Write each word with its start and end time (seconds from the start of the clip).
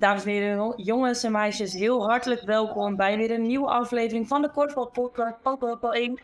Dames 0.00 0.24
en 0.24 0.30
heren, 0.30 0.72
jongens 0.76 1.22
en 1.22 1.32
meisjes, 1.32 1.72
heel 1.72 2.08
hartelijk 2.08 2.42
welkom 2.42 2.96
bij 2.96 3.16
weer 3.16 3.30
een 3.30 3.46
nieuwe 3.46 3.68
aflevering 3.68 4.28
van 4.28 4.42
de 4.42 4.50
Kortbal 4.50 4.86
Podcast 4.86 5.42
Papa 5.42 5.90
1. 5.90 6.20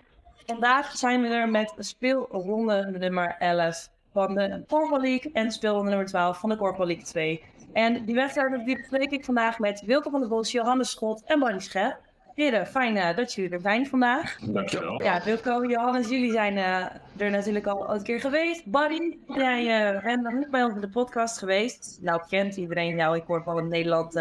Vandaag 0.47 0.97
zijn 0.97 1.23
we 1.23 1.29
er 1.29 1.49
met 1.49 1.75
speelronde 1.79 2.97
nummer 2.99 3.37
11 3.39 3.89
van 4.13 4.35
de 4.35 4.65
Korfbal 4.69 5.01
League 5.01 5.33
en 5.33 5.51
speelronde 5.51 5.89
nummer 5.89 6.07
12 6.07 6.39
van 6.39 6.49
de 6.49 6.57
Korfbal 6.57 6.87
League 6.87 7.05
2. 7.05 7.45
En 7.73 8.05
die 8.05 8.15
wedstrijd 8.15 8.65
bespreek 8.65 9.11
ik 9.11 9.25
vandaag 9.25 9.59
met 9.59 9.81
Wilke 9.81 10.11
van 10.11 10.21
der 10.21 10.29
Bos, 10.29 10.53
Johannes 10.53 10.91
Schot 10.91 11.23
en 11.25 11.39
Barry 11.39 11.61
Schep. 11.61 12.06
Heren, 12.37 12.67
fijn 12.67 12.97
uh, 12.97 13.17
dat 13.17 13.33
jullie 13.33 13.51
er 13.51 13.61
zijn 13.61 13.87
vandaag. 13.87 14.39
Dankjewel. 14.41 15.03
Ja, 15.03 15.23
Wilco, 15.25 15.67
Johannes, 15.67 16.09
jullie 16.09 16.33
zijn 16.33 16.57
uh, 16.57 16.85
er 17.17 17.31
natuurlijk 17.31 17.67
al 17.67 17.95
een 17.95 18.03
keer 18.03 18.21
geweest. 18.21 18.67
Barry, 18.67 19.19
jij 19.27 19.95
uh, 19.95 20.03
bent 20.03 20.23
nog 20.23 20.33
niet 20.33 20.51
bij 20.51 20.63
ons 20.65 20.75
in 20.75 20.81
de 20.81 20.89
podcast 20.89 21.39
geweest. 21.39 21.99
Nou, 22.01 22.23
kent 22.29 22.57
iedereen 22.57 22.97
jou. 22.97 23.17
Ik 23.17 23.25
hoor 23.27 23.43
van 23.43 23.59
in 23.59 23.69
Nederland, 23.69 24.13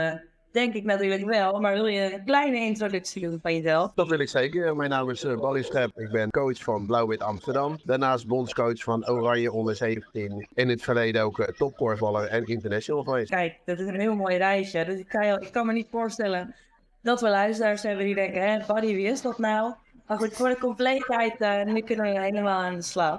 denk 0.51 0.73
ik 0.73 0.83
natuurlijk 0.83 1.25
wel. 1.25 1.59
Maar 1.59 1.73
wil 1.73 1.85
je 1.85 2.13
een 2.13 2.25
kleine 2.25 2.57
introductie 2.57 3.29
doen 3.29 3.39
van 3.41 3.55
jezelf? 3.55 3.91
Dat 3.95 4.07
wil 4.07 4.19
ik 4.19 4.29
zeker. 4.29 4.75
Mijn 4.75 4.89
naam 4.89 5.09
is 5.09 5.23
uh, 5.23 5.39
Barry 5.39 5.63
Schep. 5.63 5.99
Ik 5.99 6.11
ben 6.11 6.29
coach 6.29 6.63
van 6.63 6.85
Blauw-Wit 6.85 7.21
Amsterdam. 7.21 7.79
Daarnaast 7.83 8.27
bondscoach 8.27 8.83
van 8.83 9.09
Oranje 9.09 9.51
onder 9.51 9.75
17. 9.75 10.47
In 10.53 10.69
het 10.69 10.81
verleden 10.81 11.23
ook 11.23 11.39
uh, 11.39 11.47
topkorfballer 11.47 12.27
en 12.27 12.45
international 12.45 13.03
geweest. 13.03 13.29
Kijk, 13.29 13.59
dat 13.65 13.79
is 13.79 13.87
een 13.87 13.99
heel 13.99 14.15
mooi 14.15 14.37
reisje. 14.37 14.83
Dus 14.85 14.99
ik 14.99 15.07
kan, 15.07 15.27
je, 15.27 15.39
ik 15.41 15.51
kan 15.51 15.65
me 15.65 15.73
niet 15.73 15.87
voorstellen 15.91 16.55
dat 17.05 17.21
we 17.21 17.29
luisteraars 17.29 17.83
hebben 17.83 18.05
die 18.05 18.15
denken, 18.15 18.41
hè, 18.41 18.65
Buddy, 18.73 18.95
wie 18.95 19.07
is 19.07 19.21
dat 19.21 19.37
nou? 19.37 19.73
Maar 20.07 20.17
goed, 20.17 20.33
voor 20.33 20.49
de 20.49 20.57
compleetheid, 20.57 21.41
uh, 21.41 21.63
nu 21.63 21.81
kunnen 21.81 22.13
we 22.13 22.19
helemaal 22.19 22.61
aan 22.61 22.75
de 22.75 22.81
slag. 22.81 23.17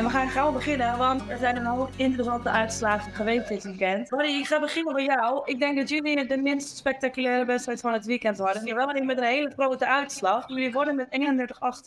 En 0.00 0.06
we 0.06 0.12
gaan 0.12 0.28
gauw 0.28 0.52
beginnen, 0.52 0.98
want 0.98 1.22
er 1.28 1.38
zijn 1.38 1.56
een 1.56 1.64
hoop 1.64 1.90
interessante 1.96 2.50
uitslagen 2.50 3.12
geweest 3.12 3.48
dit 3.48 3.62
weekend. 3.62 4.08
Barry, 4.08 4.38
ik 4.38 4.46
ga 4.46 4.60
beginnen 4.60 4.94
bij 4.94 5.04
jou. 5.04 5.42
Ik 5.44 5.58
denk 5.58 5.76
dat 5.76 5.88
jullie 5.88 6.26
de 6.26 6.36
minst 6.36 6.76
spectaculaire 6.76 7.44
wedstrijd 7.44 7.80
van 7.80 7.92
het 7.92 8.06
weekend 8.06 8.38
hadden. 8.38 8.64
Je 8.64 8.74
wel 8.74 8.86
niet 8.86 9.04
met 9.04 9.18
een 9.18 9.24
hele 9.24 9.52
grote 9.56 9.86
uitslag. 9.86 10.48
Jullie 10.48 10.72
worden 10.72 10.96
met 10.96 11.08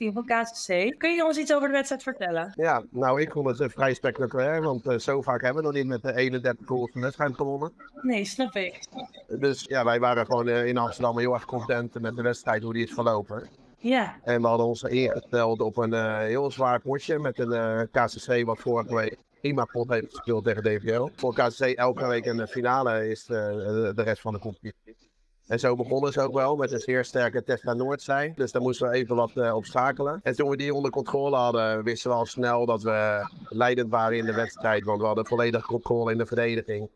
31-18 0.09 0.13
van 0.13 0.25
KCC. 0.25 0.97
Kun 0.97 1.13
je 1.15 1.25
ons 1.25 1.37
iets 1.37 1.53
over 1.53 1.67
de 1.67 1.73
wedstrijd 1.73 2.03
vertellen? 2.03 2.53
Ja, 2.55 2.83
nou 2.89 3.21
ik 3.21 3.31
vond 3.31 3.47
het 3.47 3.59
uh, 3.59 3.69
vrij 3.69 3.93
spectaculair, 3.93 4.61
want 4.61 4.85
uh, 4.85 4.97
zo 4.97 5.21
vaak 5.21 5.41
hebben 5.41 5.61
we 5.61 5.67
nog 5.67 5.77
niet 5.77 5.87
met 5.87 6.01
de 6.01 6.15
31 6.15 6.67
goals 6.67 6.91
van 6.91 7.01
wedstrijd 7.01 7.35
gewonnen. 7.35 7.71
Nee, 8.01 8.25
snap 8.25 8.55
ik. 8.55 8.79
Dus 9.27 9.65
ja, 9.67 9.83
wij 9.83 9.99
waren 9.99 10.25
gewoon 10.25 10.47
uh, 10.47 10.65
in 10.65 10.77
Amsterdam 10.77 11.17
heel 11.17 11.33
erg 11.33 11.45
content 11.45 11.99
met 11.99 12.15
de 12.15 12.21
wedstrijd, 12.21 12.63
hoe 12.63 12.73
die 12.73 12.83
is 12.83 12.93
verlopen. 12.93 13.62
Ja. 13.83 14.15
En 14.23 14.41
we 14.41 14.47
hadden 14.47 14.65
ons 14.65 14.83
ingesteld 14.83 15.61
op 15.61 15.77
een 15.77 15.93
uh, 15.93 16.17
heel 16.17 16.51
zwaar 16.51 16.81
potje 16.81 17.19
met 17.19 17.39
een 17.39 17.51
uh, 17.51 17.81
KCC 17.91 18.45
wat 18.45 18.59
vorige 18.59 18.95
week 18.95 19.17
prima 19.39 19.65
pot 19.65 19.89
heeft 19.89 20.09
gespeeld 20.09 20.43
tegen 20.43 20.63
DVL. 20.63 21.09
Voor 21.15 21.33
KCC 21.33 21.59
elke 21.59 22.07
week 22.07 22.25
een 22.25 22.47
finale 22.47 23.09
is 23.09 23.25
de, 23.25 23.91
de 23.95 24.01
rest 24.01 24.21
van 24.21 24.33
de 24.33 24.39
competitie. 24.39 24.95
En 25.47 25.59
zo 25.59 25.75
begonnen 25.75 26.11
ze 26.11 26.21
ook 26.21 26.33
wel 26.33 26.55
met 26.55 26.71
een 26.71 26.79
zeer 26.79 27.05
sterke 27.05 27.43
Tesla 27.43 27.73
Noordzij. 27.73 28.33
Dus 28.35 28.51
daar 28.51 28.61
moesten 28.61 28.89
we 28.89 28.95
even 28.95 29.15
wat 29.15 29.53
op 29.53 29.65
schakelen. 29.65 30.19
En 30.23 30.35
toen 30.35 30.49
we 30.49 30.57
die 30.57 30.73
onder 30.73 30.91
controle 30.91 31.35
hadden, 31.35 31.83
wisten 31.83 32.09
we 32.09 32.15
al 32.15 32.25
snel 32.25 32.65
dat 32.65 32.83
we 32.83 33.27
leidend 33.49 33.89
waren 33.89 34.17
in 34.17 34.25
de 34.25 34.33
wedstrijd. 34.33 34.83
Want 34.83 34.99
we 34.99 35.05
hadden 35.05 35.25
volledig 35.25 35.65
controle 35.65 36.11
in 36.11 36.17
de 36.17 36.25
verdediging. 36.25 36.89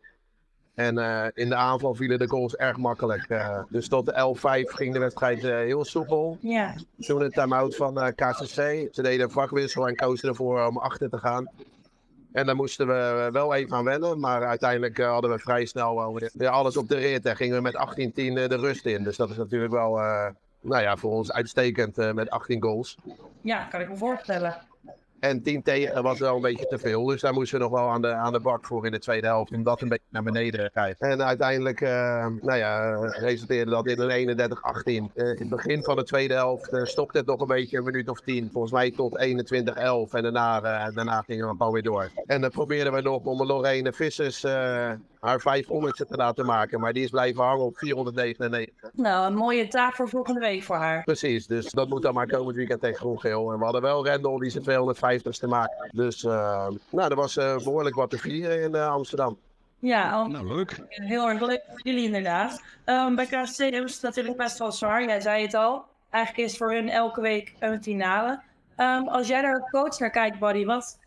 En 0.77 0.97
uh, 0.97 1.25
in 1.33 1.49
de 1.49 1.55
aanval 1.55 1.95
vielen 1.95 2.19
de 2.19 2.27
goals 2.27 2.55
erg 2.55 2.77
makkelijk. 2.77 3.29
Uh, 3.29 3.59
dus 3.69 3.87
tot 3.87 4.05
de 4.05 4.35
11-5 4.37 4.73
ging 4.73 4.93
de 4.93 4.99
wedstrijd 4.99 5.43
uh, 5.43 5.55
heel 5.55 5.85
soepel. 5.85 6.37
Ja. 6.41 6.75
Toen 6.99 7.21
een 7.21 7.31
time-out 7.31 7.75
van 7.75 8.13
KCC. 8.15 8.87
Ze 8.91 9.01
deden 9.01 9.25
een 9.25 9.31
vakwissel 9.31 9.87
en 9.87 9.95
kozen 9.95 10.29
ervoor 10.29 10.65
om 10.65 10.77
achter 10.77 11.09
te 11.09 11.17
gaan. 11.17 11.49
En 12.31 12.45
daar 12.45 12.55
moesten 12.55 12.87
we 12.87 13.29
wel 13.31 13.53
even 13.53 13.75
aan 13.75 13.83
wennen. 13.83 14.19
Maar 14.19 14.45
uiteindelijk 14.45 14.97
hadden 14.97 15.31
we 15.31 15.39
vrij 15.39 15.65
snel 15.65 16.19
weer 16.33 16.49
alles 16.49 16.77
op 16.77 16.87
de 16.87 16.97
rit. 16.97 17.25
En 17.25 17.35
gingen 17.35 17.55
we 17.55 17.61
met 17.61 18.09
18-10 18.09 18.13
de 18.13 18.57
rust 18.57 18.85
in. 18.85 19.03
Dus 19.03 19.17
dat 19.17 19.29
is 19.29 19.37
natuurlijk 19.37 19.73
wel 19.73 19.91
nou 20.61 20.81
ja, 20.81 20.97
voor 20.97 21.11
ons 21.11 21.31
uitstekend 21.31 22.13
met 22.13 22.29
18 22.29 22.61
goals. 22.61 22.97
Ja, 23.41 23.63
kan 23.63 23.81
ik 23.81 23.89
me 23.89 23.97
voorstellen. 23.97 24.66
En 25.19 25.41
10 25.43 25.63
tegen 25.63 26.03
was 26.03 26.19
wel 26.19 26.35
een 26.35 26.41
beetje 26.41 26.65
te 26.65 26.77
veel. 26.77 27.05
Dus 27.05 27.21
daar 27.21 27.33
moesten 27.33 27.57
we 27.57 27.63
nog 27.63 27.73
wel 27.73 27.89
aan 27.89 28.01
de, 28.01 28.13
aan 28.13 28.33
de 28.33 28.39
bak 28.39 28.65
voor 28.65 28.85
in 28.85 28.91
de 28.91 28.99
tweede 28.99 29.27
helft. 29.27 29.51
Om 29.51 29.63
dat 29.63 29.81
een 29.81 29.89
beetje 29.89 30.05
naar 30.09 30.23
beneden 30.23 30.63
te 30.63 30.69
krijgen. 30.71 31.09
En 31.09 31.23
uiteindelijk 31.23 31.81
uh, 31.81 31.89
nou 32.41 32.57
ja, 32.57 32.95
resulteerde 32.99 33.71
dat 33.71 33.87
in 33.87 33.99
een 33.99 34.49
31-18. 34.49 34.83
Uh, 34.85 34.95
in 34.95 35.09
het 35.15 35.49
begin 35.49 35.83
van 35.83 35.95
de 35.95 36.03
tweede 36.03 36.33
helft 36.33 36.73
uh, 36.73 36.83
stopte 36.83 37.17
het 37.17 37.27
nog 37.27 37.41
een 37.41 37.47
beetje 37.47 37.77
een 37.77 37.83
minuut 37.83 38.09
of 38.09 38.19
10. 38.19 38.49
Volgens 38.51 38.73
mij 38.73 38.91
tot 38.91 39.19
21-11. 39.19 39.23
En 40.11 40.23
daarna, 40.23 40.59
daarna 40.91 41.21
gingen 41.21 41.47
we 41.47 41.55
gewoon 41.57 41.73
weer 41.73 41.83
door. 41.83 42.09
En 42.25 42.41
dan 42.41 42.49
probeerden 42.49 42.93
we 42.93 43.01
nog 43.01 43.23
om 43.23 43.43
Lorraine 43.43 43.93
Vissers 43.93 44.45
haar 45.27 45.39
500 45.39 45.95
te 45.95 46.15
laten 46.15 46.45
maken. 46.45 46.79
Maar 46.79 46.93
die 46.93 47.03
is 47.03 47.09
blijven 47.09 47.43
hangen 47.43 47.65
op 47.65 47.77
499. 47.77 48.89
Nou, 48.93 49.27
een 49.27 49.35
mooie 49.35 49.67
taak 49.67 49.95
voor 49.95 50.09
volgende 50.09 50.39
week 50.39 50.63
voor 50.63 50.75
haar. 50.75 51.03
Precies, 51.03 51.47
dus 51.47 51.71
dat 51.71 51.89
moet 51.89 52.01
dan 52.01 52.13
maar 52.13 52.27
komend 52.27 52.55
weekend 52.55 52.81
tegen 52.81 52.97
Groen-Geel. 52.97 53.51
En 53.51 53.57
we 53.57 53.63
hadden 53.63 53.81
wel 53.81 54.05
Rendel 54.05 54.37
die 54.37 54.49
zijn 54.49 54.63
250 54.63 55.37
te 55.37 55.47
maken. 55.47 55.89
Dus 55.91 56.23
uh, 56.23 56.67
nou, 56.89 57.09
er 57.09 57.15
was 57.15 57.37
uh, 57.37 57.57
behoorlijk 57.57 57.95
wat 57.95 58.09
te 58.09 58.17
vieren 58.17 58.61
in 58.61 58.75
uh, 58.75 58.87
Amsterdam. 58.87 59.37
Ja, 59.79 60.27
nou 60.27 60.47
leuk. 60.47 60.79
Heel 60.87 61.29
erg 61.29 61.41
leuk 61.41 61.63
voor 61.69 61.81
jullie 61.83 62.05
inderdaad. 62.05 62.61
Um, 62.85 63.15
bij 63.15 63.27
hebben 63.29 63.49
ze 63.57 63.71
het 63.71 64.01
natuurlijk 64.01 64.37
best 64.37 64.57
wel 64.57 64.71
zwaar. 64.71 65.03
Jij 65.03 65.21
zei 65.21 65.41
het 65.41 65.53
al. 65.53 65.85
Eigenlijk 66.09 66.49
is 66.49 66.57
voor 66.57 66.71
hun 66.71 66.89
elke 66.89 67.21
week 67.21 67.53
een 67.59 67.83
finale. 67.83 68.41
Um, 68.77 69.07
als 69.07 69.27
jij 69.27 69.41
daar 69.41 69.69
coach 69.71 69.99
naar 69.99 70.09
kijkt, 70.09 70.39
Buddy, 70.39 70.65
wat, 70.65 70.99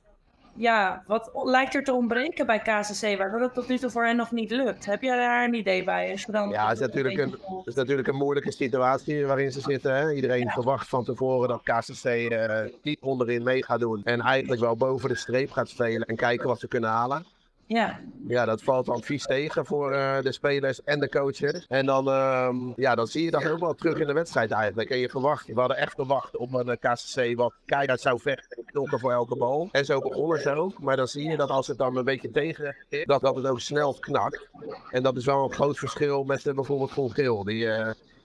ja, 0.60 1.02
wat 1.06 1.30
lijkt 1.44 1.74
er 1.74 1.84
te 1.84 1.92
ontbreken 1.92 2.46
bij 2.46 2.58
KCC, 2.58 3.18
waardoor 3.18 3.40
het 3.40 3.54
tot 3.54 3.68
nu 3.68 3.78
toe 3.78 3.90
voor 3.90 4.04
hen 4.04 4.16
nog 4.16 4.30
niet 4.30 4.50
lukt? 4.50 4.86
Heb 4.86 5.02
jij 5.02 5.16
daar 5.16 5.44
een 5.44 5.54
idee 5.54 5.84
bij? 5.84 6.10
Als 6.10 6.24
dan 6.24 6.48
ja, 6.48 6.68
het 6.68 6.80
is, 6.80 6.86
natuurlijk 6.86 7.18
een, 7.18 7.30
het 7.30 7.66
is 7.66 7.74
natuurlijk 7.74 8.08
een 8.08 8.16
moeilijke 8.16 8.52
situatie 8.52 9.26
waarin 9.26 9.52
ze 9.52 9.60
zitten. 9.60 9.94
Hè? 9.94 10.12
Iedereen 10.12 10.44
ja. 10.44 10.52
verwacht 10.52 10.88
van 10.88 11.04
tevoren 11.04 11.48
dat 11.48 11.62
KCC 11.62 12.04
uh, 12.04 12.60
niet 12.82 12.98
onderin 13.00 13.42
mee 13.42 13.64
gaat 13.64 13.80
doen. 13.80 14.00
En 14.04 14.20
eigenlijk 14.20 14.60
wel 14.60 14.76
boven 14.76 15.08
de 15.08 15.14
streep 15.14 15.50
gaat 15.50 15.68
spelen 15.68 16.06
en 16.06 16.16
kijken 16.16 16.48
wat 16.48 16.60
ze 16.60 16.68
kunnen 16.68 16.90
halen. 16.90 17.24
Ja. 17.72 18.00
ja, 18.28 18.44
dat 18.44 18.62
valt 18.62 18.86
dan 18.86 19.02
vies 19.02 19.24
tegen 19.26 19.66
voor 19.66 19.92
uh, 19.92 20.20
de 20.20 20.32
spelers 20.32 20.82
en 20.84 21.00
de 21.00 21.08
coaches. 21.08 21.66
En 21.68 21.86
dan, 21.86 22.08
uh, 22.08 22.54
ja, 22.76 22.94
dan 22.94 23.06
zie 23.06 23.24
je 23.24 23.30
dat 23.30 23.48
ook 23.48 23.58
wel 23.58 23.74
terug 23.74 23.98
in 23.98 24.06
de 24.06 24.12
wedstrijd 24.12 24.50
eigenlijk. 24.50 24.90
En 24.90 24.98
je 24.98 25.08
verwacht, 25.08 25.46
we 25.46 25.60
hadden 25.60 25.76
echt 25.76 25.94
verwacht 25.94 26.36
op 26.36 26.54
een 26.54 26.78
KCC 26.78 27.36
wat 27.36 27.52
keihard 27.64 28.00
zou 28.00 28.20
vechten 28.20 28.56
en 28.56 28.64
knokken 28.64 28.98
voor 28.98 29.12
elke 29.12 29.36
bal. 29.36 29.68
En 29.72 29.84
zo 29.84 30.00
begonnen 30.00 30.40
ze 30.40 30.50
ook. 30.50 30.80
Maar 30.80 30.96
dan 30.96 31.08
zie 31.08 31.30
je 31.30 31.36
dat 31.36 31.50
als 31.50 31.66
het 31.66 31.78
dan 31.78 31.96
een 31.96 32.04
beetje 32.04 32.30
tegen 32.30 32.76
is, 32.88 33.04
dat, 33.04 33.20
dat 33.20 33.36
het 33.36 33.46
ook 33.46 33.60
snel 33.60 33.96
knakt. 34.00 34.48
En 34.90 35.02
dat 35.02 35.16
is 35.16 35.24
wel 35.24 35.44
een 35.44 35.52
groot 35.52 35.78
verschil 35.78 36.24
met 36.24 36.46
uh, 36.46 36.54
bijvoorbeeld 36.54 36.92
Vol 36.92 37.08
Geel, 37.08 37.44
die, 37.44 37.68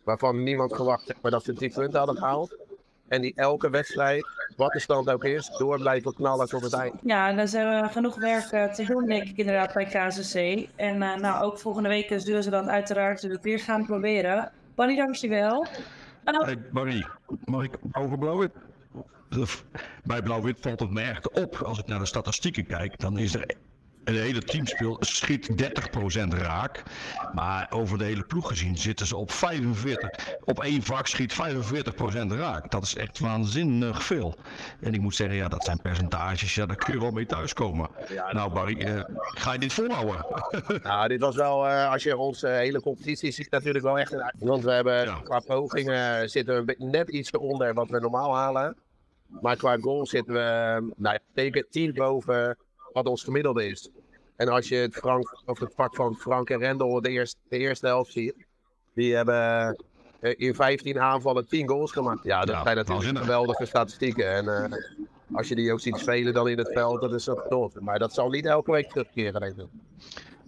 waarvan 0.04 0.44
niemand 0.44 0.76
verwacht 0.76 1.14
maar 1.22 1.32
dat 1.32 1.44
ze 1.44 1.54
10 1.54 1.72
punten 1.72 1.98
hadden 1.98 2.18
gehaald. 2.18 2.56
En 3.08 3.22
die 3.22 3.34
elke 3.36 3.70
wedstrijd, 3.70 4.28
wat 4.56 4.72
de 4.72 4.80
stand 4.80 5.10
ook 5.10 5.24
is, 5.24 5.50
door 5.58 5.80
blijven 5.80 6.14
knallen 6.14 6.48
tot 6.48 6.64
het 6.64 6.74
eind. 6.74 6.94
Ja, 7.04 7.34
dan 7.34 7.48
zijn 7.48 7.82
we 7.82 7.90
genoeg 7.90 8.16
werk 8.16 8.52
uh, 8.52 8.74
te 8.74 8.86
doen, 8.86 9.06
denk 9.06 9.24
ik 9.24 9.38
inderdaad, 9.38 9.74
bij 9.74 9.86
KCC. 9.86 10.68
En 10.76 10.96
uh, 10.96 11.16
nou, 11.16 11.44
ook 11.44 11.60
volgende 11.60 11.90
week 11.90 12.14
zullen 12.18 12.44
ze 12.44 12.50
dan 12.50 12.70
uiteraard 12.70 13.22
het 13.22 13.44
weer 13.44 13.60
gaan 13.60 13.86
proberen. 13.86 14.52
Barry, 14.76 14.96
dankjewel. 14.96 15.66
Hey 16.24 16.58
Barry, 16.72 17.06
mag 17.46 17.64
ik 17.64 17.78
over 17.92 18.18
Blauw-Wit? 18.18 18.52
Bij 20.04 20.22
Blauw-Wit 20.22 20.60
valt 20.60 20.80
het 20.80 20.92
me 20.92 21.02
echt 21.02 21.30
op. 21.30 21.56
Als 21.56 21.80
ik 21.80 21.88
naar 21.88 22.00
de 22.00 22.06
statistieken 22.06 22.66
kijk, 22.66 23.00
dan 23.00 23.18
is 23.18 23.36
er 23.36 23.56
het 24.06 24.16
hele 24.16 24.42
teamspel 24.42 24.98
schiet 25.00 25.50
30% 25.50 26.28
raak. 26.28 26.84
Maar 27.34 27.68
over 27.70 27.98
de 27.98 28.04
hele 28.04 28.24
ploeg 28.24 28.48
gezien 28.48 28.78
zitten 28.78 29.06
ze 29.06 29.16
op 29.16 29.32
45. 29.32 30.38
Op 30.44 30.64
één 30.64 30.84
vak 30.84 31.08
schiet 31.08 31.34
45% 31.34 31.38
raak. 32.28 32.72
Dat 32.72 32.84
is 32.84 32.96
echt 32.96 33.20
waanzinnig 33.20 34.04
veel. 34.04 34.36
En 34.80 34.94
ik 34.94 35.02
moet 35.02 35.16
zeggen, 35.16 35.36
ja, 35.36 35.48
dat 35.48 35.64
zijn 35.64 35.82
percentages. 35.82 36.56
Ja, 36.56 36.66
daar 36.66 36.76
kun 36.76 36.94
je 36.94 37.00
wel 37.00 37.12
mee 37.12 37.26
thuiskomen. 37.26 37.90
Ja, 38.10 38.34
nou, 38.34 38.54
Barry, 38.54 38.82
uh, 38.82 39.02
ga 39.16 39.54
je 39.54 39.60
dit 39.60 39.74
volhouden? 39.74 40.26
nou, 40.84 41.08
dit 41.08 41.20
was 41.20 41.36
wel, 41.36 41.68
uh, 41.68 41.92
als 41.92 42.04
je 42.04 42.18
onze 42.18 42.48
hele 42.48 42.82
competitie 42.82 43.32
ziet, 43.32 43.52
natuurlijk 43.52 43.86
wel 43.86 44.00
echt 44.00 44.14
een 44.14 44.32
Want 44.40 44.64
we 44.64 44.72
hebben 44.72 45.06
ja. 45.06 45.20
qua 45.24 45.40
pogingen 45.40 46.30
zitten 46.30 46.66
we 46.66 46.76
net 46.78 47.10
iets 47.10 47.32
onder 47.32 47.74
wat 47.74 47.90
we 47.90 48.00
normaal 48.00 48.36
halen. 48.36 48.78
Maar 49.28 49.56
qua 49.56 49.78
goal 49.78 50.06
zitten 50.06 50.34
we, 50.34 50.94
nou, 50.96 51.20
tegen 51.34 51.68
10 51.70 51.94
boven 51.94 52.58
wat 52.96 53.08
ons 53.08 53.24
gemiddelde 53.24 53.68
is. 53.68 53.90
En 54.36 54.48
als 54.48 54.68
je 54.68 54.76
het, 54.76 54.96
Frank, 54.96 55.42
of 55.46 55.60
het 55.60 55.74
vak 55.76 55.96
van 55.96 56.16
Frank 56.16 56.50
en 56.50 56.60
Rendel 56.60 57.02
de 57.02 57.10
eerste, 57.10 57.38
de 57.48 57.58
eerste 57.58 57.86
helft 57.86 58.12
ziet, 58.12 58.36
die 58.94 59.16
hebben 59.16 59.76
in 60.20 60.56
15 60.56 61.00
aanvallen 61.00 61.48
10 61.48 61.68
goals 61.68 61.92
gemaakt. 61.92 62.24
Ja, 62.24 62.46
dat 62.46 62.56
ja, 62.56 62.64
zijn 62.64 62.76
natuurlijk 62.76 63.18
geweldige 63.18 63.66
statistieken. 63.66 64.34
En 64.34 64.46
uh, 64.46 64.78
als 65.38 65.48
je 65.48 65.56
die 65.56 65.74
ook 65.74 65.80
ziet 65.80 65.98
spelen 65.98 66.34
dan 66.34 66.48
in 66.48 66.58
het 66.58 66.72
veld, 66.74 67.02
dat 67.02 67.14
is 67.14 67.24
dat 67.24 67.46
tot. 67.50 67.80
Maar 67.80 68.00
dat 68.00 68.14
zal 68.14 68.30
niet 68.30 68.46
elke 68.46 68.72
week 68.72 68.90
terugkeren, 68.90 69.42
denk 69.42 69.58
ik. 69.58 69.66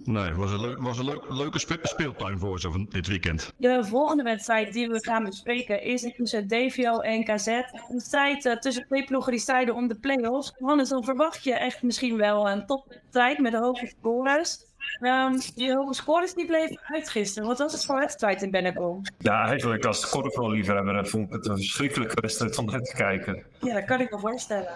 Nee, 0.08 0.34
was 0.34 0.52
een, 0.52 0.62
leuk, 0.62 0.82
was 0.82 0.98
een 0.98 1.06
leuk, 1.06 1.24
leuke 1.30 1.60
spe- 1.60 1.80
speeltuin 1.82 2.40
voor 2.40 2.60
ze 2.60 2.72
van 2.72 2.86
dit 2.90 3.08
weekend. 3.08 3.54
De 3.58 3.86
volgende 3.86 4.24
wedstrijd 4.24 4.74
die 4.74 4.88
we 4.90 5.04
gaan 5.06 5.24
bespreken 5.24 5.82
is 5.82 6.14
tussen 6.18 6.48
DVO 6.48 7.00
en 7.00 7.24
KZ. 7.24 7.48
Een 7.48 8.00
strijd 8.00 8.46
eh, 8.46 8.56
tussen 8.58 8.86
twee 8.86 9.04
ploegen 9.04 9.32
die 9.32 9.42
strijden 9.42 9.76
om 9.76 9.88
de 9.88 9.96
play-offs. 10.00 10.54
Hannes, 10.60 10.90
dan 10.90 11.04
verwacht 11.04 11.44
je 11.44 11.54
echt 11.54 11.82
misschien 11.82 12.18
wel 12.18 12.50
een 12.50 12.66
topwedstrijd 12.66 13.38
met 13.40 13.54
hoge 13.54 13.92
scores. 14.00 14.66
Ehm, 15.00 15.40
die 15.56 15.74
hoge 15.76 15.94
scores 15.94 16.34
die 16.34 16.46
bleven 16.46 16.80
uit 16.84 17.10
gisteren. 17.10 17.48
Wat 17.48 17.58
was 17.60 17.72
het 17.74 17.86
voor 17.86 18.00
wedstrijd 18.00 18.42
in 18.42 18.52
Bennekom? 18.52 19.02
Ja, 19.18 19.46
eigenlijk 19.48 19.86
als 19.86 20.10
korfballiefhebber 20.10 21.08
vond 21.08 21.28
ik 21.28 21.34
het 21.34 21.48
een 21.48 21.56
verschrikkelijke 21.58 22.22
wedstrijd 22.22 22.58
om 22.58 22.66
naar 22.66 22.82
te 22.82 22.96
kijken. 22.96 23.44
Ja, 23.62 23.74
dat 23.74 23.86
kan 23.86 24.00
ik 24.02 24.12
me 24.12 24.20
voorstellen. 24.20 24.68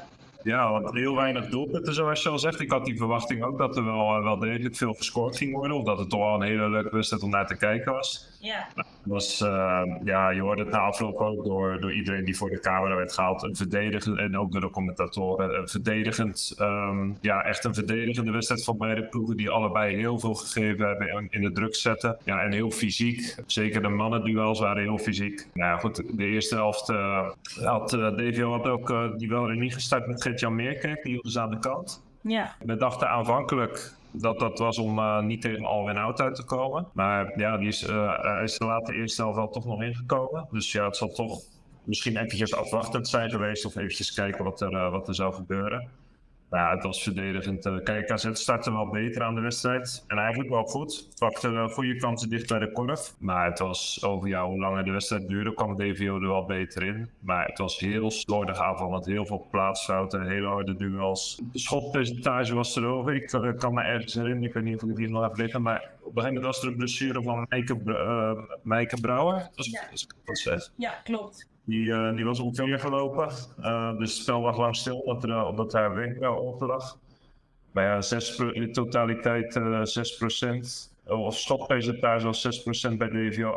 Ja, 0.43 0.71
want 0.71 0.91
heel 0.91 1.15
weinig 1.15 1.49
doelpunten 1.49 1.93
zoals 1.93 2.23
je 2.23 2.29
al 2.29 2.39
zegt. 2.39 2.59
Ik 2.59 2.71
had 2.71 2.85
die 2.85 2.97
verwachting 2.97 3.43
ook 3.43 3.57
dat 3.57 3.77
er 3.77 3.85
wel, 3.85 4.15
eh, 4.15 4.23
wel 4.23 4.37
degelijk 4.37 4.75
veel 4.75 4.93
gescoord 4.93 5.37
ging 5.37 5.53
worden. 5.53 5.77
Of 5.77 5.83
dat 5.83 5.99
het 5.99 6.09
toch 6.09 6.19
wel 6.19 6.33
een 6.33 6.41
hele 6.41 6.69
leuke 6.69 6.95
wedstrijd 6.95 7.23
om 7.23 7.29
naar 7.29 7.47
te 7.47 7.57
kijken 7.57 7.91
was. 7.91 8.30
Ja. 8.41 8.67
was 9.03 9.41
uh, 9.41 9.83
ja, 10.03 10.29
je 10.29 10.41
hoorde 10.41 10.61
het 10.61 10.71
na 10.71 10.79
afloop 10.79 11.19
ook 11.19 11.43
door, 11.45 11.79
door 11.79 11.93
iedereen 11.93 12.25
die 12.25 12.37
voor 12.37 12.49
de 12.49 12.59
camera 12.59 12.95
werd 12.95 13.13
gehaald. 13.13 13.43
Een 13.43 13.55
verdedigend, 13.55 14.17
en 14.17 14.37
ook 14.37 14.51
door 14.51 14.61
de 14.61 14.69
commentatoren, 14.69 15.59
een 15.59 15.67
verdedigend, 15.67 16.55
um, 16.59 17.17
ja, 17.21 17.43
echt 17.43 17.63
een 17.63 17.73
verdedigende 17.73 18.31
wedstrijd 18.31 18.63
van 18.63 18.77
beide 18.77 19.03
ploegen. 19.03 19.37
Die 19.37 19.49
allebei 19.49 19.95
heel 19.95 20.19
veel 20.19 20.33
gegeven 20.33 20.87
hebben 20.87 21.07
in, 21.07 21.27
in 21.29 21.41
de 21.41 21.51
druk 21.51 21.75
zetten. 21.75 22.17
Ja, 22.23 22.41
en 22.41 22.51
heel 22.51 22.71
fysiek. 22.71 23.35
Zeker 23.45 23.81
de 23.81 23.89
mannen-duels 23.89 24.59
waren 24.59 24.83
heel 24.83 24.97
fysiek. 24.97 25.47
Nou 25.53 25.71
ja, 25.71 25.77
goed, 25.77 26.17
de 26.17 26.25
eerste 26.25 26.55
helft 26.55 26.89
uh, 26.89 27.29
had 27.63 27.93
uh, 27.93 28.15
DVO 28.15 28.51
had 28.51 28.67
ook 28.67 29.17
die 29.17 29.29
wel 29.29 29.45
niet 29.45 29.73
gestart 29.73 30.07
met 30.07 30.21
Gert-Jan 30.21 30.55
Meerkerk. 30.55 31.03
Die 31.03 31.19
was 31.21 31.37
aan 31.37 31.49
de 31.49 31.59
kant. 31.59 32.03
Ja. 32.21 32.55
We 32.59 32.77
dachten 32.77 33.09
aanvankelijk 33.09 33.93
dat 34.11 34.39
dat 34.39 34.59
was 34.59 34.77
om 34.77 34.99
uh, 34.99 35.21
niet 35.21 35.41
tegen 35.41 35.65
Alwin 35.65 35.97
Out 35.97 36.21
uit 36.21 36.35
te 36.35 36.45
komen. 36.45 36.87
Maar 36.93 37.39
ja, 37.39 37.57
die 37.57 37.67
is, 37.67 37.89
uh, 37.89 38.21
hij 38.21 38.43
is 38.43 38.57
de 38.57 38.65
later 38.65 38.95
eerste 38.95 39.21
helft 39.21 39.37
wel 39.37 39.49
toch 39.49 39.65
nog 39.65 39.81
ingekomen. 39.81 40.47
Dus 40.51 40.71
ja, 40.71 40.85
het 40.85 40.95
zal 40.95 41.09
toch 41.09 41.41
misschien 41.83 42.17
eventjes 42.17 42.55
afwachtend 42.55 43.07
zijn 43.07 43.29
geweest. 43.29 43.65
Of 43.65 43.75
eventjes 43.75 44.13
kijken 44.13 44.43
wat 44.43 44.61
er, 44.61 44.71
uh, 44.71 44.91
wat 44.91 45.07
er 45.07 45.15
zou 45.15 45.33
gebeuren. 45.33 45.89
Ja, 46.51 46.71
het 46.71 46.83
was 46.83 47.03
verdedigend. 47.03 47.83
Kijk, 47.83 48.07
KZ 48.07 48.29
startte 48.33 48.71
wel 48.71 48.89
beter 48.89 49.23
aan 49.23 49.35
de 49.35 49.41
wedstrijd. 49.41 50.03
En 50.07 50.17
eigenlijk 50.17 50.49
wel 50.49 50.63
goed. 50.63 51.05
Het 51.09 51.19
pakte 51.19 51.67
goede 51.71 51.95
kansen 51.95 52.29
dicht 52.29 52.47
bij 52.47 52.59
de 52.59 52.71
korf. 52.71 53.15
Maar 53.17 53.45
het 53.45 53.59
was 53.59 54.03
over 54.03 54.27
ja, 54.27 54.45
hoe 54.45 54.59
langer 54.59 54.83
de 54.83 54.91
wedstrijd 54.91 55.27
duurde, 55.27 55.53
kwam 55.53 55.75
DVO 55.75 56.15
er 56.15 56.27
wel 56.27 56.45
beter 56.45 56.83
in. 56.83 57.09
Maar 57.19 57.45
het 57.45 57.57
was 57.57 57.79
heel 57.79 58.11
slordig 58.11 58.59
aanvallend. 58.59 59.05
Heel 59.05 59.25
veel 59.25 59.47
plaatsfouten, 59.51 60.27
hele 60.27 60.47
harde 60.47 60.75
duels. 60.75 61.41
De 61.51 61.59
schotpercentage 61.59 62.55
was 62.55 62.75
er 62.75 62.85
over. 62.85 63.15
Ik 63.15 63.27
kan, 63.27 63.55
kan 63.55 63.73
me 63.73 63.81
ergens 63.81 64.13
herinneren, 64.13 64.47
ik 64.47 64.53
weet 64.53 64.63
niet 64.63 64.75
of 64.75 64.81
ik 64.81 64.89
het 64.89 64.97
hier 64.97 65.09
nog 65.09 65.23
heb 65.23 65.37
liggen. 65.37 65.61
Maar 65.61 65.91
op 66.01 66.17
een 66.17 66.23
gegeven 66.23 66.33
moment 66.33 66.43
was 66.43 66.61
er 66.61 66.67
een 66.67 66.77
blessure 66.77 67.23
van 67.23 67.45
Meike, 67.49 67.79
uh, 67.85 68.31
Meike 68.63 69.01
Brouwer. 69.01 69.35
Ik, 69.35 69.87
als 69.91 70.03
ik 70.03 70.43
dat. 70.43 70.71
Ja, 70.75 70.91
klopt. 71.03 71.49
Die, 71.63 71.85
uh, 71.85 72.15
die 72.15 72.25
was 72.25 72.39
ongeveer 72.39 72.79
gelopen. 72.79 73.29
Uh, 73.59 73.97
dus 73.97 74.13
het 74.13 74.21
spel 74.21 74.41
lag 74.41 74.57
lang 74.57 74.75
stil 74.75 74.99
omdat, 74.99 75.23
er, 75.23 75.45
omdat 75.45 75.71
daar 75.71 75.95
wenkbrauw 75.95 76.35
op 76.35 76.61
lag. 76.61 76.97
Maar 77.71 77.83
ja, 77.83 78.01
6 78.01 78.39
in 78.39 78.61
de 78.61 78.69
totaliteit 78.71 79.55
uh, 79.55 79.81
6% 81.05 81.05
Of 81.05 81.37
stoppercentage 81.37 82.25
was 82.25 82.65
6% 82.91 82.97
bij 82.97 83.07
DVO, 83.07 83.55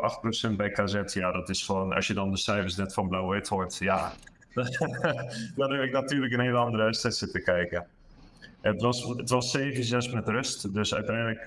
8% 0.51 0.55
bij 0.55 0.69
KZ. 0.69 1.13
Ja, 1.13 1.31
dat 1.31 1.49
is 1.49 1.63
gewoon, 1.63 1.93
als 1.93 2.07
je 2.07 2.13
dan 2.13 2.31
de 2.31 2.37
cijfers 2.37 2.75
net 2.75 2.93
van 2.93 3.07
Blauw-Wit 3.07 3.47
hoort, 3.47 3.77
ja. 3.77 4.13
dan 5.55 5.71
heb 5.71 5.81
ik 5.81 5.91
natuurlijk 5.91 6.33
een 6.33 6.39
hele 6.39 6.57
andere 6.57 6.83
wedstrijd 6.83 7.15
zitten 7.15 7.43
kijken. 7.43 7.87
Het 8.61 8.81
was, 8.81 9.03
het 9.03 9.29
was 9.29 9.57
7-6 9.57 10.13
met 10.13 10.27
rust. 10.27 10.73
Dus 10.73 10.93
uiteindelijk, 10.93 11.43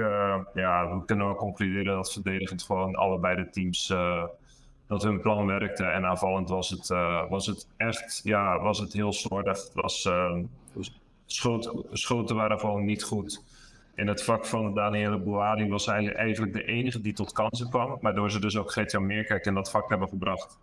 ja, 0.55 0.97
we 0.99 1.05
kunnen 1.05 1.27
wel 1.27 1.35
concluderen 1.35 1.95
dat 1.95 2.13
verdedigend 2.13 2.63
gewoon 2.63 2.95
allebei 2.95 3.37
de 3.37 3.51
teams 3.51 3.93
dat 4.89 5.03
hun 5.03 5.21
plan 5.21 5.47
werkte. 5.47 5.85
En 5.85 6.05
aanvallend 6.05 6.49
was 6.49 6.71
het, 6.71 6.89
uh, 6.91 7.29
was 7.29 7.47
het 7.47 7.67
echt, 7.77 8.21
ja, 8.25 8.61
was 8.61 8.79
het 8.79 8.93
heel 8.93 9.13
slordig. 9.13 9.63
Het 9.63 9.75
was, 9.75 10.09
schoten, 11.27 11.85
schoten 11.93 12.37
waren 12.37 12.61
gewoon 12.61 12.85
niet 12.85 13.03
goed. 13.03 13.43
In 13.95 14.07
het 14.07 14.25
vak 14.25 14.47
van 14.47 14.75
Daniele 14.75 15.19
Bouhadi 15.19 15.69
was 15.69 15.87
hij 15.87 16.13
eigenlijk 16.13 16.53
de 16.53 16.65
enige 16.65 17.01
die 17.01 17.13
tot 17.13 17.33
kansen 17.33 17.69
kwam. 17.69 17.99
Waardoor 18.01 18.31
ze 18.31 18.41
dus 18.41 18.57
ook 18.57 18.73
Gertjan 18.73 19.07
Meerkerk 19.07 19.47
in 19.47 19.55
dat 19.55 19.71
vak 19.71 19.89
hebben 19.89 20.09
gebracht. 20.09 20.59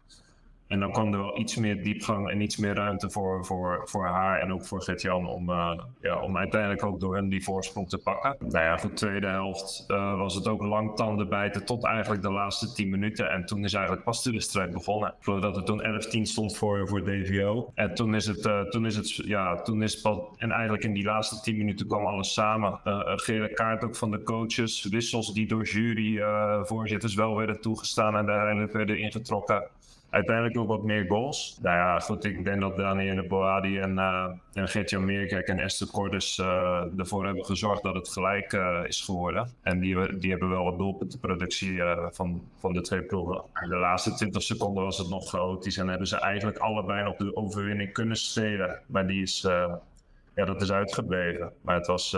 En 0.68 0.80
dan 0.80 0.92
kwam 0.92 1.14
er 1.14 1.20
wel 1.20 1.40
iets 1.40 1.56
meer 1.56 1.84
diepgang 1.84 2.30
en 2.30 2.42
iets 2.42 2.58
meer 2.58 2.74
ruimte 2.74 3.10
voor, 3.10 3.46
voor, 3.46 3.82
voor 3.86 4.06
haar 4.06 4.40
en 4.40 4.54
ook 4.54 4.66
voor 4.66 4.82
Gert-Jan 4.82 5.28
om, 5.28 5.50
uh, 5.50 5.80
ja, 6.02 6.22
om 6.22 6.38
uiteindelijk 6.38 6.84
ook 6.84 7.00
door 7.00 7.16
hen 7.16 7.30
die 7.30 7.44
voorsprong 7.44 7.90
te 7.90 7.98
pakken. 7.98 8.36
Nou 8.40 8.66
ja, 8.66 8.78
voor 8.78 8.90
de 8.90 8.96
tweede 8.96 9.28
helft 9.28 9.86
uh, 9.88 10.18
was 10.18 10.36
het 10.36 10.48
ook 10.48 10.62
lang 10.62 10.96
tanden 10.96 11.30
bijten 11.30 11.66
tot 11.66 11.84
eigenlijk 11.84 12.22
de 12.22 12.32
laatste 12.32 12.74
10 12.74 12.90
minuten. 12.90 13.30
En 13.30 13.46
toen 13.46 13.64
is 13.64 13.74
eigenlijk 13.74 14.06
pas 14.06 14.24
de 14.24 14.32
wedstrijd 14.32 14.72
begonnen. 14.72 15.14
Ik 15.20 15.42
dat 15.42 15.58
er 15.58 15.64
toen 15.64 15.82
11-10 16.18 16.22
stond 16.22 16.58
voor, 16.58 16.88
voor 16.88 17.04
DVO. 17.04 17.72
En 17.74 17.94
toen 17.94 18.16
is 18.16 18.26
het, 18.26 18.46
uh, 18.46 18.62
toen 18.62 18.86
is 18.86 18.96
het, 18.96 19.16
ja, 19.16 19.62
toen 19.62 19.84
is 19.84 19.94
het 19.94 20.24
en 20.38 20.52
eigenlijk 20.52 20.84
in 20.84 20.94
die 20.94 21.04
laatste 21.04 21.42
10 21.42 21.58
minuten 21.58 21.88
kwam 21.88 22.06
alles 22.06 22.34
samen. 22.34 22.80
een 22.84 23.20
gele 23.20 23.54
kaart 23.54 23.84
ook 23.84 23.96
van 23.96 24.12
de 24.12 24.24
coaches, 24.24 24.84
wissels 24.84 25.34
die 25.34 25.48
door 25.48 25.64
juryvoorzitters 25.64 27.16
wel 27.16 27.36
werden 27.36 27.62
toegestaan 27.62 28.16
en 28.16 28.30
uiteindelijk 28.30 28.74
werden 28.74 29.00
ingetrokken 29.00 29.64
uiteindelijk 30.16 30.58
ook 30.58 30.68
wat 30.68 30.84
meer 30.84 31.06
goals. 31.08 31.60
Nou 31.62 31.76
ja, 31.76 32.00
goed, 32.00 32.24
ik 32.24 32.44
denk 32.44 32.62
dat 32.62 32.78
Daniel 32.78 33.28
Boadi 33.28 33.80
en, 33.80 33.92
uh, 33.92 34.30
en 34.54 35.44
en 35.46 35.60
Esther 35.60 35.88
Cordes 35.88 36.38
uh, 36.38 36.84
ervoor 36.98 37.26
hebben 37.26 37.46
gezorgd 37.46 37.84
dat 37.84 37.96
het 37.96 38.10
gelijk 38.10 38.54
uh, 38.54 38.80
is 38.84 39.02
geworden. 39.02 39.50
En 39.62 39.80
die, 39.80 40.18
die 40.18 40.32
hebben 40.32 40.50
wel 40.50 40.64
wat 40.64 40.78
doelpuntenproductie 40.78 41.82
van, 42.12 42.44
van 42.60 42.74
de 42.74 42.82
twee 42.82 43.02
ploegen. 43.02 43.44
De 43.70 43.76
laatste 43.76 44.14
20 44.14 44.42
seconden 44.42 44.84
was 44.84 44.98
het 44.98 45.10
nog 45.10 45.30
chaotisch 45.30 45.78
en 45.78 45.88
hebben 45.88 46.08
ze 46.08 46.20
eigenlijk 46.20 46.58
allebei 46.58 47.04
nog 47.04 47.16
de 47.16 47.36
overwinning 47.36 47.94
kunnen 47.94 48.18
stelen. 48.18 48.80
Maar 48.88 49.08
die 49.08 49.22
is, 49.22 49.42
ja, 50.36 50.46
dat 50.46 50.62
is 50.62 50.72
uitgebleven. 50.72 51.52
Maar 51.62 51.76
het 51.76 51.88
was, 51.88 52.18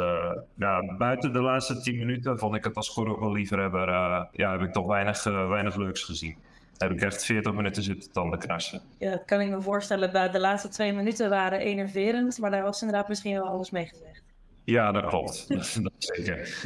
ja, 0.56 0.96
buiten 0.98 1.34
de 1.34 1.42
laatste 1.42 1.82
10 1.82 1.98
minuten 1.98 2.40
vond 2.40 2.56
ik 2.56 2.64
het 2.64 2.76
als 2.76 3.02
liefhebber, 3.32 3.88
uh, 3.88 4.24
ja, 4.32 4.52
heb 4.52 4.62
ik 4.62 4.74
toch 4.74 4.88
weinig, 4.88 5.24
weinig 5.24 5.76
leuks 5.76 6.04
gezien. 6.04 6.47
Heb 6.78 6.92
ik 6.92 7.02
echt 7.02 7.26
40 7.26 7.54
minuten 7.54 7.84
zitten 7.84 8.12
tanden 8.12 8.40
krassen. 8.40 8.82
Ja, 8.98 9.12
dat 9.12 9.26
kan 9.26 9.42
ik 9.42 9.50
me 9.50 9.62
voorstellen. 9.62 10.32
De 10.32 10.40
laatste 10.40 10.68
twee 10.68 10.94
minuten 10.94 11.30
waren 11.30 11.60
enerverend, 11.60 12.38
maar 12.38 12.52
daar 12.52 12.64
was 12.64 12.82
inderdaad 12.82 13.08
misschien 13.08 13.34
wel 13.34 13.48
alles 13.48 13.72
mee 13.72 13.86
gezegd. 13.86 14.24
Ja, 14.64 14.92
dat 14.92 15.06
klopt. 15.06 15.48
dat 15.84 15.92
zeker. 15.98 16.64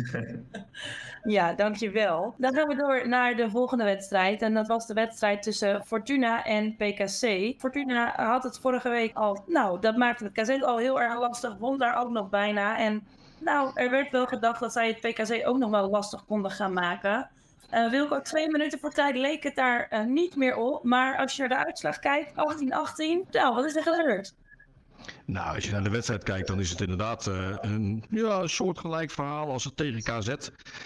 ja, 1.35 1.53
dankjewel. 1.53 2.33
Dan 2.37 2.53
gaan 2.53 2.67
we 2.67 2.75
door 2.75 3.07
naar 3.07 3.35
de 3.35 3.49
volgende 3.49 3.83
wedstrijd. 3.83 4.41
En 4.41 4.53
dat 4.53 4.67
was 4.67 4.87
de 4.87 4.93
wedstrijd 4.93 5.43
tussen 5.43 5.85
Fortuna 5.85 6.45
en 6.45 6.75
PKC. 6.75 7.53
Fortuna 7.57 8.13
had 8.15 8.43
het 8.43 8.59
vorige 8.59 8.89
week 8.89 9.15
al... 9.15 9.43
Nou, 9.47 9.79
dat 9.79 9.97
maakte 9.97 10.23
het 10.23 10.33
KZ 10.33 10.61
al 10.61 10.77
heel 10.77 11.01
erg 11.01 11.19
lastig. 11.19 11.57
Won 11.57 11.77
daar 11.77 12.01
ook 12.01 12.09
nog 12.09 12.29
bijna. 12.29 12.77
En 12.77 13.07
nou, 13.39 13.71
er 13.73 13.89
werd 13.89 14.11
wel 14.11 14.27
gedacht 14.27 14.59
dat 14.59 14.71
zij 14.71 14.87
het 14.87 14.99
PKC 14.99 15.47
ook 15.47 15.57
nog 15.57 15.69
wel 15.69 15.89
lastig 15.89 16.25
konden 16.25 16.51
gaan 16.51 16.73
maken. 16.73 17.29
Uh, 17.73 17.89
Wilco, 17.89 18.21
twee 18.21 18.49
minuten 18.49 18.79
voor 18.79 18.91
tijd 18.91 19.15
leek 19.15 19.43
het 19.43 19.55
daar 19.55 19.87
uh, 19.93 20.03
niet 20.05 20.35
meer 20.35 20.55
op. 20.55 20.83
Maar 20.83 21.17
als 21.17 21.35
je 21.35 21.47
naar 21.47 21.57
de 21.57 21.65
uitslag 21.65 21.99
kijkt, 21.99 22.31
18-18, 22.31 22.35
nou, 23.31 23.55
wat 23.55 23.65
is 23.65 23.75
er 23.75 23.83
gebeurd? 23.83 24.33
Nou, 25.25 25.55
als 25.55 25.65
je 25.65 25.71
naar 25.71 25.83
de 25.83 25.89
wedstrijd 25.89 26.23
kijkt, 26.23 26.47
dan 26.47 26.59
is 26.59 26.69
het 26.69 26.81
inderdaad 26.81 27.27
uh, 27.27 27.55
een 27.61 28.03
ja, 28.09 28.47
soortgelijk 28.47 29.11
verhaal 29.11 29.51
als 29.51 29.63
het 29.63 29.77
tegen 29.77 30.01
KZ. 30.01 30.35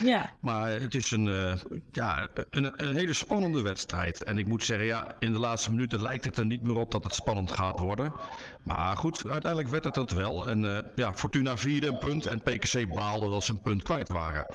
Ja. 0.04 0.32
Maar 0.40 0.70
het 0.70 0.96
is 0.96 1.12
een, 1.12 1.26
uh, 1.26 1.54
ja, 1.92 2.28
een, 2.50 2.74
een, 2.76 2.96
hele 2.96 3.14
spannende 3.14 3.62
wedstrijd. 3.62 4.24
En 4.24 4.38
ik 4.38 4.48
moet 4.48 4.64
zeggen, 4.64 4.86
ja, 4.86 5.16
in 5.20 5.34
de 5.34 5.40
laatste 5.40 5.72
minuten 5.72 6.02
lijkt 6.02 6.26
het 6.26 6.38
er 6.38 6.46
niet 6.46 6.62
meer 6.62 6.76
op 6.76 6.92
dat 6.92 7.04
het 7.04 7.16
spannend 7.16 7.52
gaat 7.52 7.80
worden. 7.80 8.14
Maar 8.64 8.98
goed, 8.98 9.30
uiteindelijk 9.30 9.72
werd 9.72 9.84
het 9.84 9.94
dat 9.94 10.12
wel. 10.12 10.48
En 10.50 10.64
uh, 10.64 10.78
ja, 10.96 11.14
Fortuna 11.14 11.58
vierde 11.58 11.88
een 11.88 11.98
punt 11.98 12.26
en 12.26 12.42
PKC 12.42 12.94
baalde 12.94 13.30
dat 13.30 13.44
ze 13.44 13.52
een 13.52 13.62
punt 13.62 13.84
kwijt 13.84 14.10
waren. 14.10 14.46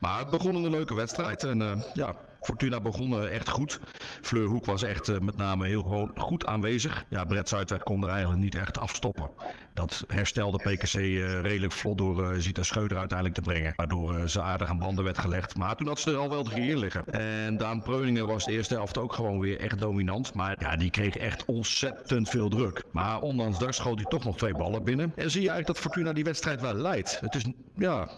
Maar 0.00 0.18
het 0.18 0.30
begon 0.30 0.54
een 0.54 0.70
leuke 0.70 0.94
wedstrijd. 0.94 1.44
En 1.44 1.84
ja, 1.94 2.16
Fortuna 2.46 2.80
begon 2.80 3.28
echt 3.28 3.48
goed. 3.48 3.80
Fleur 4.20 4.46
Hoek 4.48 4.64
was 4.64 4.82
echt 4.82 5.08
uh, 5.08 5.18
met 5.18 5.36
name 5.36 5.66
heel 5.66 5.82
gewoon 5.82 6.10
goed 6.16 6.46
aanwezig. 6.46 7.04
Ja, 7.08 7.24
Brett 7.24 7.48
Zuidweg 7.48 7.82
kon 7.82 8.02
er 8.02 8.08
eigenlijk 8.08 8.40
niet 8.40 8.54
echt 8.54 8.78
afstoppen. 8.78 9.30
Dat 9.76 10.04
herstelde 10.08 10.58
PKC 10.58 10.94
uh, 10.94 11.40
redelijk 11.40 11.72
vlot 11.72 11.98
door 11.98 12.32
uh, 12.32 12.40
Zita 12.40 12.62
Scheuder 12.62 12.98
uiteindelijk 12.98 13.38
te 13.38 13.50
brengen. 13.50 13.72
Waardoor 13.76 14.28
ze 14.28 14.42
aardig 14.42 14.68
aan 14.68 14.78
banden 14.78 15.04
werd 15.04 15.18
gelegd. 15.18 15.56
Maar 15.56 15.76
toen 15.76 15.86
had 15.86 16.00
ze 16.00 16.10
er 16.10 16.16
al 16.16 16.30
wel 16.30 16.44
drie 16.44 16.70
in 16.70 16.78
liggen. 16.78 17.04
En 17.06 17.56
Daan 17.56 17.82
Preuningen 17.82 18.26
was 18.26 18.44
de 18.44 18.52
eerste 18.52 18.74
helft 18.74 18.98
ook 18.98 19.12
gewoon 19.12 19.40
weer 19.40 19.60
echt 19.60 19.78
dominant. 19.78 20.34
Maar 20.34 20.56
ja, 20.58 20.76
die 20.76 20.90
kreeg 20.90 21.16
echt 21.16 21.44
ontzettend 21.44 22.28
veel 22.28 22.48
druk. 22.48 22.82
Maar 22.90 23.20
ondanks 23.20 23.58
dat 23.58 23.74
schoot 23.74 23.96
hij 23.96 24.04
toch 24.04 24.24
nog 24.24 24.36
twee 24.36 24.54
ballen 24.54 24.84
binnen. 24.84 25.12
En 25.16 25.30
zie 25.30 25.42
je 25.42 25.48
eigenlijk 25.48 25.66
dat 25.66 25.78
Fortuna 25.78 26.12
die 26.12 26.24
wedstrijd 26.24 26.60
wel 26.60 26.74
leidt. 26.74 27.20
Het 27.20 27.34
is 27.34 27.44
ja, 27.74 28.08
4-2, 28.08 28.10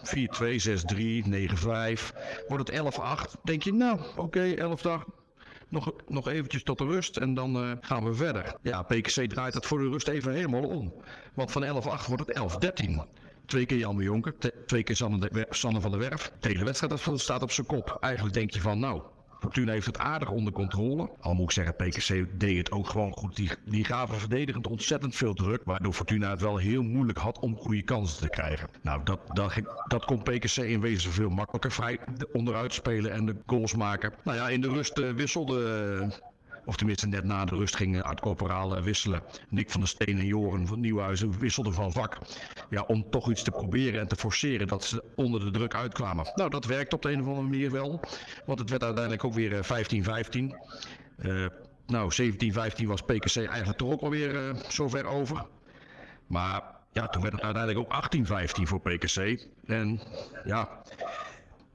6-3, 0.95 1.25
9-5. 1.29 2.15
Wordt 2.47 2.67
het 2.67 2.95
11-8. 3.37 3.41
Denk 3.43 3.63
je, 3.63 3.73
nou, 3.73 3.99
oké, 4.15 4.19
okay, 4.19 4.77
11-8 5.03 5.18
nog, 5.69 5.93
nog 6.07 6.27
eventjes 6.27 6.63
tot 6.63 6.77
de 6.77 6.85
rust 6.85 7.17
en 7.17 7.33
dan 7.33 7.63
uh, 7.63 7.71
gaan 7.81 8.03
we 8.03 8.13
verder. 8.13 8.55
Ja, 8.61 8.81
PKC 8.81 9.29
draait 9.29 9.53
het 9.53 9.65
voor 9.65 9.79
de 9.79 9.89
rust 9.89 10.07
even 10.07 10.33
helemaal 10.33 10.63
om. 10.63 10.93
Want 11.33 11.51
van 11.51 11.63
11-8 11.63 11.67
wordt 12.07 12.27
het 12.27 12.75
11-13. 12.77 12.89
twee 13.45 13.65
keer 13.65 13.77
Jan 13.77 13.97
Jonker, 13.97 14.35
twee 14.65 14.83
keer 14.83 14.95
Sanne 15.49 15.81
van 15.81 15.91
der 15.91 15.99
Werf. 15.99 16.31
De 16.39 16.47
hele 16.47 16.63
wedstrijd 16.63 17.19
staat 17.19 17.41
op 17.41 17.51
zijn 17.51 17.67
kop. 17.67 17.97
Eigenlijk 17.99 18.33
denk 18.33 18.51
je 18.51 18.61
van, 18.61 18.79
nou, 18.79 19.01
Fortuna 19.39 19.71
heeft 19.71 19.85
het 19.85 19.97
aardig 19.97 20.29
onder 20.29 20.53
controle. 20.53 21.09
Al 21.19 21.33
moet 21.33 21.43
ik 21.43 21.51
zeggen, 21.51 21.75
PKC 21.75 22.39
deed 22.39 22.57
het 22.57 22.71
ook 22.71 22.89
gewoon 22.89 23.11
goed. 23.11 23.35
Die, 23.35 23.51
die 23.65 23.85
gaven 23.85 24.19
verdedigend 24.19 24.67
ontzettend 24.67 25.15
veel 25.15 25.33
druk. 25.33 25.61
Waardoor 25.65 25.93
Fortuna 25.93 26.29
het 26.29 26.41
wel 26.41 26.57
heel 26.57 26.83
moeilijk 26.83 27.17
had 27.17 27.39
om 27.39 27.55
goede 27.55 27.81
kansen 27.81 28.21
te 28.21 28.29
krijgen. 28.29 28.69
Nou, 28.81 29.03
dat, 29.03 29.19
dat, 29.87 30.05
kon 30.05 30.23
PKC 30.23 30.55
in 30.57 30.81
wezen 30.81 31.11
veel 31.11 31.29
makkelijker 31.29 31.71
vrij 31.71 31.99
onderuit 32.31 32.73
spelen 32.73 33.11
en 33.11 33.25
de 33.25 33.35
goals 33.45 33.75
maken. 33.75 34.13
Nou 34.23 34.37
ja, 34.37 34.49
in 34.49 34.61
de 34.61 34.69
rust 34.69 34.97
uh, 34.97 35.11
wisselde 35.11 36.11
of 36.69 36.75
tenminste, 36.75 37.07
net 37.07 37.23
na 37.23 37.45
de 37.45 37.55
rust 37.55 37.75
gingen 37.75 38.03
Art 38.03 38.19
Corporaal 38.19 38.75
eh, 38.75 38.83
wisselen. 38.83 39.21
Nick 39.49 39.69
van 39.69 39.79
der 39.79 39.89
Steen 39.89 40.19
en 40.19 40.25
Joren 40.25 40.67
van 40.67 40.79
Nieuwhuizen 40.79 41.39
wisselden 41.39 41.73
van 41.73 41.91
vak. 41.91 42.17
Ja, 42.69 42.81
om 42.81 43.09
toch 43.09 43.29
iets 43.29 43.43
te 43.43 43.51
proberen 43.51 43.99
en 43.99 44.07
te 44.07 44.15
forceren 44.15 44.67
dat 44.67 44.83
ze 44.83 45.03
onder 45.15 45.39
de 45.39 45.51
druk 45.51 45.75
uitkwamen. 45.75 46.31
Nou, 46.35 46.49
dat 46.49 46.65
werkt 46.65 46.93
op 46.93 47.01
de 47.01 47.11
een 47.11 47.21
of 47.21 47.27
andere 47.27 47.47
manier 47.47 47.71
wel. 47.71 47.99
Want 48.45 48.59
het 48.59 48.69
werd 48.69 48.83
uiteindelijk 48.83 49.23
ook 49.23 49.33
weer 49.33 49.65
15-15. 49.65 49.67
Uh, 51.17 51.45
eh, 51.45 51.51
nou, 51.87 52.31
17-15 52.81 52.85
was 52.85 53.01
PKC 53.01 53.35
eigenlijk 53.35 53.77
toch 53.77 53.91
ook 53.91 54.01
alweer 54.01 54.33
uh, 54.33 54.55
zover 54.67 55.05
over. 55.05 55.45
Maar 56.27 56.63
ja, 56.91 57.07
toen 57.07 57.21
werd 57.21 57.33
het 57.33 57.43
uiteindelijk 57.43 57.93
ook 57.93 58.03
18-15 58.59 58.61
voor 58.63 58.81
PKC. 58.81 59.47
En 59.65 59.99
ja, 60.45 60.69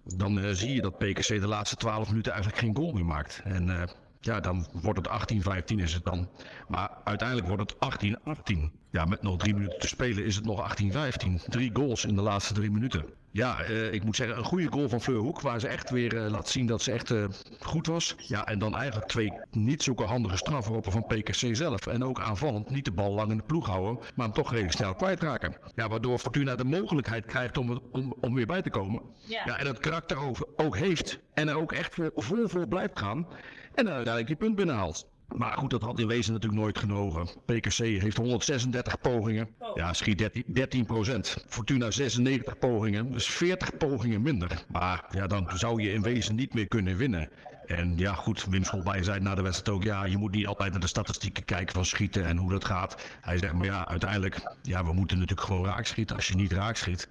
dan 0.05 0.55
zie 0.57 0.75
je 0.75 0.81
dat 0.81 0.99
PKC 0.99 1.27
de 1.27 1.49
laatste 1.49 1.77
12 1.77 2.09
minuten 2.09 2.33
eigenlijk 2.33 2.63
geen 2.63 2.77
goal 2.77 2.93
meer 2.93 3.05
maakt. 3.05 3.41
En 3.45 3.89
ja, 4.25 4.41
dan 4.41 4.67
wordt 4.73 4.99
het 4.99 5.09
18, 5.09 5.43
15 5.43 5.79
is 5.79 5.95
het 5.95 6.05
dan. 6.05 6.29
Maar 6.69 6.91
uiteindelijk 7.05 7.49
wordt 7.49 7.63
het 7.63 7.81
18, 7.81 8.19
18. 8.25 8.73
Ja, 8.91 9.05
met 9.05 9.23
nog 9.23 9.39
drie 9.39 9.55
minuten 9.55 9.79
te 9.79 9.89
spelen 9.89 10.25
is 10.25 10.37
het 10.37 10.45
nog 10.45 10.61
18, 10.61 10.93
15. 10.93 11.41
Drie 11.47 11.71
goals 11.73 12.05
in 12.05 12.15
de 12.15 12.23
laatste 12.23 12.55
drie 12.55 12.71
minuten. 12.71 13.05
Ja, 13.31 13.69
uh, 13.69 13.93
ik 13.93 14.05
moet 14.05 14.17
zeggen, 14.17 14.39
een 14.39 14.45
goede 14.45 14.71
goal 14.71 14.89
van 14.89 15.01
Fleur 15.01 15.19
Hoek, 15.19 15.41
waar 15.41 15.61
ze 15.61 15.69
echt 15.69 15.91
weer 15.91 16.15
uh, 16.15 16.31
laat 16.31 16.49
zien 16.49 16.67
dat 16.67 16.83
ze 16.83 16.93
echt 16.93 17.11
uh, 17.11 17.25
goed 17.61 17.87
was. 17.87 18.15
Ja, 18.17 18.47
en 18.47 18.59
dan 18.59 18.77
eigenlijk 18.77 19.09
twee 19.09 19.33
niet 19.51 19.83
zulke 19.83 20.05
handige 20.05 20.37
strafworpen 20.37 20.93
van 20.93 21.07
PKC 21.07 21.57
zelf. 21.57 21.87
En 21.87 22.05
ook 22.05 22.21
aanvallend 22.21 22.71
niet 22.71 22.85
de 22.85 22.93
bal 22.93 23.13
lang 23.13 23.31
in 23.31 23.37
de 23.37 23.43
ploeg 23.43 23.67
houden, 23.67 23.99
maar 24.15 24.27
hem 24.27 24.35
toch 24.35 24.51
redelijk 24.51 24.75
snel 24.75 24.95
kwijtraken. 24.95 25.57
Ja, 25.75 25.89
waardoor 25.89 26.19
Fortuna 26.19 26.55
de 26.55 26.65
mogelijkheid 26.65 27.27
krijgt 27.27 27.59
om, 27.59 27.81
om, 27.93 28.15
om 28.21 28.35
weer 28.35 28.47
bij 28.47 28.63
te 28.63 28.71
komen. 28.71 29.03
Ja. 29.27 29.43
ja 29.45 29.59
en 29.59 29.67
het 29.67 29.79
karakter 29.79 30.17
ook, 30.17 30.49
ook 30.57 30.77
heeft 30.77 31.19
en 31.33 31.49
er 31.49 31.57
ook 31.57 31.73
echt 31.73 31.97
vol 32.15 32.49
voor 32.49 32.69
blijft 32.69 32.99
gaan. 32.99 33.27
En 33.75 33.89
uiteindelijk 33.89 34.27
die 34.27 34.37
punt 34.37 34.57
binnenhaalt. 34.57 35.07
Maar 35.29 35.59
goed, 35.59 35.71
dat 35.71 35.83
had 35.83 35.99
in 35.99 36.07
wezen 36.07 36.33
natuurlijk 36.33 36.63
nooit 36.63 36.79
genoegen. 36.79 37.29
PKC 37.45 37.77
heeft 37.77 38.17
136 38.17 39.01
pogingen. 39.01 39.49
Ja, 39.75 39.93
schiet 39.93 40.19
13, 40.19 40.45
13 40.47 40.87
procent. 40.87 41.45
Fortuna 41.49 41.91
96 41.91 42.59
pogingen, 42.59 43.13
dus 43.13 43.27
40 43.27 43.77
pogingen 43.77 44.23
minder. 44.23 44.65
Maar 44.69 45.05
ja, 45.11 45.27
dan 45.27 45.51
zou 45.55 45.83
je 45.83 45.93
in 45.93 46.03
wezen 46.03 46.35
niet 46.35 46.55
meer 46.55 46.69
kunnen 46.69 46.97
winnen. 46.97 47.29
En 47.67 47.99
ja, 47.99 48.15
goed, 48.15 48.45
Wim 48.45 48.65
Scholbij 48.65 49.03
zei 49.03 49.21
na 49.21 49.35
de 49.35 49.43
wedstrijd 49.43 49.77
ook... 49.77 49.83
ja, 49.83 50.05
je 50.05 50.17
moet 50.17 50.33
niet 50.33 50.47
altijd 50.47 50.71
naar 50.71 50.81
de 50.81 50.87
statistieken 50.87 51.45
kijken 51.45 51.75
van 51.75 51.85
schieten 51.85 52.27
en 52.27 52.37
hoe 52.37 52.51
dat 52.51 52.65
gaat. 52.65 53.17
Hij 53.21 53.39
zegt, 53.39 53.53
maar 53.53 53.67
ja, 53.67 53.89
uiteindelijk... 53.89 54.57
ja, 54.63 54.85
we 54.85 54.93
moeten 54.93 55.19
natuurlijk 55.19 55.47
gewoon 55.47 55.65
raak 55.65 55.87
schieten. 55.87 56.17
Als 56.17 56.29
je 56.29 56.35
niet 56.35 56.53
raak 56.53 56.77
schiet, 56.77 57.09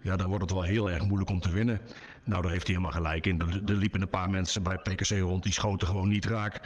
ja, 0.00 0.16
dan 0.16 0.28
wordt 0.28 0.42
het 0.42 0.52
wel 0.52 0.62
heel 0.62 0.90
erg 0.90 1.04
moeilijk 1.04 1.30
om 1.30 1.40
te 1.40 1.50
winnen. 1.50 1.80
Nou, 2.24 2.42
daar 2.42 2.50
heeft 2.50 2.66
hij 2.66 2.76
helemaal 2.76 2.96
gelijk 2.96 3.26
in. 3.26 3.40
Er, 3.40 3.74
liepen 3.74 4.02
een 4.02 4.08
paar 4.08 4.30
mensen 4.30 4.62
bij 4.62 4.76
PKC 4.76 5.08
rond, 5.08 5.42
die 5.42 5.52
schoten 5.52 5.86
gewoon 5.86 6.08
niet 6.08 6.24
raak. 6.24 6.60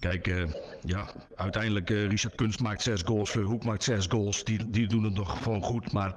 Kijk, 0.00 0.26
uh, 0.26 0.42
ja, 0.84 1.06
uiteindelijk 1.36 1.90
uh, 1.90 2.08
Richard 2.08 2.34
Kunst 2.34 2.60
maakt 2.60 2.82
zes 2.82 3.02
goals, 3.02 3.32
Hoek 3.32 3.64
maakt 3.64 3.82
zes 3.82 4.06
goals. 4.06 4.44
Die, 4.44 4.70
die 4.70 4.86
doen 4.86 5.04
het 5.04 5.14
nog 5.14 5.42
gewoon 5.42 5.62
goed, 5.62 5.92
maar 5.92 6.14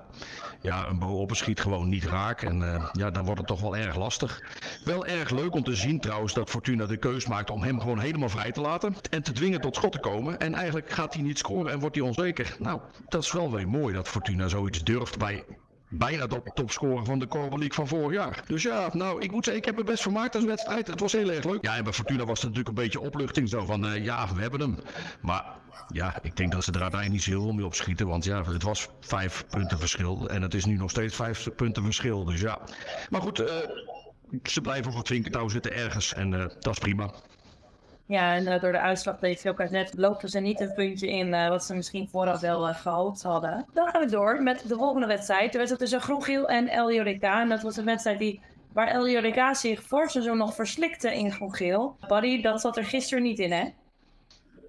ja, 0.62 0.88
een 0.88 1.00
Boopper 1.00 1.36
schiet 1.36 1.60
gewoon 1.60 1.90
niet 1.90 2.04
raak. 2.04 2.42
En 2.42 2.62
uh, 2.62 2.90
ja, 2.92 3.12
dan 3.12 3.26
wordt 3.26 3.40
het 3.40 3.48
toch 3.48 3.62
wel 3.62 3.78
erg 3.78 3.96
lastig. 3.96 4.42
Wel 4.84 5.06
erg 5.06 5.30
leuk 5.30 5.54
om 5.54 5.64
te 5.64 5.76
zien 5.76 6.00
trouwens 6.00 6.34
dat 6.34 6.50
Fortuna 6.50 6.86
de 6.86 6.98
keus 6.98 7.28
maakt 7.28 7.50
om 7.50 7.64
hem 7.64 7.80
gewoon 7.80 8.00
helemaal 8.00 8.30
vrij 8.30 8.52
te 8.52 8.62
laten. 8.62 8.96
En 9.10 9.24
te 9.24 9.32
dwingen 9.32 9.62
tot 9.62 9.76
schot 9.76 9.92
te 9.92 10.00
komen. 10.00 10.40
En 10.40 10.54
eigenlijk 10.54 10.90
gaat 10.90 11.14
hij 11.14 11.24
niet 11.24 11.38
scoren 11.38 11.72
en 11.72 11.80
wordt 11.80 11.96
hij 11.96 12.06
onzeker. 12.06 12.56
Nou, 12.60 12.80
dat 13.10 13.24
is 13.24 13.32
wel 13.32 13.52
weer 13.52 13.70
mooi 13.70 13.94
dat 13.94 14.08
Fortuna 14.08 14.48
zoiets 14.48 14.84
durft 14.84 15.18
bij 15.18 15.44
bijna 15.92 16.28
de 16.28 16.42
topscorer 16.54 17.06
van 17.06 17.20
de 17.20 17.28
Copa 17.28 17.58
League 17.58 17.74
van 17.74 17.88
vorig 17.88 18.12
jaar. 18.12 18.44
Dus 18.48 18.64
ja, 18.64 18.90
nou, 18.94 19.22
ik 19.22 19.32
moet 19.32 19.44
zeggen, 19.44 19.64
ik 19.64 19.68
heb 19.68 19.78
het 19.78 19.86
best 19.86 20.02
vermaakt 20.02 20.36
als 20.36 20.44
wedstrijd. 20.44 20.88
Het 20.88 21.00
was 21.00 21.12
heel 21.12 21.32
erg 21.32 21.46
leuk. 21.46 21.66
Ja, 21.66 21.78
en 21.78 21.84
bij 21.84 21.94
Fortuna 21.94 22.26
was 22.26 22.42
het 22.42 22.50
natuurlijk 22.50 22.78
een 22.78 22.84
beetje 22.84 23.00
opluchting 23.00 23.50
zo 23.50 23.66
van, 23.66 23.86
uh, 23.86 24.04
ja, 24.06 24.28
we 24.34 24.42
hebben 24.42 24.60
hem. 24.60 24.78
Maar 25.22 25.46
ja, 25.88 26.20
ik 26.22 26.36
denk 26.36 26.52
dat 26.52 26.64
ze 26.64 26.72
er 26.72 26.82
uiteindelijk 26.82 27.12
niet 27.12 27.24
zo 27.24 27.30
heel 27.40 27.48
veel 27.48 27.54
mee 27.54 27.66
opschieten. 27.66 28.08
Want 28.08 28.24
ja, 28.24 28.44
het 28.44 28.64
was 28.64 28.88
vijf 29.00 29.46
punten 29.50 29.80
verschil. 29.80 30.30
En 30.30 30.42
het 30.42 30.54
is 30.54 30.66
nu 30.66 30.76
nog 30.76 30.90
steeds 30.90 31.16
vijf 31.16 31.50
punten 31.56 31.84
verschil. 31.84 32.26
Dus 32.26 32.42
ja. 32.42 32.60
Maar 33.10 33.22
goed, 33.22 33.40
uh, 33.40 33.48
ze 34.44 34.62
blijven 34.62 34.92
op 34.92 34.98
het 34.98 35.08
vinkertouw 35.08 35.50
zitten 35.50 35.74
ergens. 35.74 36.14
En 36.14 36.32
uh, 36.32 36.46
dat 36.60 36.74
is 36.74 36.80
prima. 36.80 37.14
Ja, 38.12 38.36
en 38.36 38.48
uh, 38.48 38.62
door 38.62 38.72
de 38.72 38.80
uitslag 38.80 39.20
deze 39.20 39.50
ook 39.50 39.70
net 39.70 39.94
lopen 39.98 40.30
ze 40.30 40.40
niet 40.40 40.60
een 40.60 40.74
puntje 40.74 41.08
in 41.08 41.28
uh, 41.28 41.50
wat 41.50 41.64
ze 41.64 41.76
misschien 41.76 42.10
vooraf 42.10 42.40
wel 42.40 42.70
uh, 42.70 42.76
gehoopt 42.76 43.22
hadden. 43.22 43.66
Dan 43.74 43.88
gaan 43.88 44.02
we 44.02 44.10
door 44.10 44.44
met 44.44 44.64
de 44.68 44.76
volgende 44.76 45.08
wedstrijd. 45.08 45.52
De 45.52 45.58
wedstrijd 45.58 45.80
tussen 45.82 46.02
Groen-Giel 46.02 46.48
en 46.48 46.84
LJDK. 46.84 47.24
En 47.24 47.50
dat 47.50 47.62
was 47.62 47.78
een 47.78 47.86
wedstrijd 47.86 48.20
die, 48.20 48.42
waar 48.74 49.02
LJDK 49.02 49.56
zich 49.56 49.84
voor 49.84 50.10
seizoen 50.10 50.38
nog 50.38 50.56
verslikte 50.56 51.16
in 51.16 51.32
Groen-Giel. 51.32 51.96
Buddy, 52.08 52.42
dat 52.42 52.62
zat 52.62 52.78
er 52.78 52.86
gisteren 52.86 53.24
niet 53.24 53.40
in, 53.40 53.52
hè? 53.52 53.70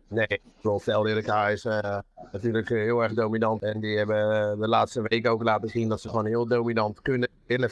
Nee, 0.08 0.40
klopt. 0.60 0.86
LJDK 0.86 1.32
is 1.48 1.66
natuurlijk 2.32 2.68
heel 2.68 3.02
erg 3.02 3.14
dominant. 3.14 3.62
En 3.62 3.80
die 3.80 3.96
hebben 3.96 4.58
de 4.60 4.68
laatste 4.68 5.02
week 5.02 5.26
ook 5.26 5.42
laten 5.42 5.68
zien 5.68 5.88
dat 5.88 6.00
ze 6.00 6.08
gewoon 6.08 6.26
heel 6.26 6.46
dominant 6.46 7.02
kunnen 7.02 7.28
willen. 7.46 7.70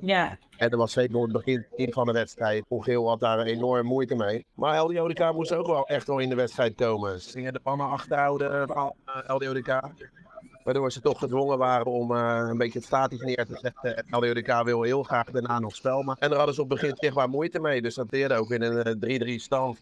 Ja. 0.00 0.38
En 0.56 0.70
dat 0.70 0.78
was 0.78 0.92
zeker 0.92 1.20
het 1.20 1.32
begin 1.32 1.92
van 1.92 2.06
de 2.06 2.12
wedstrijd. 2.12 2.64
Geel 2.68 3.08
had 3.08 3.20
daar 3.20 3.40
enorm 3.40 3.86
moeite 3.86 4.14
mee. 4.14 4.46
Maar 4.54 4.82
LDODK 4.82 5.32
moest 5.32 5.52
ook 5.52 5.66
wel 5.66 5.86
echt 5.86 6.06
wel 6.06 6.18
in 6.18 6.28
de 6.28 6.34
wedstrijd 6.34 6.74
komen. 6.74 7.20
Ze 7.20 7.30
gingen 7.30 7.52
de 7.52 7.60
pannen 7.60 7.88
achterhouden 7.88 8.68
van 8.68 8.94
uh, 9.06 9.34
LDODK. 9.34 9.80
Waardoor 10.64 10.92
ze 10.92 11.00
toch 11.00 11.18
gedwongen 11.18 11.58
waren 11.58 11.92
om 11.92 12.12
uh, 12.12 12.46
een 12.48 12.58
beetje 12.58 12.78
het 12.78 12.86
statisch 12.86 13.20
neer 13.20 13.46
te 13.46 13.58
zetten. 13.60 14.04
LDODK 14.10 14.62
wil 14.64 14.82
heel 14.82 15.02
graag 15.02 15.30
daarna 15.30 15.58
nog 15.58 15.74
spel 15.74 16.02
maken. 16.02 16.22
En 16.22 16.28
daar 16.28 16.36
hadden 16.36 16.54
ze 16.54 16.62
op 16.62 16.70
het 16.70 16.80
begin 16.80 16.96
zichtbaar 16.96 17.28
moeite 17.28 17.60
mee. 17.60 17.82
Dus 17.82 17.94
dat 17.94 18.10
deerde 18.10 18.34
ook 18.34 18.50
in 18.50 18.62
een 18.62 19.38
3-3 19.38 19.42
stand. 19.42 19.80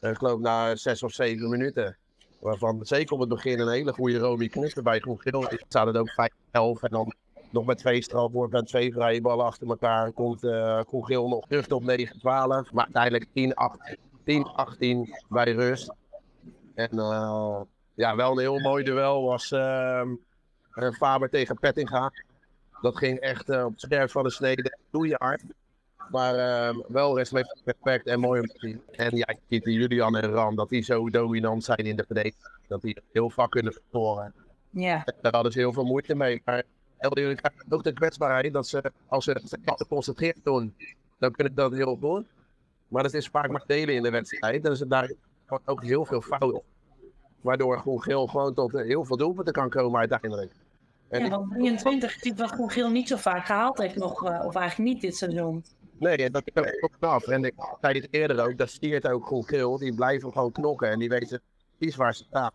Uh, 0.00 0.10
ik 0.10 0.16
geloof 0.16 0.40
na 0.40 0.76
6 0.76 1.02
of 1.02 1.12
7 1.12 1.48
minuten. 1.48 1.96
Waarvan 2.40 2.80
zeker 2.82 3.14
op 3.14 3.20
het 3.20 3.28
begin 3.28 3.60
een 3.60 3.68
hele 3.70 3.92
goede 3.92 4.18
Romy 4.18 4.48
Knus 4.48 4.74
bij 4.74 4.98
Groen 4.98 5.20
Geel. 5.20 5.48
Zaten 5.68 5.94
het 5.94 5.96
ook 5.96 6.30
5-11 6.78 6.82
en 6.82 6.90
dan 6.90 7.14
nog 7.54 7.66
met 7.66 7.78
twee 7.78 8.02
strafworpen 8.02 8.58
en 8.58 8.64
twee 8.64 8.92
vrije 8.92 9.20
ballen 9.20 9.44
achter 9.44 9.68
elkaar 9.68 10.12
komt 10.12 10.44
uh, 10.44 10.80
Koen 10.82 11.06
Geel 11.06 11.28
nog 11.28 11.46
terug 11.46 11.68
op 11.68 11.82
9-12. 11.82 11.86
Maar 12.22 12.88
uiteindelijk 12.92 13.26
10-18 13.26 15.24
bij 15.28 15.52
rust. 15.52 15.92
En 16.74 16.88
uh, 16.92 17.60
ja, 17.94 18.16
wel 18.16 18.32
een 18.32 18.38
heel 18.38 18.60
mooi 18.60 18.84
duel 18.84 19.24
was 19.24 19.50
uh, 19.50 20.02
Faber 20.92 21.30
tegen 21.30 21.58
Pettinga. 21.58 22.12
Dat 22.80 22.96
ging 22.96 23.18
echt 23.18 23.48
op 23.48 23.70
het 23.70 23.80
scherp 23.80 24.10
van 24.10 24.22
de 24.22 24.30
snede, 24.30 24.78
hard. 25.18 25.42
Maar 26.10 26.34
uh, 26.34 26.78
wel 26.88 27.16
respect, 27.16 27.62
perfect 27.64 28.06
en 28.06 28.20
mooi 28.20 28.40
om 28.40 28.46
te 28.46 28.58
zien. 28.58 28.82
En 28.90 29.16
ja, 29.16 29.28
je 29.28 29.38
ziet 29.48 29.64
Julian 29.64 30.16
en 30.16 30.30
Ram, 30.30 30.56
dat 30.56 30.68
die 30.68 30.82
zo 30.82 31.10
dominant 31.10 31.64
zijn 31.64 31.78
in 31.78 31.96
de 31.96 32.04
verdediging. 32.06 32.52
Dat 32.68 32.82
die 32.82 32.98
heel 33.12 33.30
vaak 33.30 33.50
kunnen 33.50 33.72
verstoren. 33.72 34.34
Ja. 34.70 35.06
Daar 35.20 35.32
hadden 35.32 35.52
ze 35.52 35.58
heel 35.58 35.72
veel 35.72 35.84
moeite 35.84 36.14
mee. 36.14 36.42
Maar 36.44 36.62
LDU 37.06 37.34
krijgt 37.34 37.64
ook 37.68 37.84
de 37.84 37.92
kwetsbaarheid 37.92 38.52
dat 38.52 38.68
ze, 38.68 38.92
als 39.06 39.24
ze 39.24 39.40
geconcentreerd 39.64 40.38
doen, 40.42 40.74
dan 41.18 41.32
kunnen 41.32 41.54
dat 41.54 41.72
heel 41.72 41.96
goed. 42.00 42.26
Maar 42.88 43.02
dat 43.02 43.14
is 43.14 43.28
vaak 43.28 43.50
maar 43.50 43.64
delen 43.66 43.94
in 43.94 44.02
de 44.02 44.10
wedstrijd. 44.10 44.62
Dan 44.62 44.72
is 44.72 44.80
het 44.80 44.90
daar 44.90 45.12
ook 45.64 45.82
heel 45.82 46.04
veel 46.04 46.20
fout. 46.20 46.62
Waardoor 47.40 47.78
Groen 47.78 48.02
Geel 48.02 48.26
gewoon 48.26 48.54
tot 48.54 48.72
heel 48.72 49.04
veel 49.04 49.16
doelpunten 49.16 49.52
kan 49.52 49.70
komen 49.70 50.00
uiteindelijk. 50.00 50.52
En 51.08 51.24
ja, 51.24 51.30
want 51.30 51.50
23 51.50 52.22
is 52.22 52.32
wat 52.36 52.50
Groen 52.50 52.70
Geel 52.70 52.90
niet 52.90 53.08
zo 53.08 53.16
vaak 53.16 53.46
gehaald 53.46 53.78
heeft 53.78 53.96
nog, 53.96 54.22
of 54.22 54.54
eigenlijk 54.54 54.90
niet 54.90 55.00
dit 55.00 55.16
seizoen. 55.16 55.64
Nee, 55.98 56.30
dat 56.30 56.42
ook 56.80 56.92
knap. 56.98 57.22
En 57.22 57.44
ik 57.44 57.54
zei 57.80 57.98
het 57.98 58.08
eerder 58.10 58.46
ook, 58.46 58.58
dat 58.58 58.68
stiert 58.70 59.08
ook 59.08 59.26
Groen 59.26 59.44
Geel. 59.44 59.78
Die 59.78 59.94
blijven 59.94 60.32
gewoon 60.32 60.52
knokken 60.52 60.90
en 60.90 60.98
die 60.98 61.08
weten 61.08 61.40
precies 61.78 61.96
waar 61.96 62.14
ze 62.14 62.24
staan. 62.24 62.52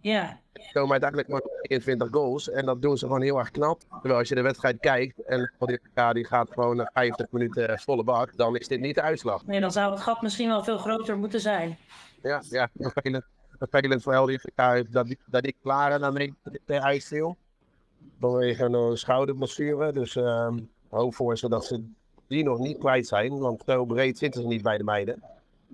Ja. 0.00 0.40
Er 0.52 0.72
komen 0.72 0.90
uiteindelijk 0.90 1.28
maar 1.28 1.42
21 1.62 2.08
goals 2.10 2.50
en 2.50 2.66
dat 2.66 2.82
doen 2.82 2.98
ze 2.98 3.06
gewoon 3.06 3.22
heel 3.22 3.38
erg 3.38 3.50
knap. 3.50 3.80
Terwijl 3.90 4.18
als 4.18 4.28
je 4.28 4.34
de 4.34 4.42
wedstrijd 4.42 4.80
kijkt 4.80 5.22
en 5.22 5.52
ja, 5.94 6.12
die 6.12 6.24
gaat 6.24 6.50
gewoon 6.50 6.88
50 6.92 7.26
minuten 7.30 7.78
volle 7.78 8.04
bak, 8.04 8.36
dan 8.36 8.56
is 8.56 8.68
dit 8.68 8.80
niet 8.80 8.94
de 8.94 9.02
uitslag. 9.02 9.46
Nee, 9.46 9.60
dan 9.60 9.72
zou 9.72 9.90
het 9.90 10.00
gat 10.00 10.22
misschien 10.22 10.48
wel 10.48 10.64
veel 10.64 10.78
groter 10.78 11.18
moeten 11.18 11.40
zijn. 11.40 11.78
Ja, 12.22 12.42
ja 12.50 12.68
vervelend, 12.78 13.24
vervelend 13.58 14.02
voor 14.02 14.14
LDVK 14.14 14.92
dat, 14.92 15.14
dat 15.26 15.46
ik 15.46 15.56
klaar 15.62 15.92
en 15.92 16.00
dan 16.00 16.14
neemt 16.14 16.36
de 16.64 16.74
ijs 16.74 17.04
stil. 17.04 17.36
Vanwege 18.20 18.64
een 18.64 18.96
schouderblessure. 18.96 19.92
Dus 19.92 20.14
uh, 20.14 20.48
hoop 20.88 21.14
voor 21.14 21.38
ze 21.38 21.48
dat 21.48 21.64
ze 21.64 21.84
die 22.26 22.44
nog 22.44 22.58
niet 22.58 22.78
kwijt 22.78 23.06
zijn. 23.06 23.38
Want 23.38 23.62
zo 23.66 23.84
breed 23.84 24.18
zitten 24.18 24.42
ze 24.42 24.48
niet 24.48 24.62
bij 24.62 24.78
de 24.78 24.84
meiden. 24.84 25.22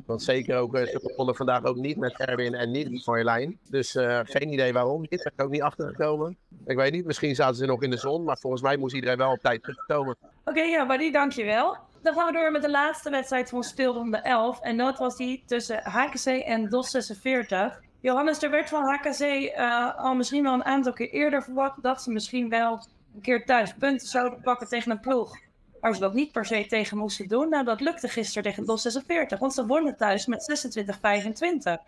Want 0.07 0.23
zeker 0.23 0.57
ook, 0.57 0.77
uh, 0.77 0.87
ze 0.87 1.01
begonnen 1.03 1.35
vandaag 1.35 1.65
ook 1.65 1.77
niet 1.77 1.97
met 1.97 2.17
Erwin 2.17 2.55
en 2.55 2.71
niet 2.71 3.05
voor 3.05 3.15
Marjolein. 3.15 3.59
Dus 3.71 3.95
uh, 3.95 4.21
geen 4.25 4.53
idee 4.53 4.73
waarom. 4.73 5.07
Daar 5.09 5.33
ben 5.37 5.47
ook 5.47 5.53
niet 5.53 5.63
achtergekomen. 5.63 6.37
Ik 6.67 6.77
weet 6.77 6.93
niet, 6.93 7.05
misschien 7.05 7.35
zaten 7.35 7.57
ze 7.57 7.67
nog 7.67 7.83
in 7.83 7.91
de 7.91 7.97
zon. 7.97 8.25
Maar 8.25 8.39
volgens 8.39 8.63
mij 8.63 8.77
moest 8.77 8.95
iedereen 8.95 9.17
wel 9.17 9.33
op 9.33 9.41
tijd 9.43 9.63
terugkomen. 9.63 10.17
Oké, 10.21 10.31
okay, 10.51 10.69
ja, 10.69 10.87
Buddy, 10.87 11.11
dankjewel. 11.11 11.77
Dan 12.03 12.15
gaan 12.15 12.27
we 12.27 12.33
door 12.33 12.51
met 12.51 12.63
de 12.63 12.71
laatste 12.71 13.11
wedstrijd 13.11 13.49
van 13.49 13.63
speelronde 13.63 14.17
11. 14.17 14.61
En 14.61 14.77
dat 14.77 14.99
was 14.99 15.17
die 15.17 15.43
tussen 15.47 15.81
HKC 15.83 16.27
en 16.27 16.69
DOS 16.69 16.91
46. 16.91 17.81
Johannes, 18.01 18.43
er 18.43 18.51
werd 18.51 18.69
van 18.69 18.83
HKC 18.83 19.21
uh, 19.21 19.99
al 19.99 20.15
misschien 20.15 20.43
wel 20.43 20.53
een 20.53 20.65
aantal 20.65 20.93
keer 20.93 21.11
eerder 21.11 21.43
verwacht 21.43 21.83
dat 21.83 22.03
ze 22.03 22.11
misschien 22.11 22.49
wel 22.49 22.87
een 23.15 23.21
keer 23.21 23.45
thuis 23.45 23.75
punten 23.75 24.09
zouden 24.09 24.41
pakken 24.41 24.69
tegen 24.69 24.91
een 24.91 25.01
ploeg. 25.01 25.37
Waar 25.85 25.95
ze 25.95 26.01
dat 26.01 26.15
niet 26.15 26.33
per 26.33 26.45
se 26.45 26.67
tegen 26.67 26.97
moesten 26.97 27.29
doen. 27.29 27.49
Nou, 27.49 27.65
dat 27.65 27.81
lukte 27.81 28.09
gisteren 28.09 28.43
tegen 28.43 28.65
DOS 28.65 28.83
46. 28.83 29.39
Want 29.39 29.55
ze 29.55 29.67
wonnen 29.67 29.97
thuis 29.97 30.27
met 30.27 30.75
26-25. 30.79 30.87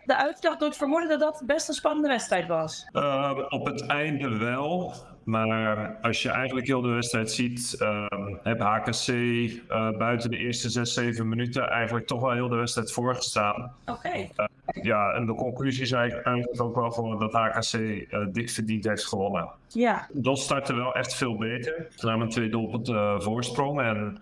De 0.05 0.15
uitslag 0.15 0.57
doet 0.57 0.77
vermoeden 0.77 1.09
dat 1.09 1.19
dat 1.19 1.41
best 1.45 1.67
een 1.67 1.73
spannende 1.73 2.07
wedstrijd 2.07 2.47
was. 2.47 2.87
Uh, 2.93 3.45
op 3.49 3.65
het 3.65 3.85
einde 3.85 4.37
wel. 4.37 4.93
Maar 5.27 5.97
als 6.01 6.21
je 6.21 6.29
eigenlijk 6.29 6.67
heel 6.67 6.81
de 6.81 6.87
wedstrijd 6.87 7.31
ziet, 7.31 7.77
uh, 7.81 8.05
heb 8.43 8.59
HKC 8.59 9.07
uh, 9.07 9.97
buiten 9.97 10.29
de 10.29 10.37
eerste 10.37 10.69
6, 10.69 10.93
7 10.93 11.29
minuten 11.29 11.69
eigenlijk 11.69 12.07
toch 12.07 12.21
wel 12.21 12.31
heel 12.31 12.47
de 12.47 12.55
wedstrijd 12.55 12.91
voorgestaan. 12.91 13.71
Oké. 13.85 13.91
Okay. 13.91 14.31
Uh, 14.37 14.83
ja, 14.83 15.11
en 15.11 15.25
de 15.25 15.33
conclusie 15.33 15.81
is 15.81 15.91
eigenlijk 15.91 16.61
ook 16.61 16.75
wel 16.75 16.91
gewoon 16.91 17.19
dat 17.19 17.33
HKC 17.33 17.73
uh, 17.73 18.25
dik 18.31 18.49
verdiend 18.49 18.83
heeft 18.83 19.05
gewonnen. 19.05 19.49
Ja. 19.67 20.07
DOS 20.13 20.43
startte 20.43 20.75
wel 20.75 20.93
echt 20.93 21.15
veel 21.15 21.35
beter. 21.35 21.87
Ze 21.95 22.05
namen 22.05 22.29
twee 22.29 22.49
doelpunten 22.49 23.21
voorsprong 23.21 23.81
en 23.81 24.21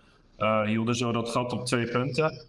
hielden 0.65 0.95
zo 0.95 1.11
dat 1.11 1.29
gat 1.29 1.53
op 1.53 1.65
twee 1.65 1.87
punten. 1.87 2.45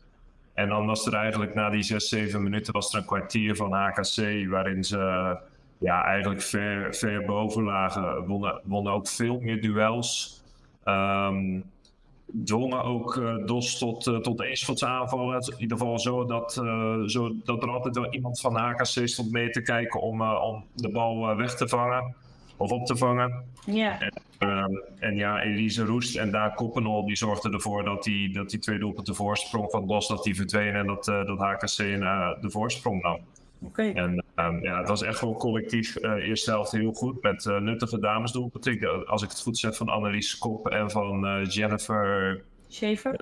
En 0.55 0.69
dan 0.69 0.87
was 0.87 1.07
er 1.07 1.15
eigenlijk 1.15 1.55
na 1.55 1.71
die 1.71 1.83
6, 1.83 2.09
7 2.09 2.43
minuten 2.43 2.73
was 2.73 2.93
er 2.93 2.99
een 2.99 3.07
kwartier 3.07 3.57
van 3.57 3.73
HKC 3.73 4.47
waarin 4.49 4.85
ze 4.85 5.37
ja, 5.79 6.05
eigenlijk 6.05 6.43
ver, 6.43 6.95
ver 6.95 7.25
boven 7.25 7.63
lagen. 7.63 8.27
Wonnen, 8.27 8.61
wonnen 8.65 8.93
ook 8.93 9.09
veel 9.09 9.41
meer 9.41 9.61
duels. 9.61 10.43
Um, 10.85 11.65
dwongen 12.45 12.83
ook 12.83 13.17
uh, 13.17 13.47
DOS 13.47 13.79
tot, 13.79 14.07
uh, 14.07 14.19
tot 14.19 14.43
eenschotsaanvallen. 14.43 15.41
In 15.41 15.61
ieder 15.61 15.79
geval 15.79 15.99
zo 15.99 16.25
dat, 16.25 16.61
uh, 16.63 17.03
zo 17.03 17.33
dat 17.45 17.63
er 17.63 17.71
altijd 17.71 17.95
wel 17.95 18.13
iemand 18.13 18.41
van 18.41 18.57
HKC 18.57 19.09
stond 19.09 19.31
mee 19.31 19.51
te 19.51 19.63
kijken 19.63 20.01
om, 20.01 20.23
om 20.23 20.65
de 20.75 20.91
bal 20.91 21.37
weg 21.37 21.57
te 21.57 21.69
vangen. 21.69 22.15
Of 22.59 22.71
op 22.71 22.87
te 22.87 22.97
vangen. 22.97 23.45
Ja. 23.67 24.01
En, 24.01 24.13
um, 24.49 24.83
en 24.99 25.17
ja, 25.17 25.43
Elise 25.43 25.85
Roest 25.85 26.17
en 26.17 26.31
Daan 26.31 26.55
Koppenol 26.55 27.07
die 27.07 27.17
zorgden 27.17 27.53
ervoor 27.53 27.85
dat 27.85 28.03
die, 28.03 28.33
dat 28.33 28.51
die 28.51 28.59
twee 28.59 28.79
doelpunten 28.79 29.15
voorsprong 29.15 29.71
van 29.71 29.87
DOS 29.87 30.09
dat 30.09 30.23
die 30.23 30.37
verdwenen 30.37 30.75
en 30.75 30.87
dat, 30.87 31.05
dat 31.05 31.39
HKC 31.39 31.77
de 32.41 32.51
voorsprong 32.51 33.03
nam. 33.03 33.19
Okay. 33.61 33.93
En 33.93 34.25
um, 34.37 34.63
ja, 34.63 34.79
het 34.79 34.89
was 34.89 35.03
echt 35.03 35.21
wel 35.21 35.37
collectief. 35.37 35.97
Uh, 35.97 36.29
eerste 36.29 36.51
helft 36.51 36.73
heel 36.73 36.93
goed 36.93 37.23
met 37.23 37.45
uh, 37.45 37.59
nuttige 37.59 37.99
damesdoelpunten. 37.99 39.07
Als 39.07 39.23
ik 39.23 39.29
het 39.29 39.41
goed 39.41 39.59
zeg 39.59 39.77
van 39.77 39.89
Annelies 39.89 40.39
Kop 40.39 40.69
en 40.69 40.91
van 40.91 41.25
uh, 41.27 41.45
Jennifer... 41.45 42.43
Schaefer? 42.69 43.21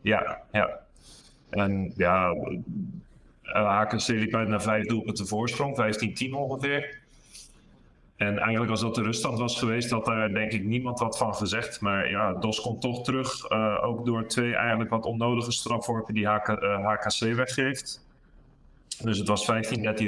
Ja, 0.00 0.40
ja. 0.52 0.80
En 1.50 1.92
ja, 1.96 2.34
HKC 3.42 4.08
liep 4.08 4.34
uit 4.34 4.48
naar 4.48 4.62
vijf 4.62 4.86
doelpunten 4.86 5.26
voorsprong, 5.26 5.96
15-10 6.28 6.30
ongeveer. 6.30 7.00
En 8.16 8.38
eigenlijk 8.38 8.70
als 8.70 8.80
dat 8.80 8.94
de 8.94 9.02
ruststand 9.02 9.38
was 9.38 9.58
geweest, 9.58 9.90
had 9.90 10.04
daar 10.04 10.32
denk 10.32 10.52
ik 10.52 10.64
niemand 10.64 10.98
wat 10.98 11.18
van 11.18 11.34
gezegd. 11.34 11.80
Maar 11.80 12.10
ja, 12.10 12.32
DOS 12.32 12.60
komt 12.60 12.80
toch 12.80 13.04
terug, 13.04 13.50
ook 13.80 14.06
door 14.06 14.26
twee 14.26 14.54
eigenlijk 14.54 14.90
wat 14.90 15.04
onnodige 15.04 15.52
strafworpen 15.52 16.14
die 16.14 16.28
HK, 16.28 16.46
HKC 16.82 17.34
weggeeft. 17.34 18.07
Dus 19.02 19.18
het 19.18 19.28
was 19.28 19.46
15-13 19.46 19.46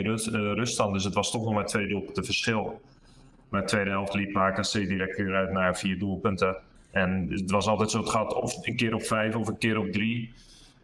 rust, 0.03 0.27
uh, 0.27 0.33
ruststand, 0.33 0.93
dus 0.93 1.05
het 1.05 1.15
was 1.15 1.31
toch 1.31 1.45
nog 1.45 1.55
maar 1.55 1.67
twee 1.67 1.89
doelpunten 1.89 2.25
verschil. 2.25 2.81
Maar 3.49 3.61
de 3.61 3.67
tweede 3.67 3.91
helft 3.91 4.15
liep 4.15 4.35
HKC 4.35 4.73
direct 4.73 5.17
weer 5.17 5.35
uit 5.35 5.53
naar 5.53 5.79
vier 5.79 5.99
doelpunten. 5.99 6.57
En 6.91 7.27
het 7.31 7.51
was 7.51 7.67
altijd 7.67 7.91
zo, 7.91 7.99
het 7.99 8.11
gaat 8.11 8.35
of 8.35 8.67
een 8.67 8.77
keer 8.77 8.95
op 8.95 9.03
vijf 9.03 9.35
of 9.35 9.49
een 9.49 9.59
keer 9.59 9.79
op 9.79 9.93
drie. 9.93 10.33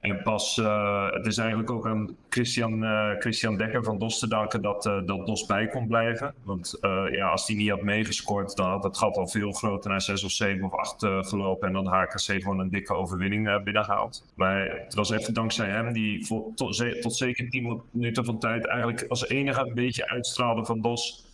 En 0.06 0.22
pas, 0.22 0.58
uh, 0.58 1.10
het 1.10 1.26
is 1.26 1.38
eigenlijk 1.38 1.70
ook 1.70 1.86
aan 1.86 2.16
Christian, 2.28 2.82
uh, 2.82 3.10
Christian 3.18 3.56
Dekker 3.56 3.84
van 3.84 3.98
DOS 3.98 4.18
te 4.18 4.28
danken 4.28 4.62
dat, 4.62 4.86
uh, 4.86 5.06
dat 5.06 5.26
DOS 5.26 5.46
bij 5.46 5.68
kon 5.68 5.86
blijven. 5.86 6.34
Want 6.42 6.78
ja, 7.10 7.28
als 7.28 7.46
hij 7.46 7.56
niet 7.56 7.70
had 7.70 7.82
meegescoord, 7.82 8.56
dan 8.56 8.70
had 8.70 8.84
het 8.84 8.98
gat 8.98 9.16
al 9.16 9.28
veel 9.28 9.52
groter 9.52 9.90
naar 9.90 10.00
6 10.00 10.24
of 10.24 10.30
7 10.30 10.64
of 10.64 10.74
8 10.74 11.06
gelopen. 11.28 11.68
En 11.68 11.72
dan 11.74 11.86
HKC 11.86 12.42
gewoon 12.42 12.58
een 12.58 12.70
dikke 12.70 12.94
overwinning 12.94 13.62
binnengehaald. 13.64 14.24
Maar 14.34 14.82
het 14.84 14.94
was 14.94 15.10
even 15.10 15.34
dankzij 15.34 15.68
hem 15.68 15.92
die 15.92 16.26
voor, 16.26 16.44
tot, 16.54 17.00
tot 17.00 17.16
zeker 17.16 17.50
10 17.50 17.82
minuten 17.90 18.24
van 18.24 18.38
tijd 18.38 18.66
eigenlijk 18.66 19.04
als 19.08 19.28
enige 19.28 19.60
een 19.60 19.74
beetje 19.74 20.08
uitstraalde 20.08 20.64
van 20.64 20.80
DOS. 20.80 21.24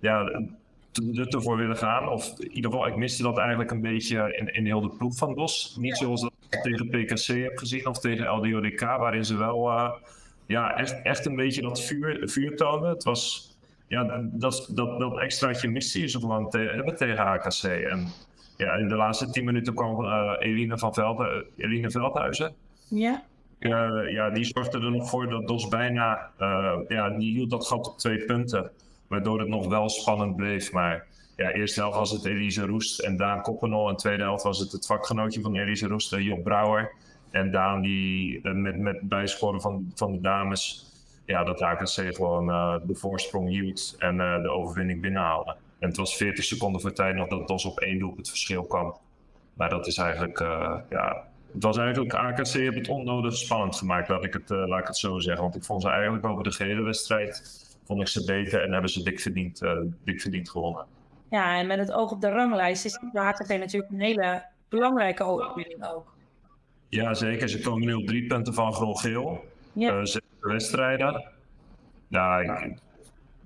Ja, 0.00 0.42
ervoor 1.28 1.56
willen 1.56 1.76
gaan. 1.76 2.08
Of 2.08 2.38
in 2.38 2.52
ieder 2.52 2.70
geval, 2.70 2.86
ik 2.86 2.96
miste 2.96 3.22
dat 3.22 3.38
eigenlijk 3.38 3.70
een 3.70 3.80
beetje 3.80 4.36
in, 4.36 4.54
in 4.54 4.66
heel 4.66 4.80
de 4.80 4.96
ploeg 4.98 5.16
van 5.16 5.34
DOS. 5.34 5.76
Niet 5.80 5.96
zoals 5.96 6.30
tegen 6.62 6.88
PKC 6.88 7.26
heb 7.26 7.58
gezien 7.58 7.86
of 7.86 7.98
tegen 7.98 8.28
LDODK, 8.28 8.80
waarin 8.80 9.24
ze 9.24 9.36
wel 9.36 9.68
uh, 9.68 9.92
ja, 10.46 10.76
echt, 10.76 11.02
echt 11.02 11.26
een 11.26 11.36
beetje 11.36 11.62
dat 11.62 11.80
vuur, 11.80 12.28
vuur 12.28 12.56
toonden. 12.56 12.90
Het 12.90 13.04
was, 13.04 13.50
ja, 13.88 14.28
dat, 14.32 14.68
dat, 14.74 14.98
dat 14.98 15.18
extraatje 15.18 15.68
miste 15.68 16.00
je 16.00 16.08
zo 16.08 16.20
lang 16.20 16.50
te 16.50 16.58
hebben 16.58 16.96
tegen 16.96 17.26
HKC. 17.26 17.62
En 17.62 18.06
ja, 18.56 18.74
in 18.74 18.88
de 18.88 18.96
laatste 18.96 19.30
tien 19.30 19.44
minuten 19.44 19.74
kwam 19.74 20.04
uh, 20.04 20.32
Eline 20.38 20.78
van 20.78 20.94
Velde, 20.94 21.46
Eline 21.56 21.90
Veldhuizen. 21.90 22.54
Ja. 22.88 23.24
Uh, 23.58 24.12
ja, 24.12 24.30
die 24.30 24.44
zorgde 24.44 24.78
er 24.78 24.90
nog 24.90 25.08
voor 25.08 25.28
dat 25.28 25.48
DOS 25.48 25.68
bijna, 25.68 26.30
ja, 26.88 27.10
die 27.10 27.32
hield 27.32 27.50
dat 27.50 27.66
gat 27.66 27.88
op 27.88 27.98
twee 27.98 28.24
punten 28.24 28.70
waardoor 29.12 29.38
het 29.38 29.48
nog 29.48 29.66
wel 29.68 29.88
spannend 29.88 30.36
bleef. 30.36 30.72
Maar 30.72 31.06
ja, 31.36 31.52
eerste 31.52 31.80
helft 31.80 31.96
was 31.96 32.10
het 32.10 32.24
Elise 32.24 32.66
Roest 32.66 33.00
en 33.00 33.16
Daan 33.16 33.42
Koppenol. 33.42 33.88
En 33.88 33.96
tweede 33.96 34.22
helft 34.22 34.42
was 34.42 34.58
het 34.58 34.72
het 34.72 34.86
vakgenootje 34.86 35.40
van 35.40 35.56
Elise 35.56 35.86
Roest, 35.86 36.16
Job 36.16 36.42
Brouwer. 36.42 36.92
En 37.30 37.50
Daan 37.50 37.80
die 37.80 38.40
met, 38.48 38.78
met 38.78 39.00
bijscoren 39.00 39.60
van, 39.60 39.92
van 39.94 40.12
de 40.12 40.20
dames, 40.20 40.86
ja, 41.26 41.44
dat 41.44 41.60
HKC 41.60 42.14
gewoon 42.14 42.48
uh, 42.48 42.76
de 42.86 42.94
voorsprong 42.94 43.48
hield 43.48 43.94
en 43.98 44.16
de 44.16 44.50
overwinning 44.50 45.00
binnenhaalde. 45.00 45.56
En 45.78 45.88
het 45.88 45.96
was 45.96 46.16
40 46.16 46.44
seconden 46.44 46.80
voor 46.80 46.92
tijd 46.92 47.14
nog 47.14 47.28
dat 47.28 47.48
DOS 47.48 47.64
op 47.64 47.80
één 47.80 47.98
doel 47.98 48.14
het 48.16 48.28
verschil 48.28 48.64
kwam. 48.64 48.96
Maar 49.54 49.68
dat 49.68 49.86
is 49.86 49.96
eigenlijk, 49.96 50.38
ja, 50.90 51.24
het 51.52 51.62
was 51.62 51.76
eigenlijk, 51.76 52.14
AKC 52.14 52.46
heeft 52.46 52.76
het 52.76 52.88
onnodig 52.88 53.36
spannend 53.36 53.76
gemaakt, 53.76 54.08
laat 54.08 54.24
ik 54.24 54.32
het, 54.32 54.48
laat 54.48 54.80
ik 54.80 54.86
het 54.86 54.96
zo 54.96 55.18
zeggen. 55.18 55.42
Want 55.42 55.56
ik 55.56 55.64
vond 55.64 55.82
ze 55.82 55.88
eigenlijk 55.88 56.26
over 56.26 56.44
de 56.44 56.52
gehele 56.52 56.82
wedstrijd 56.82 57.42
vond 57.84 58.00
ik 58.00 58.08
ze 58.08 58.24
beter 58.24 58.62
en 58.62 58.72
hebben 58.72 58.90
ze 58.90 59.02
dik 59.02 59.20
verdiend, 59.20 59.60
dik 60.04 60.20
verdiend 60.20 60.50
gewonnen. 60.50 60.86
Ja, 61.32 61.58
en 61.58 61.66
met 61.66 61.78
het 61.78 61.92
oog 61.92 62.10
op 62.10 62.20
de 62.20 62.28
ranglijst 62.28 62.84
is 62.84 62.98
de 63.12 63.20
HKV 63.20 63.56
natuurlijk 63.58 63.92
een 63.92 64.00
hele 64.00 64.44
belangrijke 64.68 65.24
overwinning 65.24 65.86
ook. 65.86 66.14
Ja, 66.88 67.14
zeker. 67.14 67.48
Ze 67.48 67.60
komen 67.60 67.86
nu 67.86 67.94
op 67.94 68.06
drie 68.06 68.26
punten 68.26 68.54
van 68.54 68.72
groen-geel. 68.72 69.44
Ja. 69.72 69.94
Uh, 69.94 70.04
zeven 70.04 70.28
wedstrijden. 70.40 71.28
Ja, 72.08 72.38
ik, 72.38 72.78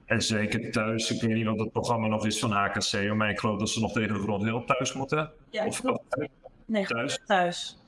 en 0.04 0.22
zeker 0.22 0.70
thuis. 0.70 1.10
Ik 1.10 1.20
weet 1.20 1.34
niet 1.36 1.46
wat 1.46 1.58
het 1.58 1.72
programma 1.72 2.06
nog 2.06 2.26
is 2.26 2.38
van 2.38 2.50
HKC, 2.50 3.14
maar 3.14 3.30
ik 3.30 3.38
geloof 3.38 3.58
dat 3.58 3.70
ze 3.70 3.80
nog 3.80 3.92
tegen 3.92 4.16
groen-geel 4.16 4.64
thuis 4.64 4.92
moeten. 4.92 5.30
Ja, 5.50 5.66
of, 5.66 5.84
of 5.84 5.98
nee, 6.64 6.86
thuis. 6.86 7.20
thuis. 7.26 7.78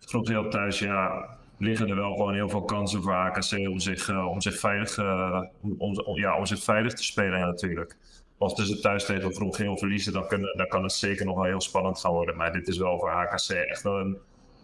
Groen-geel 0.00 0.50
thuis, 0.50 0.78
ja 0.78 1.28
liggen 1.58 1.88
er 1.88 1.96
wel 1.96 2.12
gewoon 2.12 2.34
heel 2.34 2.48
veel 2.48 2.64
kansen 2.64 3.02
voor 3.02 3.12
HKC 3.12 3.68
om 3.68 3.78
zich, 3.78 4.08
uh, 4.08 4.26
om 4.26 4.40
zich, 4.40 4.58
veilig, 4.58 4.96
uh, 4.96 5.42
om, 5.78 5.98
om, 5.98 6.18
ja, 6.18 6.38
om 6.38 6.46
zich 6.46 6.62
veilig 6.62 6.92
te 6.92 7.04
spelen 7.04 7.38
ja, 7.38 7.46
natuurlijk. 7.46 7.96
Als 8.38 8.54
ze 8.54 8.80
thuis 8.80 9.04
tegen 9.04 9.34
vroeg 9.34 9.56
heel 9.56 9.76
verliezen, 9.76 10.12
dan, 10.12 10.26
kunnen, 10.26 10.56
dan 10.56 10.68
kan 10.68 10.82
het 10.82 10.92
zeker 10.92 11.26
nog 11.26 11.34
wel 11.34 11.44
heel 11.44 11.60
spannend 11.60 11.98
gaan 11.98 12.12
worden. 12.12 12.36
Maar 12.36 12.52
dit 12.52 12.68
is 12.68 12.78
wel 12.78 12.98
voor 12.98 13.10
HKC 13.10 13.50
echt 13.50 13.82
wel 13.82 13.98
een, 13.98 14.18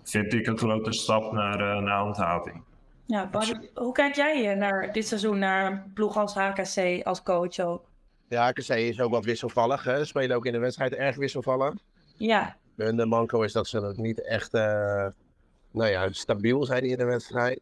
vind 0.04 0.32
ik, 0.32 0.46
een 0.46 0.58
grote 0.58 0.92
stap 0.92 1.32
naar, 1.32 1.60
uh, 1.60 1.82
naar 1.82 1.98
handhaving. 1.98 2.62
Ja, 3.06 3.30
hoe 3.74 3.92
kijk 3.92 4.14
jij 4.14 4.54
naar 4.54 4.92
dit 4.92 5.06
seizoen 5.06 5.38
naar 5.38 5.66
een 5.66 5.92
ploeg 5.94 6.16
als 6.16 6.34
HKC 6.34 7.02
als 7.02 7.22
coach 7.22 7.58
ook? 7.58 7.84
Ja, 8.28 8.46
HKC 8.46 8.68
is 8.68 9.00
ook 9.00 9.10
wat 9.10 9.24
wisselvallig. 9.24 9.84
Hè. 9.84 9.98
Ze 9.98 10.04
spelen 10.04 10.36
ook 10.36 10.46
in 10.46 10.52
de 10.52 10.58
wedstrijd 10.58 10.94
erg 10.94 11.16
wisselvallig. 11.16 11.74
Ja. 12.16 12.56
Hun 12.76 13.08
manco 13.08 13.42
is 13.42 13.52
dat 13.52 13.66
ze 13.66 13.80
het 13.80 13.96
niet 13.96 14.22
echt 14.22 14.52
nou 14.52 15.90
ja, 15.90 16.12
stabiel 16.12 16.64
zijn 16.64 16.84
in 16.84 16.98
de 16.98 17.04
wedstrijd. 17.04 17.60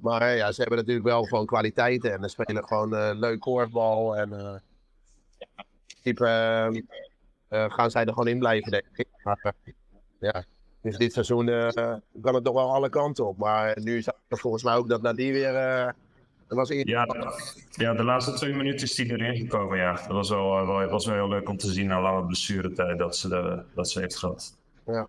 Maar 0.00 0.36
ja, 0.36 0.52
ze 0.52 0.60
hebben 0.60 0.78
natuurlijk 0.78 1.06
wel 1.06 1.24
gewoon 1.24 1.46
kwaliteiten 1.46 2.12
en 2.12 2.22
ze 2.22 2.28
spelen 2.28 2.66
gewoon 2.66 2.94
uh, 2.94 3.10
leuk 3.14 3.40
korfbal. 3.40 4.16
En 4.16 4.62
uh, 5.56 5.64
type, 6.02 6.24
uh, 7.50 7.70
gaan 7.70 7.90
zij 7.90 8.04
er 8.04 8.12
gewoon 8.12 8.28
in 8.28 8.38
blijven, 8.38 8.70
denk 8.70 8.84
ik. 8.94 9.08
Maar, 9.22 9.54
ja, 10.18 10.44
dus 10.80 10.96
dit 10.96 11.12
seizoen 11.12 11.46
kan 12.22 12.34
het 12.34 12.44
nog 12.44 12.54
wel 12.54 12.72
alle 12.72 12.88
kanten 12.88 13.26
op. 13.26 13.38
Maar 13.38 13.78
nu 13.82 14.02
zag 14.02 14.14
ik 14.28 14.38
volgens 14.38 14.62
mij 14.62 14.74
ook 14.74 14.88
dat 14.88 15.02
Nadie 15.02 15.32
weer. 15.32 15.52
was 16.48 16.68
ja, 16.68 17.06
ja, 17.70 17.94
de 17.94 18.04
laatste 18.04 18.32
twee 18.32 18.54
minuten 18.54 18.86
is 18.86 18.94
die 18.94 19.10
erin 19.10 19.36
gekomen. 19.36 19.78
Ja. 19.78 19.92
Dat 19.92 20.06
was 20.06 20.30
wel, 20.30 20.66
wel, 20.66 20.88
was 20.88 21.06
wel 21.06 21.14
heel 21.14 21.28
leuk 21.28 21.48
om 21.48 21.56
te 21.56 21.72
zien 21.72 21.86
na 21.86 22.00
lange 22.00 22.26
blessuretijd 22.26 22.98
dat 22.98 23.16
ze, 23.16 23.28
de, 23.28 23.62
dat 23.74 23.90
ze 23.90 24.00
heeft 24.00 24.16
gehad. 24.16 24.56
Ja. 24.86 25.08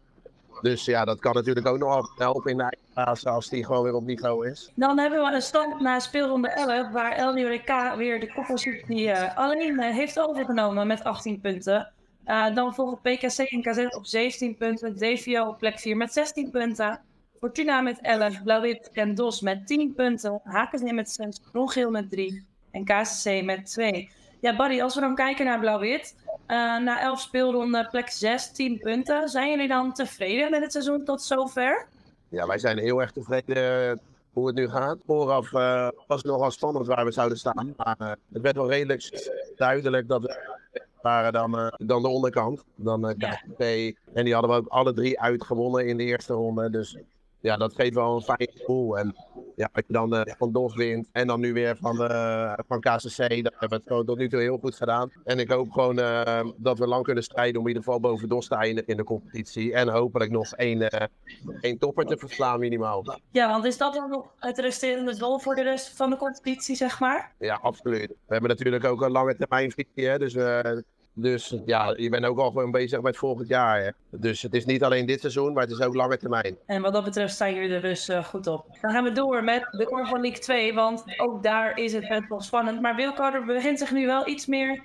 Dus 0.63 0.85
ja, 0.85 1.05
dat 1.05 1.19
kan 1.19 1.33
natuurlijk 1.33 1.67
ook 1.67 1.77
nog 1.77 2.17
helpen 2.17 2.51
in 2.51 2.57
de 2.57 2.63
eigen 2.63 2.87
fase 2.93 3.29
als 3.29 3.49
die 3.49 3.65
gewoon 3.65 3.83
weer 3.83 3.93
op 3.93 4.05
niveau 4.05 4.49
is. 4.49 4.71
Dan 4.75 4.99
hebben 4.99 5.23
we 5.23 5.33
een 5.33 5.41
stand 5.41 5.79
na 5.79 5.99
speelronde 5.99 6.49
11, 6.49 6.91
waar 6.91 7.11
El 7.11 7.59
K 7.59 7.95
weer 7.97 8.19
de 8.19 8.33
koppositie 8.33 9.03
uh, 9.03 9.37
alleen 9.37 9.73
uh, 9.73 9.89
heeft 9.89 10.19
overgenomen 10.19 10.87
met 10.87 11.03
18 11.03 11.39
punten. 11.39 11.91
Uh, 12.27 12.55
dan 12.55 12.73
volgen 12.73 12.97
PKC 13.01 13.37
en 13.37 13.61
KZ 13.61 13.95
op 13.95 14.05
17 14.05 14.57
punten, 14.57 14.95
DVO 14.95 15.47
op 15.47 15.57
plek 15.57 15.79
4 15.79 15.97
met 15.97 16.13
16 16.13 16.51
punten. 16.51 17.01
Fortuna 17.39 17.81
met 17.81 17.99
11, 18.01 18.43
Blauw-Wit 18.43 18.89
en 18.93 19.15
DOS 19.15 19.41
met 19.41 19.67
10 19.67 19.93
punten, 19.93 20.41
HKZ 20.43 20.91
met 20.91 21.11
6, 21.11 21.39
Rongeel 21.51 21.89
met 21.89 22.09
3 22.09 22.45
en 22.71 22.83
KCC 22.83 23.43
met 23.43 23.65
2. 23.65 24.09
Ja, 24.43 24.55
Barry, 24.55 24.81
als 24.81 24.95
we 24.95 25.01
dan 25.01 25.15
kijken 25.15 25.45
naar 25.45 25.59
Blauw-Wit, 25.59 26.15
uh, 26.25 26.77
na 26.77 27.01
11 27.01 27.19
speelronden 27.19 27.87
plek 27.89 28.09
6, 28.09 28.51
10 28.51 28.79
punten. 28.79 29.29
Zijn 29.29 29.49
jullie 29.49 29.67
dan 29.67 29.93
tevreden 29.93 30.51
met 30.51 30.61
het 30.61 30.71
seizoen 30.71 31.03
tot 31.03 31.21
zover? 31.21 31.87
Ja, 32.29 32.47
wij 32.47 32.57
zijn 32.57 32.77
heel 32.77 33.01
erg 33.01 33.11
tevreden 33.11 33.99
hoe 34.33 34.47
het 34.47 34.55
nu 34.55 34.69
gaat. 34.69 34.97
Vooraf 35.05 35.51
uh, 35.51 35.89
was 36.07 36.21
het 36.21 36.31
nogal 36.31 36.51
spannend 36.51 36.87
waar 36.87 37.05
we 37.05 37.11
zouden 37.11 37.37
staan. 37.37 37.73
Maar 37.77 37.95
uh, 37.99 38.07
het 38.07 38.41
werd 38.41 38.55
wel 38.55 38.69
redelijk 38.69 39.29
duidelijk 39.55 40.07
dat 40.07 40.21
we 40.21 40.57
waren 41.01 41.33
dan, 41.33 41.59
uh, 41.59 41.67
dan 41.77 42.01
de 42.01 42.07
onderkant. 42.07 42.63
Dan 42.75 43.09
uh. 43.57 43.91
En 44.13 44.23
die 44.23 44.33
hadden 44.33 44.51
we 44.51 44.57
ook 44.57 44.67
alle 44.67 44.93
drie 44.93 45.19
uitgewonnen 45.19 45.87
in 45.87 45.97
de 45.97 46.03
eerste 46.03 46.33
ronde. 46.33 46.69
Dus 46.69 46.97
ja, 47.43 47.57
dat 47.57 47.73
geeft 47.73 47.93
wel 47.93 48.15
een 48.15 48.21
fijn 48.21 48.49
gevoel. 48.53 48.97
En 48.97 49.15
ja, 49.55 49.69
als 49.73 49.83
je 49.87 49.93
dan 49.93 50.15
uh, 50.15 50.21
van 50.37 50.51
DOS 50.51 50.75
wint 50.75 51.07
en 51.11 51.27
dan 51.27 51.39
nu 51.39 51.53
weer 51.53 51.77
van, 51.77 52.01
uh, 52.01 52.53
van 52.67 52.79
KCC, 52.79 53.17
dan 53.17 53.27
hebben 53.27 53.69
we 53.69 53.75
het 53.75 53.87
gewoon 53.87 54.05
tot 54.05 54.17
nu 54.17 54.29
toe 54.29 54.39
heel 54.39 54.57
goed 54.57 54.75
gedaan. 54.75 55.11
En 55.23 55.39
ik 55.39 55.51
hoop 55.51 55.71
gewoon 55.71 55.99
uh, 55.99 56.39
dat 56.57 56.79
we 56.79 56.87
lang 56.87 57.03
kunnen 57.03 57.23
strijden 57.23 57.55
om 57.55 57.61
in 57.61 57.67
ieder 57.67 57.83
geval 57.83 57.99
boven 57.99 58.29
DOS 58.29 58.47
te 58.47 58.55
eindigen 58.55 58.89
in 58.89 58.97
de 58.97 59.03
competitie. 59.03 59.73
En 59.73 59.89
hopelijk 59.89 60.31
nog 60.31 60.53
één, 60.53 60.89
één 61.61 61.77
topper 61.77 62.05
te 62.05 62.17
verslaan 62.17 62.59
minimaal. 62.59 63.19
Ja, 63.31 63.49
want 63.49 63.65
is 63.65 63.77
dat 63.77 63.93
dan 63.93 64.09
nog 64.09 64.33
het 64.39 64.57
resterende 64.57 65.17
doel 65.17 65.39
voor 65.39 65.55
de 65.55 65.63
rest 65.63 65.95
van 65.95 66.09
de 66.09 66.17
competitie, 66.17 66.75
zeg 66.75 66.99
maar? 66.99 67.33
Ja, 67.39 67.59
absoluut. 67.61 68.07
We 68.07 68.33
hebben 68.33 68.49
natuurlijk 68.49 68.85
ook 68.85 69.01
een 69.01 69.11
lange 69.11 69.35
termijn 69.35 69.71
visie, 69.71 70.07
hè, 70.09 70.17
dus 70.17 70.33
dus 71.13 71.55
ja, 71.65 71.93
je 71.97 72.09
bent 72.09 72.25
ook 72.25 72.39
al 72.39 72.51
gewoon 72.51 72.71
bezig 72.71 73.01
met 73.01 73.17
volgend 73.17 73.47
jaar. 73.47 73.83
Hè. 73.83 73.89
Dus 74.09 74.41
het 74.41 74.53
is 74.53 74.65
niet 74.65 74.83
alleen 74.83 75.05
dit 75.05 75.19
seizoen, 75.19 75.53
maar 75.53 75.63
het 75.63 75.71
is 75.71 75.81
ook 75.81 75.95
lange 75.95 76.17
termijn. 76.17 76.57
En 76.65 76.81
wat 76.81 76.93
dat 76.93 77.03
betreft 77.03 77.33
staan 77.33 77.53
jullie 77.53 77.75
er 77.75 77.81
dus 77.81 78.09
uh, 78.09 78.23
goed 78.23 78.47
op. 78.47 78.65
Dan 78.81 78.91
gaan 78.91 79.03
we 79.03 79.11
door 79.11 79.43
met 79.43 79.67
de 79.71 79.85
Core 79.85 80.05
van 80.05 80.21
League 80.21 80.39
2, 80.39 80.73
want 80.73 81.03
ook 81.17 81.43
daar 81.43 81.77
is 81.77 81.93
het 81.93 82.07
best 82.07 82.29
wel 82.29 82.41
spannend. 82.41 82.81
Maar 82.81 82.95
Wilco, 82.95 83.45
begint 83.45 83.79
zich 83.79 83.91
nu 83.91 84.05
wel 84.05 84.27
iets 84.27 84.45
meer 84.45 84.81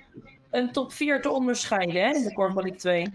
een 0.51 0.71
top 0.71 0.91
4 0.91 1.21
te 1.21 1.29
onderscheiden 1.29 2.01
hè, 2.01 2.15
in 2.15 2.23
de 2.23 2.33
Core 2.33 2.53
van 2.53 2.61
League 2.61 2.79
2. 2.79 3.05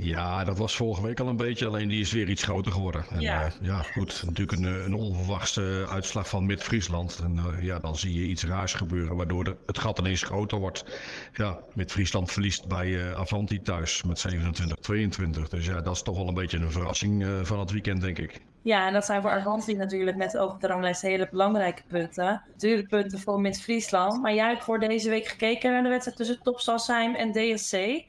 Ja, 0.00 0.44
dat 0.44 0.58
was 0.58 0.76
vorige 0.76 1.02
week 1.02 1.20
al 1.20 1.26
een 1.26 1.36
beetje, 1.36 1.66
alleen 1.66 1.88
die 1.88 2.00
is 2.00 2.12
weer 2.12 2.28
iets 2.28 2.42
groter 2.42 2.72
geworden. 2.72 3.04
En, 3.10 3.20
ja. 3.20 3.44
Uh, 3.44 3.52
ja, 3.60 3.82
goed, 3.82 4.22
natuurlijk 4.26 4.58
een, 4.58 4.84
een 4.84 4.94
onverwachte 4.94 5.86
uitslag 5.90 6.28
van 6.28 6.46
Mid-Friesland. 6.46 7.20
En 7.22 7.36
uh, 7.36 7.62
ja, 7.62 7.78
dan 7.78 7.96
zie 7.96 8.20
je 8.20 8.26
iets 8.26 8.44
raars 8.44 8.74
gebeuren, 8.74 9.16
waardoor 9.16 9.44
de, 9.44 9.56
het 9.66 9.78
gat 9.78 9.98
ineens 9.98 10.22
groter 10.22 10.58
wordt. 10.58 10.84
Ja, 11.32 11.58
Mid-Friesland 11.74 12.32
verliest 12.32 12.68
bij 12.68 12.86
uh, 12.86 13.12
Avanti 13.12 13.62
thuis 13.62 14.02
met 14.02 14.26
27-22. 14.34 15.48
Dus 15.48 15.66
ja, 15.66 15.80
dat 15.80 15.94
is 15.94 16.02
toch 16.02 16.16
wel 16.16 16.28
een 16.28 16.34
beetje 16.34 16.58
een 16.58 16.72
verrassing 16.72 17.26
van 17.42 17.58
het 17.58 17.70
weekend, 17.70 18.00
denk 18.00 18.18
ik. 18.18 18.40
Ja, 18.62 18.86
en 18.86 18.92
dat 18.92 19.04
zijn 19.04 19.22
voor 19.22 19.30
Avanti 19.30 19.74
natuurlijk 19.74 20.16
met 20.16 20.38
ogen 20.38 20.60
de 20.60 20.66
ranglijst 20.66 21.02
hele 21.02 21.28
belangrijke 21.30 21.82
punten. 21.88 22.42
Natuurlijk 22.52 22.88
punten 22.88 23.18
voor 23.18 23.40
Mid-Friesland. 23.40 24.22
Maar 24.22 24.34
jij 24.34 24.48
hebt 24.48 24.64
voor 24.64 24.78
deze 24.78 25.10
week 25.10 25.26
gekeken 25.26 25.72
naar 25.72 25.82
de 25.82 25.88
wedstrijd 25.88 26.16
tussen 26.16 26.42
Top 26.42 26.60
Sassheim 26.60 27.14
en 27.14 27.32
DSC. 27.32 28.06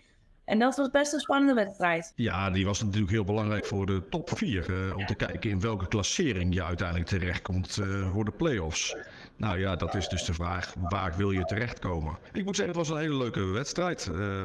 En 0.49 0.59
dat 0.59 0.75
was 0.75 0.89
best 0.89 1.13
een 1.13 1.19
spannende 1.19 1.53
wedstrijd. 1.53 2.13
Ja, 2.15 2.49
die 2.49 2.65
was 2.65 2.83
natuurlijk 2.83 3.11
heel 3.11 3.23
belangrijk 3.23 3.65
voor 3.65 3.85
de 3.85 4.01
top 4.09 4.29
4. 4.33 4.69
Uh, 4.69 4.97
om 4.97 5.05
te 5.05 5.15
kijken 5.15 5.49
in 5.49 5.59
welke 5.59 5.87
klassering 5.87 6.53
je 6.53 6.63
uiteindelijk 6.63 7.09
terechtkomt 7.09 7.77
uh, 7.81 8.11
voor 8.11 8.25
de 8.25 8.31
play-offs. 8.31 8.95
Nou 9.35 9.59
ja, 9.59 9.75
dat 9.75 9.95
is 9.95 10.07
dus 10.07 10.23
de 10.23 10.33
vraag. 10.33 10.73
Waar 10.89 11.17
wil 11.17 11.31
je 11.31 11.45
terechtkomen? 11.45 12.17
Ik 12.33 12.45
moet 12.45 12.55
zeggen, 12.55 12.77
het 12.77 12.87
was 12.87 12.97
een 12.97 13.03
hele 13.03 13.17
leuke 13.17 13.45
wedstrijd. 13.45 14.09
Uh, 14.11 14.43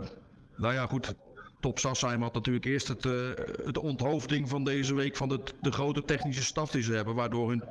nou 0.56 0.74
ja, 0.74 0.86
goed. 0.86 1.14
Top 1.60 1.78
Sassheim 1.78 2.22
had 2.22 2.34
natuurlijk 2.34 2.64
eerst 2.64 2.88
het, 2.88 3.04
het 3.64 3.78
onthoofding 3.78 4.48
van 4.48 4.64
deze 4.64 4.94
week 4.94 5.16
van 5.16 5.28
de, 5.28 5.40
de 5.60 5.72
grote 5.72 6.04
technische 6.04 6.44
staf 6.44 6.70
die 6.70 6.82
ze 6.82 6.92
hebben. 6.92 7.14
Waardoor 7.14 7.48
hun 7.48 7.62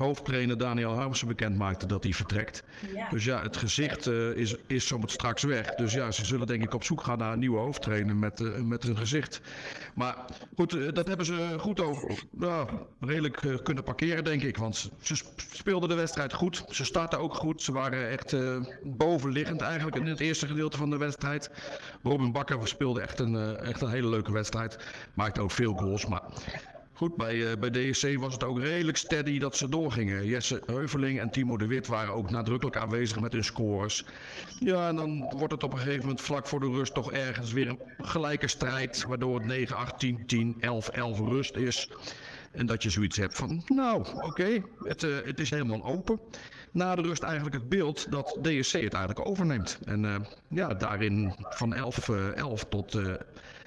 hoofdtrainer 0.00 0.58
Daniel 0.58 0.94
Harmsen 0.94 1.28
bekend 1.28 1.56
maakte 1.56 1.86
dat 1.86 2.02
hij 2.02 2.12
vertrekt. 2.12 2.62
Ja. 2.94 3.08
Dus 3.08 3.24
ja, 3.24 3.42
het 3.42 3.56
gezicht 3.56 4.06
uh, 4.06 4.36
is, 4.36 4.56
is 4.66 4.86
zometeen 4.86 5.08
straks 5.10 5.42
weg. 5.42 5.74
Dus 5.74 5.92
ja, 5.92 6.10
ze 6.10 6.24
zullen 6.24 6.46
denk 6.46 6.62
ik 6.62 6.74
op 6.74 6.84
zoek 6.84 7.02
gaan 7.02 7.18
naar 7.18 7.32
een 7.32 7.38
nieuwe 7.38 7.58
hoofdtrainer 7.58 8.16
met, 8.16 8.40
uh, 8.40 8.56
met 8.56 8.84
een 8.84 8.96
gezicht. 8.96 9.40
Maar 9.94 10.16
goed, 10.56 10.74
uh, 10.74 10.92
dat 10.92 11.06
hebben 11.06 11.26
ze 11.26 11.56
goed 11.58 11.80
over. 11.80 12.24
Redelijk 13.00 13.60
kunnen 13.62 13.84
parkeren 13.84 14.24
denk 14.24 14.42
ik. 14.42 14.56
Want 14.56 14.90
ze 15.00 15.22
speelden 15.52 15.88
de 15.88 15.94
wedstrijd 15.94 16.32
goed. 16.32 16.64
Ze 16.68 16.84
startten 16.84 17.18
ook 17.18 17.34
goed. 17.34 17.62
Ze 17.62 17.72
waren 17.72 18.08
echt 18.08 18.36
bovenliggend 18.82 19.60
eigenlijk 19.60 19.96
in 19.96 20.06
het 20.06 20.20
eerste 20.20 20.46
gedeelte 20.46 20.76
van 20.76 20.90
de 20.90 20.96
wedstrijd. 20.96 21.50
Robin 22.02 22.32
Bakker 22.32 22.68
speelde 22.68 23.00
echt 23.00 23.18
een, 23.18 23.56
echt 23.56 23.80
een 23.80 23.90
hele 23.90 24.08
leuke 24.08 24.32
wedstrijd. 24.32 24.78
Maakte 25.14 25.40
ook 25.40 25.50
veel 25.50 25.74
goals. 25.74 26.06
Maar 26.06 26.22
Goed, 27.00 27.16
bij, 27.16 27.34
uh, 27.34 27.52
bij 27.58 27.70
DSC 27.70 28.16
was 28.18 28.32
het 28.32 28.44
ook 28.44 28.58
redelijk 28.58 28.96
steady 28.96 29.38
dat 29.38 29.56
ze 29.56 29.68
doorgingen. 29.68 30.26
Jesse 30.26 30.62
Heuveling 30.66 31.20
en 31.20 31.30
Timo 31.30 31.56
de 31.56 31.66
Wit 31.66 31.86
waren 31.86 32.14
ook 32.14 32.30
nadrukkelijk 32.30 32.76
aanwezig 32.76 33.20
met 33.20 33.32
hun 33.32 33.44
scores. 33.44 34.04
Ja, 34.58 34.88
en 34.88 34.96
dan 34.96 35.34
wordt 35.36 35.52
het 35.52 35.62
op 35.62 35.72
een 35.72 35.78
gegeven 35.78 36.00
moment 36.00 36.20
vlak 36.20 36.46
voor 36.46 36.60
de 36.60 36.66
rust 36.66 36.94
toch 36.94 37.12
ergens 37.12 37.52
weer 37.52 37.68
een 37.68 37.80
gelijke 37.98 38.48
strijd. 38.48 39.04
Waardoor 39.08 39.34
het 39.34 39.46
9, 39.46 39.76
8, 39.76 39.98
10, 39.98 40.26
10, 40.26 40.56
11, 40.60 40.88
11 40.88 41.18
rust 41.18 41.56
is. 41.56 41.90
En 42.52 42.66
dat 42.66 42.82
je 42.82 42.90
zoiets 42.90 43.16
hebt 43.16 43.36
van, 43.36 43.62
nou, 43.66 44.06
oké, 44.14 44.62
het, 44.82 45.02
uh, 45.02 45.16
het 45.24 45.40
is 45.40 45.50
helemaal 45.50 45.84
open. 45.84 46.20
Na 46.72 46.94
de 46.94 47.02
rust 47.02 47.22
eigenlijk 47.22 47.54
het 47.54 47.68
beeld 47.68 48.10
dat 48.10 48.38
DSC 48.42 48.72
het 48.72 48.94
eigenlijk 48.94 49.28
overneemt. 49.28 49.78
En 49.84 50.04
uh, 50.04 50.16
ja, 50.48 50.74
daarin 50.74 51.34
van 51.38 51.74
11, 51.74 52.08
11 52.08 52.64
tot 52.64 52.98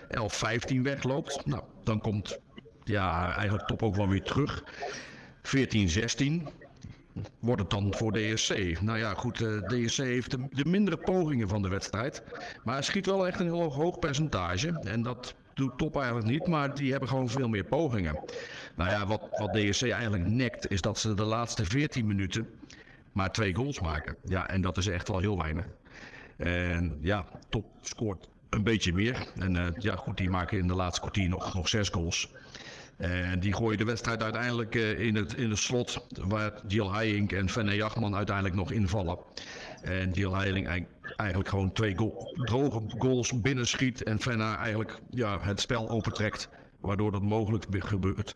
11, 0.08 0.34
15 0.34 0.84
wegloopt. 0.84 1.46
Nou, 1.46 1.64
dan 1.84 2.00
komt 2.00 2.40
ja, 2.84 3.36
eigenlijk 3.36 3.68
top 3.68 3.84
ook 3.84 3.96
wel 3.96 4.08
weer 4.08 4.24
terug. 4.24 4.64
14, 5.42 5.90
16 5.90 6.48
wordt 7.40 7.62
het 7.62 7.70
dan 7.70 7.94
voor 7.96 8.12
DSC. 8.12 8.82
Nou 8.82 8.98
ja, 8.98 9.14
goed, 9.14 9.40
uh, 9.40 9.62
DSC 9.62 9.98
heeft 9.98 10.32
de, 10.32 10.48
de, 10.50 10.66
mindere 10.66 10.98
pogingen 10.98 11.48
van 11.48 11.62
de 11.62 11.68
wedstrijd. 11.68 12.24
Maar 12.64 12.84
schiet 12.84 13.06
wel 13.06 13.28
echt 13.28 13.40
een 13.40 13.46
heel 13.46 13.74
hoog 13.74 14.00
percentage. 14.00 14.80
En 14.84 15.02
dat 15.02 15.36
doet 15.54 15.78
top 15.78 15.96
eigenlijk 15.96 16.28
niet, 16.28 16.48
maar 16.48 16.76
die 16.76 16.92
hebben 16.92 17.10
gewoon 17.10 17.30
veel 17.30 17.48
meer 17.48 17.64
pogingen. 17.64 18.20
Nou 18.76 18.90
ja, 18.90 19.06
wat, 19.06 19.22
wat 19.32 19.54
DSC 19.54 19.82
eigenlijk 19.82 20.28
nekt, 20.28 20.72
is 20.72 20.82
dat 20.82 21.00
ze 21.00 21.14
de 21.14 21.24
laatste 21.24 21.66
14 21.66 22.08
minuten 22.08 22.48
maar 23.12 23.32
twee 23.32 23.56
goals 23.56 23.80
maken. 23.80 24.16
Ja, 24.24 24.50
en 24.50 24.62
dat 24.62 24.78
is 24.78 24.88
echt 24.88 25.08
wel 25.08 25.20
heel 25.20 25.38
weinig. 25.38 25.66
En 26.38 26.98
ja, 27.02 27.26
top 27.50 27.66
scoort 27.82 28.28
een 28.50 28.64
beetje 28.64 28.94
meer. 28.94 29.28
En 29.36 29.56
uh, 29.56 29.68
ja, 29.78 29.96
goed, 29.96 30.18
die 30.18 30.30
maken 30.30 30.58
in 30.58 30.68
de 30.68 30.76
laatste 30.76 31.02
kwartier 31.02 31.30
nog, 31.30 31.54
nog 31.54 31.70
zes 31.70 31.90
goals. 31.90 32.32
En 32.98 33.40
die 33.40 33.54
gooien 33.54 33.78
de 33.78 33.86
wedstrijd 33.86 34.24
uiteindelijk 34.24 34.76
uh, 34.76 35.00
in, 35.00 35.16
het, 35.16 35.34
in 35.34 35.50
het 35.50 35.60
slot, 35.60 36.06
waar 36.28 36.54
Jill 36.68 36.88
Heijink 36.88 37.32
en 37.32 37.50
Fenne 37.50 37.76
Jachman 37.76 38.16
uiteindelijk 38.16 38.56
nog 38.56 38.72
invallen. 38.72 39.18
En 39.82 40.12
Jill 40.12 40.32
Heijink 40.32 40.86
eigenlijk 41.16 41.50
gewoon 41.50 41.72
twee 41.72 41.96
droge 42.36 42.82
goals 42.98 43.42
binnenschiet 43.42 44.04
en 44.04 44.20
Fenne 44.20 44.56
eigenlijk 44.56 45.00
ja, 45.10 45.40
het 45.42 45.62
spel 45.62 45.90
opentrekt, 45.90 46.50
waardoor 46.80 47.12
dat 47.12 47.22
mogelijk 47.22 47.66
gebeurt. 47.70 48.36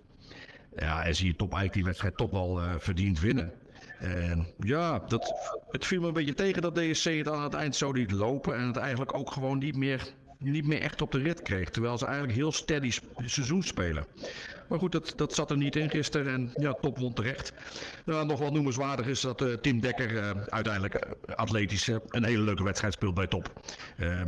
Ja, 0.75 1.05
en 1.05 1.15
zie 1.15 1.27
je 1.27 1.35
top 1.35 1.53
eigenlijk 1.53 1.73
die 1.73 1.83
wedstrijd 1.83 2.17
toch 2.17 2.31
wel 2.31 2.61
uh, 2.61 2.73
verdiend 2.77 3.19
winnen. 3.19 3.53
En 3.99 4.47
ja, 4.59 4.99
dat, 4.99 5.33
het 5.69 5.85
viel 5.85 6.01
me 6.01 6.07
een 6.07 6.13
beetje 6.13 6.33
tegen 6.33 6.61
dat 6.61 6.75
DSC 6.75 7.03
het 7.03 7.29
aan 7.29 7.43
het 7.43 7.53
eind 7.53 7.75
zo 7.75 7.91
liet 7.91 8.11
lopen 8.11 8.55
en 8.55 8.67
het 8.67 8.77
eigenlijk 8.77 9.13
ook 9.13 9.31
gewoon 9.31 9.57
niet 9.57 9.75
meer 9.75 10.13
niet 10.37 10.67
meer 10.67 10.81
echt 10.81 11.01
op 11.01 11.11
de 11.11 11.19
rit 11.19 11.41
kreeg. 11.41 11.69
Terwijl 11.69 11.97
ze 11.97 12.05
eigenlijk 12.05 12.37
heel 12.37 12.51
steady 12.51 12.91
seizoen 13.25 13.63
spelen. 13.63 14.05
Maar 14.69 14.79
goed, 14.79 14.91
dat, 14.91 15.13
dat 15.15 15.33
zat 15.33 15.51
er 15.51 15.57
niet 15.57 15.75
in 15.75 15.89
gisteren. 15.89 16.33
En 16.33 16.51
ja, 16.55 16.73
top 16.73 16.97
won 16.97 17.13
terecht. 17.13 17.53
Nou, 18.05 18.25
nog 18.25 18.39
wat 18.39 18.53
noemenswaardig 18.53 19.07
is 19.07 19.21
dat 19.21 19.41
uh, 19.41 19.53
Tim 19.53 19.79
Dekker 19.79 20.11
uh, 20.11 20.29
uiteindelijk 20.49 20.95
uh, 20.95 21.35
atletisch 21.35 21.87
een 21.87 22.23
hele 22.23 22.43
leuke 22.43 22.63
wedstrijd 22.63 22.93
speelt 22.93 23.13
bij 23.13 23.27
top. 23.27 23.51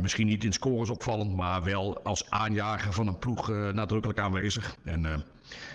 misschien 0.00 0.26
niet 0.26 0.44
in 0.44 0.52
scores 0.52 0.90
opvallend, 0.90 1.36
maar 1.36 1.62
wel 1.62 2.02
als 2.02 2.30
aanjager 2.30 2.92
van 2.92 3.06
een 3.06 3.18
ploeg 3.18 3.48
nadrukkelijk 3.48 4.18
aanwezig. 4.18 4.76
En 4.84 5.24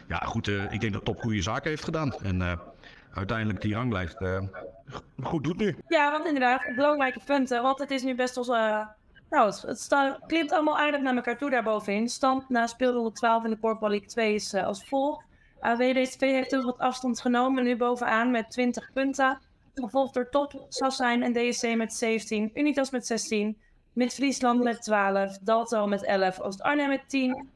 ja, 0.08 0.18
goed, 0.18 0.48
ik 0.48 0.82
denk 0.82 0.94
dat 0.94 1.06
top 1.06 1.20
goede 1.20 1.42
zaken 1.42 1.70
heeft 1.70 1.84
gedaan. 1.84 2.14
En 2.14 2.60
uiteindelijk 3.14 3.62
die 3.62 3.74
ranglijst 3.74 4.18
goed 5.24 5.44
doet 5.44 5.58
nu. 5.58 5.76
Ja, 5.88 6.12
want 6.12 6.26
inderdaad, 6.26 6.76
belangrijke 6.76 7.20
punten. 7.26 7.62
Want 7.62 7.80
het 7.80 7.92
is 7.92 8.04
nu 8.04 8.16
best 8.16 8.36
wel 8.36 8.44
nou, 9.30 9.46
het, 9.46 9.62
het 9.62 10.20
klimt 10.28 10.52
allemaal 10.52 10.78
aardig 10.78 11.02
naar 11.02 11.16
elkaar 11.16 11.38
toe 11.38 11.50
daarbovenin. 11.50 12.10
Stand 12.10 12.50
na 12.50 12.68
speelronde 12.68 13.12
12 13.12 13.44
in 13.44 13.50
de 13.50 13.60
Corporal 13.60 13.90
League 13.90 14.08
2 14.08 14.34
is 14.34 14.54
uh, 14.54 14.66
als 14.66 14.88
volgt. 14.88 15.26
AWD2 15.56 16.18
heeft 16.18 16.52
heel 16.52 16.64
wat 16.64 16.78
afstand 16.78 17.22
genomen, 17.22 17.64
nu 17.64 17.76
bovenaan 17.78 18.32
met 18.32 18.52
20 18.52 18.92
punten. 18.94 19.40
Gevolgd 19.74 20.14
door 20.14 20.30
Top, 20.30 20.66
Sassijn 20.70 21.24
en 21.24 21.34
DSC 21.34 21.76
met 21.76 21.94
17, 21.94 22.52
Unitas 22.54 22.92
met 22.92 23.06
16, 23.06 23.58
Mid-Friesland 23.94 24.64
met 24.64 24.84
12, 24.84 25.38
Dalto 25.38 25.88
met 25.88 26.04
11, 26.04 26.42
Oost-Arnhem 26.42 26.90
met 26.90 27.10
10, 27.10 27.50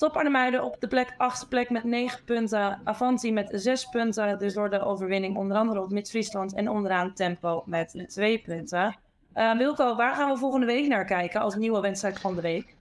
Top 0.00 0.16
Arnhemuiden 0.16 0.64
op 0.64 0.76
de 0.80 0.88
plek, 0.88 1.14
achtste 1.16 1.48
plek 1.48 1.70
met 1.70 1.84
9 1.84 2.24
punten. 2.24 2.80
Avanti 2.84 3.32
met 3.32 3.48
6 3.52 3.84
punten. 3.84 4.38
Dus 4.38 4.54
door 4.54 4.70
de 4.70 4.80
overwinning 4.80 5.36
onder 5.36 5.56
andere 5.56 5.82
op 5.82 5.90
Mid-Friesland. 5.90 6.54
En 6.54 6.68
onderaan 6.68 7.14
Tempo 7.14 7.62
met 7.66 8.04
2 8.06 8.38
punten. 8.38 8.98
Uh, 9.36 9.56
Wilco, 9.56 9.96
waar 9.96 10.14
gaan 10.14 10.30
we 10.30 10.38
volgende 10.38 10.66
week 10.66 10.88
naar 10.88 11.04
kijken 11.04 11.40
als 11.40 11.54
nieuwe 11.54 11.80
wedstrijd 11.80 12.20
van 12.20 12.34
de 12.34 12.40
week? 12.40 12.74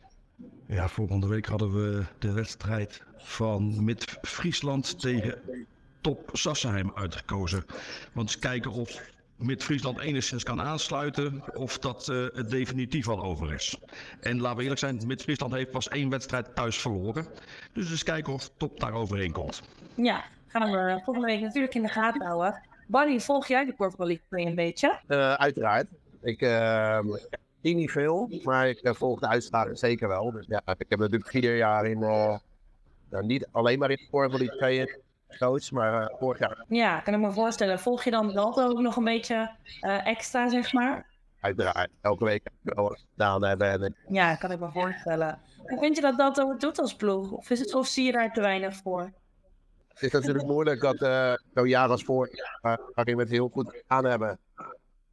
Ja, 0.68 0.88
volgende 0.88 1.28
week 1.28 1.46
hadden 1.46 1.74
we 1.74 2.04
de 2.20 2.32
wedstrijd 2.32 3.02
van 3.18 3.84
Mid-Friesland 3.84 5.00
tegen 5.00 5.42
Top 6.02 6.30
Sassenheim 6.34 6.92
uitgekozen. 6.96 7.66
Want 8.14 8.30
eens 8.30 8.40
kijken 8.40 8.72
of 8.72 9.02
Mid-Friesland 9.36 10.00
enigszins 10.00 10.44
kan 10.44 10.62
aansluiten 10.62 11.44
of 11.54 11.80
dat 11.80 12.08
uh, 12.08 12.28
het 12.34 12.50
definitief 12.50 13.08
al 13.08 13.24
over 13.24 13.54
is. 13.54 13.78
En 14.22 14.40
laten 14.40 14.58
we 14.58 14.62
eerlijk 14.62 14.80
zijn, 14.80 15.02
Mid-Friesland 15.06 15.54
heeft 15.54 15.72
pas 15.72 15.88
één 15.88 16.10
wedstrijd 16.10 16.56
thuis 16.56 16.78
verloren. 16.78 17.26
Dus 17.74 17.92
eens 17.92 18.04
kijken 18.04 18.34
of 18.34 18.50
Top 18.58 18.80
daar 18.80 18.94
overheen 18.94 19.32
komt. 19.32 19.62
Ja, 19.96 20.24
gaan 20.48 20.72
we 20.72 21.02
volgende 21.04 21.28
week 21.28 21.42
natuurlijk 21.42 21.76
in 21.76 21.82
de 21.82 21.88
gaten 21.88 22.26
houden. 22.26 22.62
Barry, 22.88 23.20
volg 23.20 23.48
jij 23.48 23.66
de 23.66 23.76
Corporal 23.76 24.08
League 24.08 24.48
een 24.48 24.56
beetje? 24.56 25.00
Uh, 25.08 25.34
uiteraard. 25.34 25.88
Ik 26.22 26.42
uh, 26.42 27.00
zie 27.62 27.76
niet 27.76 27.92
veel, 27.92 28.30
maar 28.44 28.70
ik 28.70 28.80
uh, 28.84 28.94
volg 28.94 29.20
de 29.20 29.28
uitslagen 29.28 29.78
zeker 29.78 30.08
wel. 30.08 30.32
Dus 30.32 30.46
ja, 30.48 30.62
ik 30.66 30.86
heb 30.90 31.00
natuurlijk 31.00 31.30
vier 31.30 31.58
jaar 31.58 31.86
in, 31.86 32.00
nou, 32.00 32.40
niet 33.10 33.48
alleen 33.52 33.80
maar 33.80 33.92
in 33.92 33.96
de 33.96 34.08
Corporal 34.10 34.48
League 34.60 35.02
coach, 35.40 35.72
maar 35.72 36.02
uh, 36.02 36.18
vorig 36.20 36.40
jaar. 36.40 36.66
Ja, 36.68 37.00
kan 37.00 37.14
ik 37.14 37.20
me 37.20 37.32
voorstellen. 37.32 37.80
Volg 37.80 38.04
je 38.04 38.12
dan 38.12 38.34
wel 38.34 38.62
ook 38.62 38.80
nog 38.80 38.96
een 38.96 39.04
beetje 39.04 39.52
extra, 40.04 40.50
zeg 40.50 40.74
maar? 40.74 41.06
Uiteraard, 41.40 41.90
elke 42.02 42.26
week 42.26 42.48
wel 42.62 42.98
gedaan 43.12 43.44
hebben. 43.44 43.96
Ja, 44.08 44.36
kan 44.36 44.52
ik 44.52 44.60
me 44.60 44.72
voorstellen. 44.72 45.40
Hoe 45.58 45.80
vind 45.80 45.96
je 45.96 46.02
dat 46.02 46.18
dat 46.18 46.42
ook 46.42 46.60
doet 46.60 46.80
als 46.80 46.96
ploeg? 46.96 47.32
Of, 47.32 47.50
is 47.50 47.60
het, 47.60 47.74
of 47.74 47.88
zie 47.88 48.06
je 48.06 48.12
daar 48.12 48.34
te 48.34 48.42
weinig 48.42 48.76
voor? 48.76 49.12
Het 49.88 50.02
is 50.04 50.12
natuurlijk 50.12 50.46
moeilijk 50.46 50.82
dat 50.82 51.02
uh, 51.02 51.34
zo'n 51.54 51.68
jaar 51.68 51.90
als 51.90 52.04
vorig 52.04 52.36
jaar, 52.36 52.80
waarin 52.94 53.16
we 53.16 53.22
het 53.22 53.32
heel 53.32 53.50
goed 53.50 53.84
aan 53.88 54.06
hebben, 54.06 54.40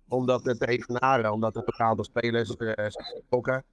omdat 0.09 0.45
het 0.45 0.69
evenaren, 0.69 1.33
omdat 1.33 1.55
het 1.55 1.65
een 1.67 1.87
aantal 1.87 2.05
spelers 2.05 2.55
uh, 2.59 2.73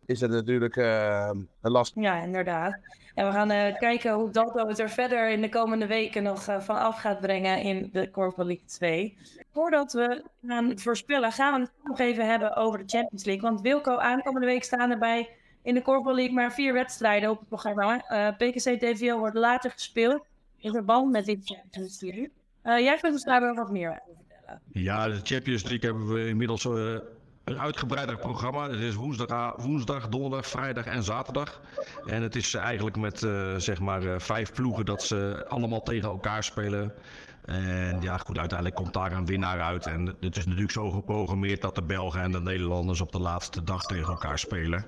is 0.05 0.21
het 0.21 0.31
natuurlijk 0.31 0.75
uh, 0.75 1.29
een 1.61 1.71
last. 1.71 1.93
Ja, 1.95 2.21
inderdaad. 2.21 2.79
En 3.15 3.25
we 3.25 3.31
gaan 3.31 3.51
uh, 3.51 3.77
kijken 3.77 4.13
hoe 4.13 4.29
Dalto 4.29 4.67
het 4.67 4.79
er 4.79 4.89
verder 4.89 5.29
in 5.29 5.41
de 5.41 5.49
komende 5.49 5.87
weken 5.87 6.23
nog 6.23 6.43
van 6.43 6.77
af 6.77 6.99
gaat 6.99 7.19
brengen 7.19 7.61
in 7.61 7.89
de 7.91 8.11
Corporate 8.11 8.47
League 8.47 8.65
2. 8.65 9.17
Voordat 9.51 9.93
we 9.93 10.23
gaan 10.47 10.79
voorspellen, 10.79 11.31
gaan 11.31 11.53
we 11.53 11.59
het 11.59 11.71
nog 11.83 11.99
even 11.99 12.27
hebben 12.29 12.55
over 12.55 12.79
de 12.79 12.87
Champions 12.87 13.23
League. 13.23 13.49
Want 13.49 13.61
Wilco, 13.61 13.97
aankomende 13.97 14.47
week 14.47 14.63
staan 14.63 14.91
erbij 14.91 15.29
in 15.61 15.73
de 15.73 15.81
Corporate 15.81 16.15
League 16.15 16.35
maar 16.35 16.53
vier 16.53 16.73
wedstrijden 16.73 17.29
op 17.29 17.39
het 17.39 17.47
programma. 17.47 17.97
PKC 18.37 18.79
TVO 18.79 19.17
wordt 19.17 19.35
later 19.35 19.71
gespeeld 19.71 20.23
in 20.57 20.71
verband 20.71 21.11
met 21.11 21.25
die 21.25 21.39
Champions 21.43 22.01
League. 22.01 22.31
jij 22.63 22.97
kunt 23.01 23.13
ons 23.13 23.23
daar 23.23 23.41
wel 23.41 23.53
wat 23.53 23.71
meer 23.71 24.01
over 24.09 24.22
ja, 24.71 25.07
de 25.07 25.19
Champions 25.23 25.63
League 25.63 25.89
hebben 25.89 26.13
we 26.13 26.27
inmiddels 26.27 26.65
uh, 26.65 26.95
een 27.43 27.59
uitgebreider 27.59 28.17
programma. 28.17 28.69
Het 28.69 28.79
is 28.79 28.95
woensdag, 28.95 29.55
woensdag, 29.55 30.09
donderdag, 30.09 30.47
vrijdag 30.47 30.85
en 30.85 31.03
zaterdag. 31.03 31.61
En 32.05 32.21
het 32.21 32.35
is 32.35 32.53
eigenlijk 32.53 32.97
met 32.97 33.21
uh, 33.21 33.55
zeg 33.55 33.79
maar 33.79 34.03
uh, 34.03 34.19
vijf 34.19 34.53
ploegen 34.53 34.85
dat 34.85 35.03
ze 35.03 35.45
allemaal 35.47 35.83
tegen 35.83 36.09
elkaar 36.09 36.43
spelen. 36.43 36.93
En 37.45 38.01
ja, 38.01 38.17
goed, 38.17 38.37
uiteindelijk 38.37 38.79
komt 38.79 38.93
daar 38.93 39.11
een 39.11 39.25
winnaar 39.25 39.61
uit. 39.61 39.85
En 39.85 40.15
het 40.19 40.37
is 40.37 40.45
natuurlijk 40.45 40.71
zo 40.71 40.91
geprogrammeerd 40.91 41.61
dat 41.61 41.75
de 41.75 41.83
Belgen 41.83 42.21
en 42.21 42.31
de 42.31 42.41
Nederlanders 42.41 43.01
op 43.01 43.11
de 43.11 43.19
laatste 43.19 43.63
dag 43.63 43.83
tegen 43.83 44.07
elkaar 44.07 44.39
spelen. 44.39 44.85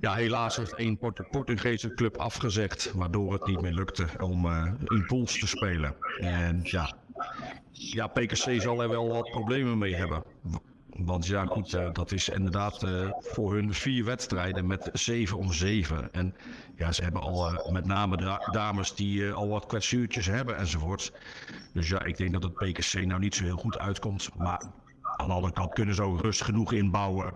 Ja, 0.00 0.14
helaas 0.14 0.56
heeft 0.56 0.74
één 0.74 0.98
Port 0.98 1.30
Portugese 1.30 1.94
club 1.94 2.16
afgezegd, 2.16 2.92
waardoor 2.94 3.32
het 3.32 3.46
niet 3.46 3.60
meer 3.60 3.72
lukte 3.72 4.06
om 4.20 4.44
uh, 4.44 4.72
in 4.84 5.06
pools 5.06 5.38
te 5.38 5.46
spelen. 5.46 5.94
En 6.20 6.60
ja, 6.62 6.94
ja, 7.78 8.06
PKC 8.06 8.60
zal 8.60 8.82
er 8.82 8.88
wel 8.88 9.08
wat 9.08 9.30
problemen 9.30 9.78
mee 9.78 9.94
hebben. 9.94 10.22
Want 10.90 11.26
ja, 11.26 11.44
goed, 11.44 11.74
uh, 11.74 11.92
dat 11.92 12.12
is 12.12 12.28
inderdaad 12.28 12.82
uh, 12.82 13.10
voor 13.18 13.54
hun 13.54 13.74
vier 13.74 14.04
wedstrijden 14.04 14.66
met 14.66 14.90
7 14.92 15.38
om 15.38 15.52
7. 15.52 16.12
En 16.12 16.34
ja, 16.76 16.92
ze 16.92 17.02
hebben 17.02 17.22
al 17.22 17.52
uh, 17.52 17.70
met 17.70 17.84
name 17.84 18.16
da 18.16 18.48
dames 18.50 18.94
die 18.94 19.30
al 19.30 19.48
wat 19.48 19.66
kwetsuurtjes 19.66 20.26
hebben 20.26 20.56
enzovoort. 20.56 21.12
Dus 21.72 21.88
ja, 21.88 22.04
ik 22.04 22.16
denk 22.16 22.32
dat 22.32 22.42
het 22.42 22.54
PKC 22.54 23.06
nou 23.06 23.20
niet 23.20 23.34
zo 23.34 23.44
heel 23.44 23.56
goed 23.56 23.78
uitkomt. 23.78 24.30
Maar 24.36 24.62
aan 25.16 25.26
de 25.26 25.32
andere 25.32 25.52
kant 25.52 25.72
kunnen 25.72 25.94
ze 25.94 26.02
ook 26.02 26.20
rust 26.20 26.42
genoeg 26.42 26.72
inbouwen 26.72 27.32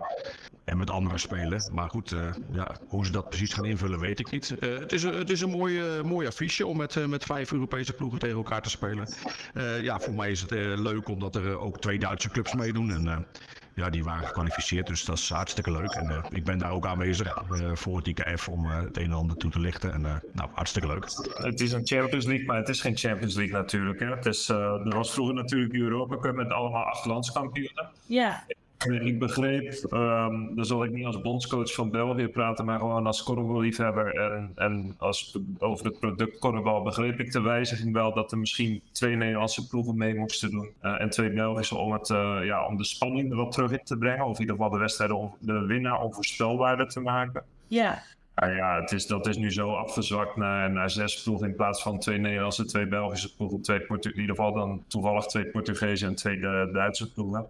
en 0.63 0.77
met 0.77 0.89
anderen 0.89 1.19
spelen. 1.19 1.69
Maar 1.71 1.89
goed, 1.89 2.11
uh, 2.11 2.21
ja, 2.51 2.75
hoe 2.87 3.05
ze 3.05 3.11
dat 3.11 3.29
precies 3.29 3.53
gaan 3.53 3.65
invullen, 3.65 3.99
weet 3.99 4.19
ik 4.19 4.31
niet. 4.31 4.55
Uh, 4.59 4.79
het 4.79 4.91
is, 4.93 5.03
het 5.03 5.29
is 5.29 5.41
een 5.41 5.49
mooi, 5.49 5.97
uh, 5.97 6.03
mooi 6.03 6.27
affiche 6.27 6.67
om 6.67 6.77
met, 6.77 7.07
met 7.07 7.23
vijf 7.23 7.51
Europese 7.51 7.93
ploegen 7.93 8.19
tegen 8.19 8.37
elkaar 8.37 8.61
te 8.61 8.69
spelen. 8.69 9.07
ja, 9.81 9.99
voor 9.99 10.13
mij 10.13 10.31
is 10.31 10.41
het 10.41 10.51
leuk 10.79 11.07
omdat 11.07 11.35
er 11.35 11.59
ook 11.59 11.79
twee 11.79 11.99
Duitse 11.99 12.29
clubs 12.29 12.53
meedoen. 12.53 12.91
En 12.91 13.27
ja, 13.75 13.89
die 13.89 14.03
waren 14.03 14.27
gekwalificeerd, 14.27 14.87
dus 14.87 15.05
dat 15.05 15.17
is 15.17 15.29
hartstikke 15.29 15.71
leuk. 15.71 15.91
En 15.91 16.23
ik 16.29 16.43
ben 16.43 16.57
daar 16.57 16.71
ook 16.71 16.85
aanwezig 16.85 17.43
voor 17.73 17.97
het 17.97 18.07
IKF 18.07 18.49
om 18.49 18.65
het 18.65 18.97
een 18.97 19.03
en 19.03 19.11
ander 19.11 19.37
toe 19.37 19.51
te 19.51 19.59
lichten. 19.59 19.93
En 19.93 20.01
nou, 20.31 20.49
hartstikke 20.53 20.87
leuk. 20.87 21.05
Het 21.33 21.59
is 21.59 21.71
een 21.71 21.87
Champions 21.87 22.25
League, 22.25 22.45
maar 22.45 22.57
het 22.57 22.69
is 22.69 22.81
geen 22.81 22.97
Champions 22.97 23.35
League 23.35 23.53
natuurlijk. 23.53 23.99
Hè. 23.99 24.15
Het 24.15 24.25
is, 24.25 24.49
er 24.49 24.95
was 24.95 25.11
vroeger 25.11 25.35
natuurlijk 25.35 25.73
Europa 25.73 26.17
Cup 26.17 26.35
met 26.35 26.51
allemaal 26.51 26.83
acht 26.83 27.05
landskampioenen. 27.05 27.89
Ja. 28.05 28.43
Ik 28.85 29.19
begreep, 29.19 29.85
um, 29.91 30.55
dan 30.55 30.65
zal 30.65 30.83
ik 30.83 30.91
niet 30.91 31.05
als 31.05 31.21
bondscoach 31.21 31.73
van 31.73 31.89
België 31.89 32.27
praten, 32.27 32.65
maar 32.65 32.79
gewoon 32.79 33.07
als 33.07 33.23
korfballiefhebber 33.23 34.15
en, 34.15 34.51
en 34.55 34.95
als, 34.97 35.37
over 35.57 35.85
het 35.85 35.99
product 35.99 36.39
korfbal 36.39 36.81
begreep 36.81 37.19
ik 37.19 37.31
de 37.31 37.41
wijziging 37.41 37.93
wel 37.93 38.13
dat 38.13 38.31
er 38.31 38.37
misschien 38.37 38.81
twee 38.91 39.15
Nederlandse 39.15 39.67
ploegen 39.67 39.97
mee 39.97 40.15
moesten 40.15 40.51
doen 40.51 40.69
uh, 40.83 41.01
en 41.01 41.09
twee 41.09 41.29
Belgische 41.29 41.75
om, 41.75 41.91
het, 41.91 42.09
uh, 42.09 42.39
ja, 42.43 42.67
om 42.67 42.77
de 42.77 42.83
spanning 42.83 43.31
er 43.31 43.37
wat 43.37 43.51
terug 43.51 43.71
in 43.71 43.83
te 43.83 43.97
brengen 43.97 44.25
of 44.25 44.35
in 44.35 44.41
ieder 44.41 44.55
geval 44.55 44.71
de 44.71 44.77
wedstrijden, 44.77 45.31
de 45.39 45.65
winnaar 45.65 46.01
onvoorspelbaarder 46.01 46.87
te 46.87 46.99
maken. 46.99 47.43
Ja. 47.67 48.03
Uh, 48.43 48.55
ja, 48.55 48.81
het 48.81 48.91
is, 48.91 49.07
dat 49.07 49.27
is 49.27 49.37
nu 49.37 49.51
zo 49.51 49.73
afgezwakt 49.73 50.35
naar, 50.35 50.71
naar 50.71 50.89
zes 50.89 51.23
ploegen 51.23 51.47
in 51.47 51.55
plaats 51.55 51.81
van 51.81 51.99
twee 51.99 52.17
Nederlandse, 52.17 52.65
twee 52.65 52.87
Belgische 52.87 53.35
ploegen, 53.35 53.61
twee 53.61 53.79
Portu 53.79 54.09
in 54.09 54.19
ieder 54.19 54.35
geval 54.35 54.53
dan 54.53 54.83
toevallig 54.87 55.25
twee 55.25 55.45
Portugezen 55.45 56.07
en 56.07 56.15
twee 56.15 56.39
Duitse 56.71 57.13
ploegen 57.13 57.47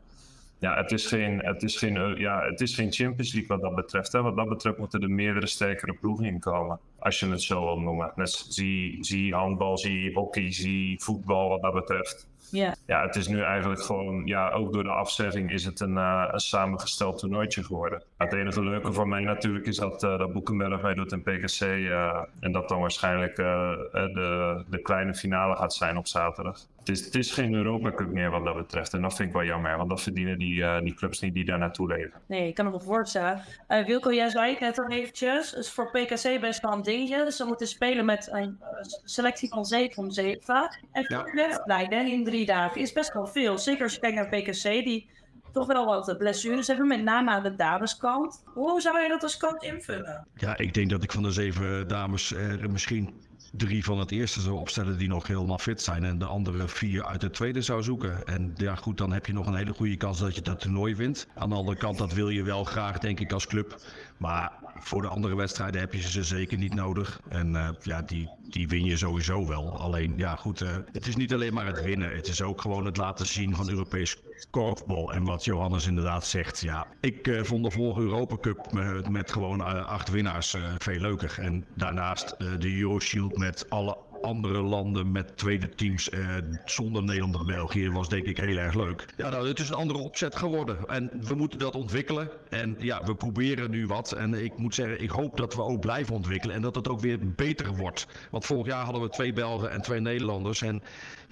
ja, 0.63 0.75
het 0.75 0.91
is 0.91 1.05
geen, 1.05 1.39
het 1.45 1.63
is 1.63 1.77
geen, 1.77 1.95
uh, 1.95 2.17
ja, 2.17 2.43
het 2.43 2.61
is 2.61 2.75
geen 2.75 2.91
Champions 2.91 3.33
League 3.33 3.57
wat 3.57 3.61
dat 3.61 3.75
betreft. 3.75 4.11
Hè. 4.11 4.21
Wat 4.21 4.35
dat 4.35 4.49
betreft 4.49 4.77
moeten 4.77 5.01
er 5.01 5.09
meerdere 5.09 5.47
sterkere 5.47 5.93
ploegen 5.93 6.25
in 6.25 6.39
komen. 6.39 6.79
Als 6.99 7.19
je 7.19 7.27
het 7.27 7.41
zo 7.41 7.65
wil 7.65 7.79
noemen. 7.79 8.11
Net 8.15 8.45
zie, 8.49 8.97
zie 9.03 9.33
handbal, 9.33 9.77
zie 9.77 10.13
hockey, 10.13 10.51
zie 10.51 11.01
voetbal 11.01 11.49
wat 11.49 11.61
dat 11.61 11.73
betreft. 11.73 12.27
Ja. 12.51 12.75
ja, 12.85 13.05
het 13.05 13.15
is 13.15 13.27
nu 13.27 13.41
eigenlijk 13.41 13.81
gewoon, 13.81 14.25
ja, 14.25 14.51
ook 14.51 14.73
door 14.73 14.83
de 14.83 14.89
afzetting 14.89 15.51
is 15.51 15.65
het 15.65 15.79
een, 15.79 15.95
uh, 15.95 16.29
een 16.31 16.39
samengesteld 16.39 17.19
toernooitje 17.19 17.63
geworden. 17.63 18.03
Het 18.17 18.33
enige 18.33 18.63
leuke 18.63 18.93
voor 18.93 19.07
mij 19.07 19.21
natuurlijk 19.21 19.65
is 19.65 19.77
dat, 19.77 20.03
uh, 20.03 20.17
dat 20.17 20.33
Boekenberg 20.33 20.81
mij 20.81 20.93
doet 20.93 21.11
in 21.11 21.21
PKC 21.21 21.61
uh, 21.61 22.21
en 22.39 22.51
dat 22.51 22.69
dan 22.69 22.79
waarschijnlijk 22.79 23.35
de, 23.35 24.63
de 24.69 24.81
kleine 24.81 25.13
finale 25.13 25.55
gaat 25.55 25.73
zijn 25.73 25.97
op 25.97 26.07
zaterdag. 26.07 26.59
Het 26.83 26.97
is, 26.97 27.05
het 27.05 27.15
is 27.15 27.31
geen 27.31 27.53
Europa 27.53 27.91
Cup 27.91 28.11
meer 28.11 28.29
wat 28.29 28.45
dat 28.45 28.55
betreft 28.55 28.93
en 28.93 29.01
dat 29.01 29.15
vind 29.15 29.27
ik 29.27 29.35
wel 29.35 29.43
jammer, 29.43 29.77
want 29.77 29.89
dat 29.89 30.01
verdienen 30.01 30.39
die, 30.39 30.81
die 30.81 30.93
clubs 30.93 31.19
niet 31.19 31.33
die 31.33 31.45
daar 31.45 31.57
naartoe 31.57 31.87
leven. 31.87 32.21
Nee, 32.25 32.47
ik 32.47 32.55
kan 32.55 32.65
me 32.65 32.71
wel 32.71 32.79
voorstellen. 32.79 33.41
Wilco, 33.67 34.13
jij 34.13 34.29
zei 34.29 34.51
het 34.51 34.59
net 34.59 34.79
al 34.79 34.89
eventjes, 34.89 35.53
is 35.53 35.71
voor 35.71 35.91
PKC 35.91 36.39
best 36.41 36.61
wel 36.61 36.71
een 36.71 36.81
dingetje. 36.81 37.23
Dus 37.23 37.35
ze 37.35 37.45
moeten 37.45 37.67
spelen 37.67 38.05
met 38.05 38.29
een 38.31 38.59
selectie 39.03 39.49
van 39.49 39.65
7 39.65 40.03
om 40.03 40.11
7 40.11 40.69
en 40.91 41.05
ja. 41.07 41.23
wedstrijden 41.33 42.07
in 42.11 42.23
drie 42.23 42.45
dagen 42.45 42.81
is 42.81 42.93
best 42.93 43.13
wel 43.13 43.27
veel. 43.27 43.57
Zeker 43.57 43.83
als 43.83 43.93
je 43.93 43.99
kijkt 43.99 44.15
naar 44.15 44.29
PKC, 44.29 44.63
die 44.63 45.09
toch 45.51 45.67
wel 45.67 45.85
wat 45.85 46.17
blessures 46.17 46.67
hebben, 46.67 46.87
met 46.87 47.03
name 47.03 47.31
aan 47.31 47.43
de 47.43 47.55
dameskant. 47.55 48.43
Hoe 48.45 48.81
zou 48.81 48.99
je 48.99 49.07
dat 49.07 49.23
als 49.23 49.37
coach 49.37 49.61
invullen? 49.61 50.27
Ja, 50.35 50.57
ik 50.57 50.73
denk 50.73 50.89
dat 50.89 51.03
ik 51.03 51.11
van 51.11 51.23
de 51.23 51.31
zeven 51.31 51.87
dames 51.87 52.33
er 52.33 52.71
misschien 52.71 53.13
drie 53.55 53.83
van 53.83 53.99
het 53.99 54.11
eerste 54.11 54.41
zou 54.41 54.55
opstellen 54.55 54.97
die 54.97 55.07
nog 55.07 55.27
helemaal 55.27 55.57
fit 55.57 55.81
zijn. 55.81 56.03
En 56.03 56.17
de 56.17 56.25
andere 56.25 56.67
vier 56.67 57.05
uit 57.05 57.21
het 57.21 57.33
tweede 57.33 57.61
zou 57.61 57.83
zoeken. 57.83 58.25
En 58.25 58.53
ja, 58.55 58.75
goed, 58.75 58.97
dan 58.97 59.11
heb 59.11 59.25
je 59.25 59.33
nog 59.33 59.47
een 59.47 59.55
hele 59.55 59.73
goede 59.73 59.97
kans 59.97 60.19
dat 60.19 60.35
je 60.35 60.41
dat 60.41 60.59
toernooi 60.59 60.95
wint. 60.95 61.27
Aan 61.35 61.49
de 61.49 61.55
andere 61.55 61.77
kant, 61.77 61.97
dat 61.97 62.13
wil 62.13 62.29
je 62.29 62.43
wel 62.43 62.63
graag, 62.63 62.99
denk 62.99 63.19
ik, 63.19 63.31
als 63.31 63.47
club. 63.47 63.81
Maar 64.17 64.51
voor 64.79 65.01
de 65.01 65.07
andere 65.07 65.35
wedstrijden 65.35 65.81
heb 65.81 65.93
je 65.93 66.01
ze 66.01 66.23
zeker 66.23 66.57
niet 66.57 66.73
nodig. 66.73 67.19
En 67.29 67.53
uh, 67.53 67.69
ja, 67.81 68.01
die, 68.01 68.29
die 68.49 68.67
win 68.67 68.85
je 68.85 68.97
sowieso 68.97 69.47
wel. 69.47 69.79
Alleen, 69.79 70.13
ja, 70.17 70.35
goed, 70.35 70.61
uh, 70.61 70.69
het 70.91 71.07
is 71.07 71.15
niet 71.15 71.33
alleen 71.33 71.53
maar 71.53 71.65
het 71.65 71.83
winnen. 71.83 72.15
Het 72.15 72.27
is 72.27 72.41
ook 72.41 72.61
gewoon 72.61 72.85
het 72.85 72.97
laten 72.97 73.25
zien 73.25 73.55
van 73.55 73.69
Europees 73.69 74.17
korfbal. 74.49 75.13
En 75.13 75.23
wat 75.23 75.43
Johannes 75.45 75.87
inderdaad 75.87 76.25
zegt, 76.25 76.61
ja. 76.61 76.87
Ik 76.99 77.27
uh, 77.27 77.43
vond 77.43 77.63
de 77.63 77.71
vorige 77.71 78.01
Europa 78.01 78.37
Cup 78.37 78.71
met, 78.71 79.09
met 79.09 79.31
gewoon 79.31 79.85
acht 79.85 80.09
winnaars 80.09 80.57
veel 80.77 80.99
leuker. 80.99 81.35
En 81.39 81.65
daarnaast 81.73 82.35
de 82.37 82.79
Euroshield 82.79 83.37
met 83.37 83.69
alle 83.69 83.97
andere 84.23 84.61
landen 84.61 85.11
met 85.11 85.37
tweede 85.37 85.69
teams 85.69 86.09
eh, 86.09 86.19
zonder 86.65 87.03
Nederland 87.03 87.35
en 87.35 87.45
België 87.45 87.91
was 87.91 88.09
denk 88.09 88.25
ik 88.25 88.37
heel 88.37 88.57
erg 88.57 88.73
leuk. 88.73 89.05
Ja, 89.17 89.29
nou, 89.29 89.47
het 89.47 89.59
is 89.59 89.69
een 89.69 89.75
andere 89.75 89.99
opzet 89.99 90.35
geworden 90.35 90.77
en 90.87 91.11
we 91.21 91.35
moeten 91.35 91.59
dat 91.59 91.75
ontwikkelen. 91.75 92.29
En 92.49 92.75
ja, 92.79 93.03
we 93.03 93.15
proberen 93.15 93.71
nu 93.71 93.87
wat 93.87 94.11
en 94.11 94.33
ik 94.33 94.57
moet 94.57 94.75
zeggen, 94.75 95.01
ik 95.01 95.09
hoop 95.09 95.37
dat 95.37 95.55
we 95.55 95.61
ook 95.61 95.79
blijven 95.79 96.15
ontwikkelen 96.15 96.55
en 96.55 96.61
dat 96.61 96.75
het 96.75 96.87
ook 96.87 96.99
weer 96.99 97.19
beter 97.21 97.75
wordt. 97.75 98.07
Want 98.31 98.45
vorig 98.45 98.67
jaar 98.67 98.83
hadden 98.83 99.01
we 99.01 99.09
twee 99.09 99.33
Belgen 99.33 99.71
en 99.71 99.81
twee 99.81 99.99
Nederlanders 99.99 100.61
en 100.61 100.83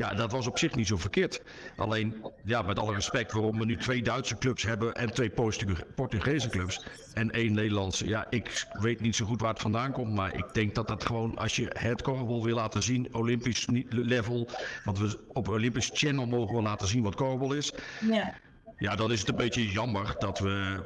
ja, 0.02 0.14
dat 0.14 0.32
was 0.32 0.48
op 0.48 0.58
zich 0.58 0.76
niet 0.76 0.88
zo 0.88 0.98
verkeerd. 0.98 1.42
Alleen, 1.76 2.26
ja, 2.44 2.62
met 2.62 2.80
alle 2.80 2.94
respect, 2.94 3.32
waarom 3.32 3.60
we 3.60 3.66
nu 3.66 3.78
twee 3.78 4.02
Duitse 4.02 4.38
clubs 4.38 4.64
hebben 4.64 4.94
en 4.94 5.14
twee 5.14 5.30
Portuge- 5.30 5.86
Portugese 5.96 6.50
clubs 6.50 6.86
en 7.14 7.32
één 7.32 7.54
Nederlandse. 7.54 8.08
Ja, 8.08 8.26
ik 8.30 8.66
weet 8.80 9.00
niet 9.02 9.16
zo 9.16 9.26
goed 9.26 9.42
waar 9.42 9.50
het 9.50 9.62
vandaan 9.62 9.92
komt, 9.92 10.14
maar 10.14 10.36
ik 10.36 10.54
denk 10.54 10.76
dat 10.76 10.88
dat 10.88 11.06
gewoon, 11.06 11.38
als 11.38 11.56
je 11.56 11.72
het 11.74 12.02
korfbal 12.02 12.44
wil 12.44 12.56
laten 12.56 12.84
zien, 12.84 13.08
Olympisch 13.12 13.68
level, 13.90 14.50
want 14.84 15.00
we 15.00 15.20
op 15.28 15.48
Olympisch 15.48 15.90
channel 15.94 16.26
mogen 16.26 16.56
we 16.56 16.62
laten 16.62 16.88
zien 16.88 17.04
wat 17.04 17.16
korfbal 17.16 17.54
is. 17.54 17.74
Ja. 18.12 18.34
Ja, 18.78 18.96
dan 18.96 19.12
is 19.12 19.20
het 19.20 19.30
een 19.30 19.36
beetje 19.36 19.72
jammer 19.72 20.16
dat 20.20 20.40
we 20.40 20.82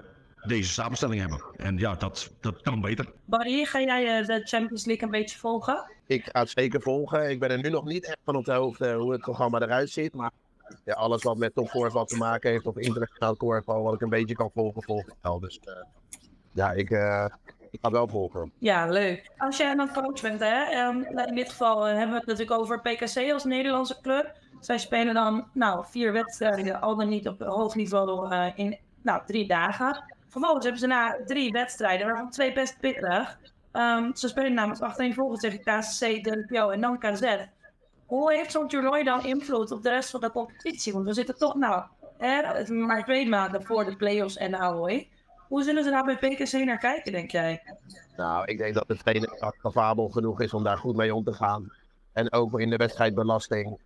deze 0.47 0.71
samenstelling 0.71 1.21
hebben. 1.21 1.43
En 1.57 1.77
ja, 1.77 1.95
dat, 1.95 2.31
dat 2.39 2.61
kan 2.61 2.81
beter. 2.81 3.11
Barry, 3.25 3.65
ga 3.65 3.81
jij 3.81 4.19
eh, 4.19 4.25
de 4.25 4.41
Champions 4.43 4.85
League 4.85 5.03
een 5.03 5.11
beetje 5.11 5.37
volgen? 5.37 5.91
Ik 6.07 6.29
ga 6.31 6.39
het 6.39 6.49
zeker 6.49 6.81
volgen. 6.81 7.29
Ik 7.29 7.39
ben 7.39 7.49
er 7.49 7.61
nu 7.61 7.69
nog 7.69 7.85
niet 7.85 8.05
echt 8.05 8.19
van 8.23 8.35
op 8.35 8.45
de 8.45 8.53
hoogte 8.53 8.93
hoe 8.93 9.11
het 9.11 9.21
programma 9.21 9.61
eruit 9.61 9.89
ziet. 9.89 10.13
Maar 10.13 10.31
ja, 10.85 10.93
alles 10.93 11.23
wat 11.23 11.37
met 11.37 11.55
topvoorval 11.55 12.05
te 12.05 12.17
maken 12.17 12.51
heeft 12.51 12.65
of 12.65 12.77
internationaal 12.77 13.35
korfbal, 13.35 13.83
wat 13.83 13.93
ik 13.93 14.01
een 14.01 14.09
beetje 14.09 14.35
kan 14.35 14.51
volgen, 14.53 14.83
volg 14.83 15.07
ik 15.07 15.13
wel. 15.21 15.39
Dus 15.39 15.59
eh, 15.59 15.73
ja, 16.51 16.71
ik, 16.71 16.89
eh, 16.89 17.25
ik 17.75 17.79
ga 17.81 17.87
het 17.87 17.97
wel 17.97 18.07
volgen. 18.07 18.51
Ja, 18.57 18.87
leuk. 18.87 19.31
Als 19.37 19.57
jij 19.57 19.75
dan 19.75 19.93
coach 19.93 20.21
bent, 20.21 20.39
hè, 20.39 20.63
ehm, 20.63 20.99
nou, 21.13 21.27
in 21.27 21.35
dit 21.35 21.49
geval 21.49 21.87
eh, 21.87 21.93
hebben 21.93 22.09
we 22.09 22.17
het 22.17 22.25
natuurlijk 22.25 22.59
over 22.59 22.81
PKC 22.81 23.31
als 23.31 23.43
Nederlandse 23.43 24.01
club. 24.01 24.33
Zij 24.59 24.77
spelen 24.77 25.13
dan 25.13 25.47
nou, 25.53 25.85
vier 25.87 26.11
wedstrijden, 26.11 26.81
al 26.81 26.95
dan 26.95 27.09
niet 27.09 27.27
op 27.27 27.39
hoog 27.39 27.75
niveau, 27.75 28.31
eh, 28.31 28.47
in 28.55 28.77
nou, 29.01 29.21
drie 29.25 29.47
dagen. 29.47 30.14
Vervolgens 30.35 30.65
hebben 30.65 30.81
ze 30.81 30.87
na 30.87 31.17
drie 31.25 31.51
wedstrijden, 31.51 32.07
waarvan 32.07 32.29
twee 32.29 32.53
best 32.53 32.79
pittig. 32.79 33.39
Ehm, 33.71 34.13
ze 34.13 34.27
spelen 34.27 34.53
namelijk 34.53 34.81
achtereenvolgens 34.81 35.41
tegen 35.41 35.59
KCC, 35.59 36.23
DLPO 36.23 36.69
en 36.69 36.81
dan 36.81 36.99
KZ. 36.99 37.35
Hoe 38.05 38.33
heeft 38.33 38.51
zo'n 38.51 38.67
toernooi 38.67 39.03
dan 39.03 39.25
invloed 39.25 39.71
op 39.71 39.83
de 39.83 39.89
rest 39.89 40.09
van 40.09 40.21
de 40.21 40.31
competitie? 40.31 40.93
Want 40.93 41.05
we 41.05 41.13
zitten 41.13 41.37
toch 41.37 41.55
nou, 41.55 41.83
hè, 42.17 42.65
maar 42.73 43.03
twee 43.03 43.27
maanden 43.27 43.63
voor 43.63 43.85
de 43.85 43.95
play-offs 43.95 44.37
en 44.37 44.51
de 44.51 44.57
Ahoy. 44.57 45.09
Hoe 45.47 45.63
zullen 45.63 45.83
ze 45.83 45.89
daar 45.89 46.03
bij 46.03 46.17
PKC 46.17 46.53
naar 46.53 46.77
kijken, 46.77 47.11
denk 47.11 47.31
jij? 47.31 47.63
Nou, 48.17 48.45
ik 48.45 48.57
denk 48.57 48.73
dat 48.73 48.87
de 48.87 48.97
trainer 48.97 49.53
capabel 49.61 50.09
genoeg 50.09 50.41
is 50.41 50.53
om 50.53 50.63
daar 50.63 50.77
goed 50.77 50.95
mee 50.95 51.15
om 51.15 51.23
te 51.23 51.33
gaan. 51.33 51.71
En 52.13 52.31
ook 52.31 52.59
in 52.59 52.69
de 52.69 52.77
wedstrijdbelasting. 52.77 53.79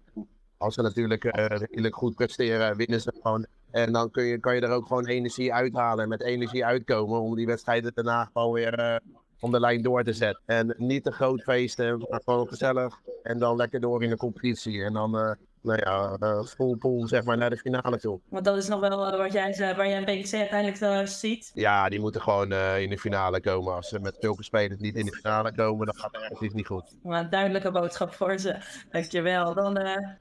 Als 0.58 0.74
ze 0.74 0.82
natuurlijk 0.82 1.24
eh, 1.24 1.46
redelijk 1.46 1.96
goed 1.96 2.16
presteren, 2.16 2.76
winnen 2.76 3.02
ze 3.02 3.14
gewoon. 3.22 3.46
En 3.72 3.92
dan 3.92 4.12
kun 4.12 4.24
je, 4.24 4.40
kan 4.40 4.56
je 4.56 4.62
er 4.62 4.72
ook 4.72 4.88
gewoon 4.88 5.06
energie 5.06 5.54
uithalen. 5.54 6.04
En 6.04 6.10
met 6.10 6.24
energie 6.24 6.66
uitkomen 6.66 7.22
om 7.22 7.36
die 7.36 7.46
wedstrijden 7.46 7.92
daarna 7.94 8.30
gewoon 8.34 8.54
weer 8.54 8.74
eh, 8.74 8.96
om 9.40 9.52
de 9.52 9.60
lijn 9.60 9.82
door 9.82 10.04
te 10.04 10.14
zetten. 10.14 10.44
En 10.46 10.76
niet 10.78 11.04
te 11.04 11.12
groot 11.12 11.42
feesten, 11.42 12.06
maar 12.10 12.22
gewoon 12.24 12.48
gezellig. 12.48 13.00
En 13.24 13.40
dan 13.40 13.56
lekker 13.56 13.80
door 13.80 14.04
in 14.04 14.10
de 14.10 14.18
competitie. 14.18 14.84
En 14.84 14.94
dan, 14.94 15.18
eh, 15.18 15.32
nou 15.62 15.80
ja, 15.84 16.16
eh, 16.20 16.44
full 16.44 16.76
pool 16.76 17.08
zeg 17.08 17.24
maar 17.24 17.38
naar 17.38 17.50
de 17.50 17.58
finale 17.58 18.00
toe. 18.00 18.20
Want 18.30 18.46
dat 18.46 18.58
is 18.58 18.68
nog 18.68 18.80
wel 18.80 19.08
eh, 19.08 19.18
wat 19.18 19.34
jij 19.34 19.76
waar 19.76 19.88
jij 19.88 19.98
een 19.98 20.22
PKC 20.22 20.34
uiteindelijk 20.34 20.82
eh, 20.82 21.06
ziet. 21.06 21.52
Ja, 21.54 21.90
die 21.90 22.00
moeten 22.00 22.22
gewoon 22.22 22.52
eh, 22.52 22.82
in 22.82 22.90
de 22.90 22.98
finale 22.98 23.42
komen. 23.42 23.76
Als 23.76 23.88
ze 23.88 24.00
met 24.00 24.18
zulke 24.20 24.44
spelers 24.44 24.80
niet 24.80 24.96
in 24.96 25.06
de 25.06 25.16
finale 25.16 25.56
komen, 25.56 25.86
dan 25.86 25.96
gaat 25.96 26.12
het 26.12 26.22
ergens 26.22 26.42
iets 26.42 26.54
niet 26.54 26.68
goed. 26.68 26.96
Maar 27.04 27.20
een 27.24 27.30
duidelijke 27.30 27.72
boodschap 27.72 28.14
voor 28.14 28.38
ze. 28.38 28.56
Dankjewel. 28.92 29.54
Dan 29.54 29.80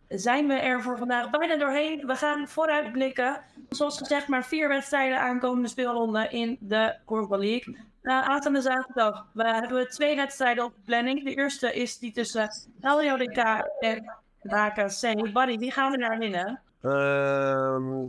zijn 0.08 0.46
we 0.46 0.54
er 0.54 0.82
voor 0.82 0.98
vandaag 0.98 1.30
bijna 1.30 1.56
doorheen. 1.56 2.06
We 2.06 2.14
gaan 2.14 2.48
vooruitblikken. 2.48 3.40
Zoals 3.68 3.98
gezegd, 3.98 4.28
maar 4.28 4.44
vier 4.44 4.68
wedstrijden 4.68 5.20
aankomende 5.20 5.68
speelronde 5.68 6.28
in 6.28 6.56
de 6.60 6.96
Korfbal 7.04 7.38
League. 7.38 7.76
Uh, 8.02 8.20
aanstaande 8.20 8.60
zaterdag 8.60 9.26
we 9.32 9.44
hebben 9.44 9.78
we 9.78 9.86
twee 9.86 10.16
wedstrijden 10.16 10.64
op 10.64 10.74
de 10.74 10.80
planning. 10.84 11.24
De 11.24 11.34
eerste 11.34 11.72
is 11.72 11.98
die 11.98 12.12
tussen 12.12 12.48
LJODK 12.80 13.38
en 13.80 14.18
HKC. 14.42 15.32
Buddy, 15.32 15.58
wie 15.58 15.70
gaan 15.70 15.90
we 15.90 15.98
daar 15.98 16.18
winnen? 16.18 16.60
Ehm 16.82 18.08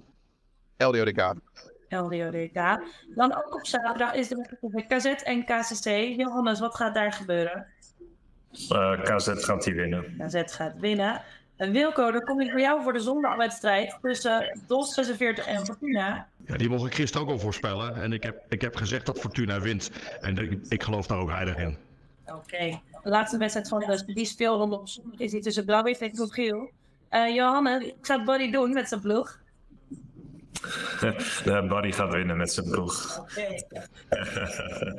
LDODK. 0.78 1.34
LDODK. 1.90 2.80
Dan 3.16 3.36
ook 3.36 3.56
op 3.56 3.66
zaterdag 3.66 4.14
is 4.14 4.28
de 4.28 4.58
wedstrijd 4.62 5.18
KZ 5.18 5.24
en 5.24 5.46
KCC. 5.46 5.86
Johannes, 6.20 6.60
wat 6.60 6.76
gaat 6.76 6.94
daar 6.94 7.14
gebeuren? 7.14 7.66
Eh, 8.70 9.02
KZ 9.02 9.28
gaat 9.46 9.64
die 9.64 9.74
winnen. 9.76 10.16
KZ 10.18 10.42
gaat 10.46 10.80
winnen. 10.80 11.22
En 11.56 11.72
Wilco, 11.72 12.12
dan 12.12 12.24
kom 12.24 12.42
ik 12.42 12.52
voor 12.52 12.60
jou 12.60 12.84
voor 12.84 12.94
de 12.94 13.00
zondagwedstrijd 13.00 13.98
tussen 14.02 14.60
DOS 14.68 14.94
46 14.94 15.46
en 15.46 15.66
Fortuna. 15.66 16.28
Ja, 16.46 16.58
die 16.58 16.70
mocht 16.70 16.86
ik 16.86 16.96
gisteren 16.96 17.28
ook 17.28 17.34
al 17.34 17.40
voorspellen. 17.40 17.96
En 18.02 18.14
ik 18.14 18.24
heb, 18.24 18.42
ik 18.50 18.62
heb 18.62 18.76
gezegd 18.76 19.06
dat 19.06 19.20
Fortuna 19.20 19.60
wint. 19.60 19.92
En 20.22 20.38
ik, 20.38 20.60
ik 20.68 20.84
geloof 20.84 21.08
daar 21.08 21.18
ook 21.18 21.30
heilig 21.30 21.58
in. 21.58 21.78
Oké. 22.26 22.80
De 23.04 23.10
laatste 23.10 23.38
wedstrijd 23.38 23.68
van 23.68 23.80
de, 23.80 24.14
die 24.14 24.26
speelronde 24.26 24.80
op 24.80 24.88
zondag 24.88 25.20
is 25.20 25.32
die 25.32 25.42
tussen 25.42 25.66
Blauw-Wit 25.66 26.02
en 26.02 26.16
Groep 26.16 26.32
Geel. 26.32 26.72
Eh 27.10 27.36
Johanne, 27.36 27.86
ik 27.86 28.06
zou 28.06 28.24
Buddy 28.24 28.52
doen 28.52 28.74
met 28.74 28.88
zijn 28.88 29.02
ploeg. 29.02 29.40
De 31.44 31.66
Barry 31.70 31.92
gaat 31.92 32.14
winnen 32.14 32.38
met 32.38 32.52
zijn 32.52 32.70
ploeg. 32.70 33.20
Oké. 33.20 33.64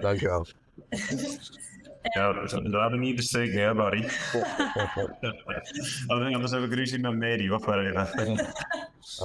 Dankjewel. 0.01 0.47
Ja, 2.03 2.33
laat 2.63 2.91
hem 2.91 3.01
niet 3.01 3.11
in 3.11 3.17
de 3.17 3.23
steek, 3.23 3.53
hè, 3.53 3.75
Barry. 3.75 4.09
Anders 6.07 6.51
heb 6.51 6.63
ik 6.63 6.75
ruzie 6.75 6.99
met 6.99 7.17
Medi. 7.17 7.49
Wacht 7.49 7.67
maar 7.67 7.87
even. 7.87 8.09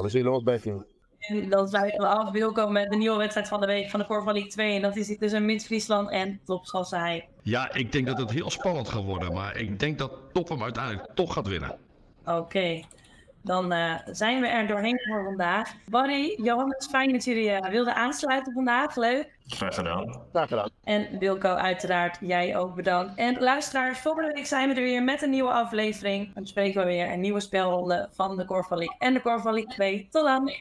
We 0.01 0.09
zullen 0.09 0.31
ons 0.33 0.43
best 0.43 0.63
doen. 0.63 0.85
En 1.27 1.49
dan 1.49 1.67
sluiten 1.67 1.99
we 1.99 2.07
af 2.07 2.31
Wilco 2.31 2.67
met 2.67 2.89
de 2.89 2.95
nieuwe 2.95 3.17
wedstrijd 3.17 3.47
van 3.47 3.59
de 3.59 3.65
week 3.65 3.89
van 3.89 3.99
de 3.99 4.05
Korfbal 4.05 4.33
League 4.33 4.51
2. 4.51 4.75
En 4.75 4.81
dat 4.81 4.95
is 4.95 5.17
tussen 5.17 5.45
Mid-Friesland 5.45 6.09
en 6.09 6.39
Topschassij. 6.45 7.27
Ja, 7.41 7.73
ik 7.73 7.91
denk 7.91 8.07
dat 8.07 8.17
het 8.17 8.31
heel 8.31 8.49
spannend 8.49 8.89
gaat 8.89 9.03
worden. 9.03 9.33
Maar 9.33 9.57
ik 9.57 9.79
denk 9.79 9.97
dat 9.97 10.11
Top 10.33 10.49
hem 10.49 10.63
uiteindelijk 10.63 11.07
toch 11.13 11.33
gaat 11.33 11.47
winnen. 11.47 11.77
Oké. 12.25 12.81
Dan 13.45 13.71
eh, 13.71 13.93
zijn 14.05 14.41
we 14.41 14.47
er 14.47 14.67
doorheen 14.67 14.99
voor 15.07 15.23
vandaag. 15.23 15.73
Barry, 15.89 16.39
Johannes, 16.43 16.87
fijn 16.87 17.11
dat 17.11 17.23
jullie 17.23 17.51
eh, 17.51 17.71
wilden 17.71 17.95
aansluiten 17.95 18.53
vandaag. 18.53 18.95
Leuk. 18.95 19.37
Graag 19.47 19.75
gedaan. 19.75 20.21
Graag 20.31 20.47
gedaan. 20.47 20.69
En 20.83 21.19
Wilco, 21.19 21.49
uiteraard, 21.49 22.17
jij 22.21 22.57
ook 22.57 22.75
bedankt. 22.75 23.15
En 23.15 23.39
luisteraars, 23.39 23.99
volgende 23.99 24.33
week 24.33 24.45
zijn 24.45 24.69
we 24.69 24.75
er 24.75 24.81
weer 24.81 25.03
met 25.03 25.21
een 25.21 25.29
nieuwe 25.29 25.51
aflevering. 25.51 26.33
Dan 26.33 26.43
bespreken 26.43 26.81
we 26.81 26.87
weer 26.87 27.11
een 27.11 27.21
nieuwe 27.21 27.39
spelronde 27.39 28.09
van 28.11 28.37
de 28.37 28.45
Korfbal 28.45 28.77
League 28.77 28.95
en 28.99 29.13
de 29.13 29.21
Korfbal 29.21 29.53
League 29.53 29.73
2. 29.73 30.07
Tot 30.11 30.23
dan! 30.23 30.51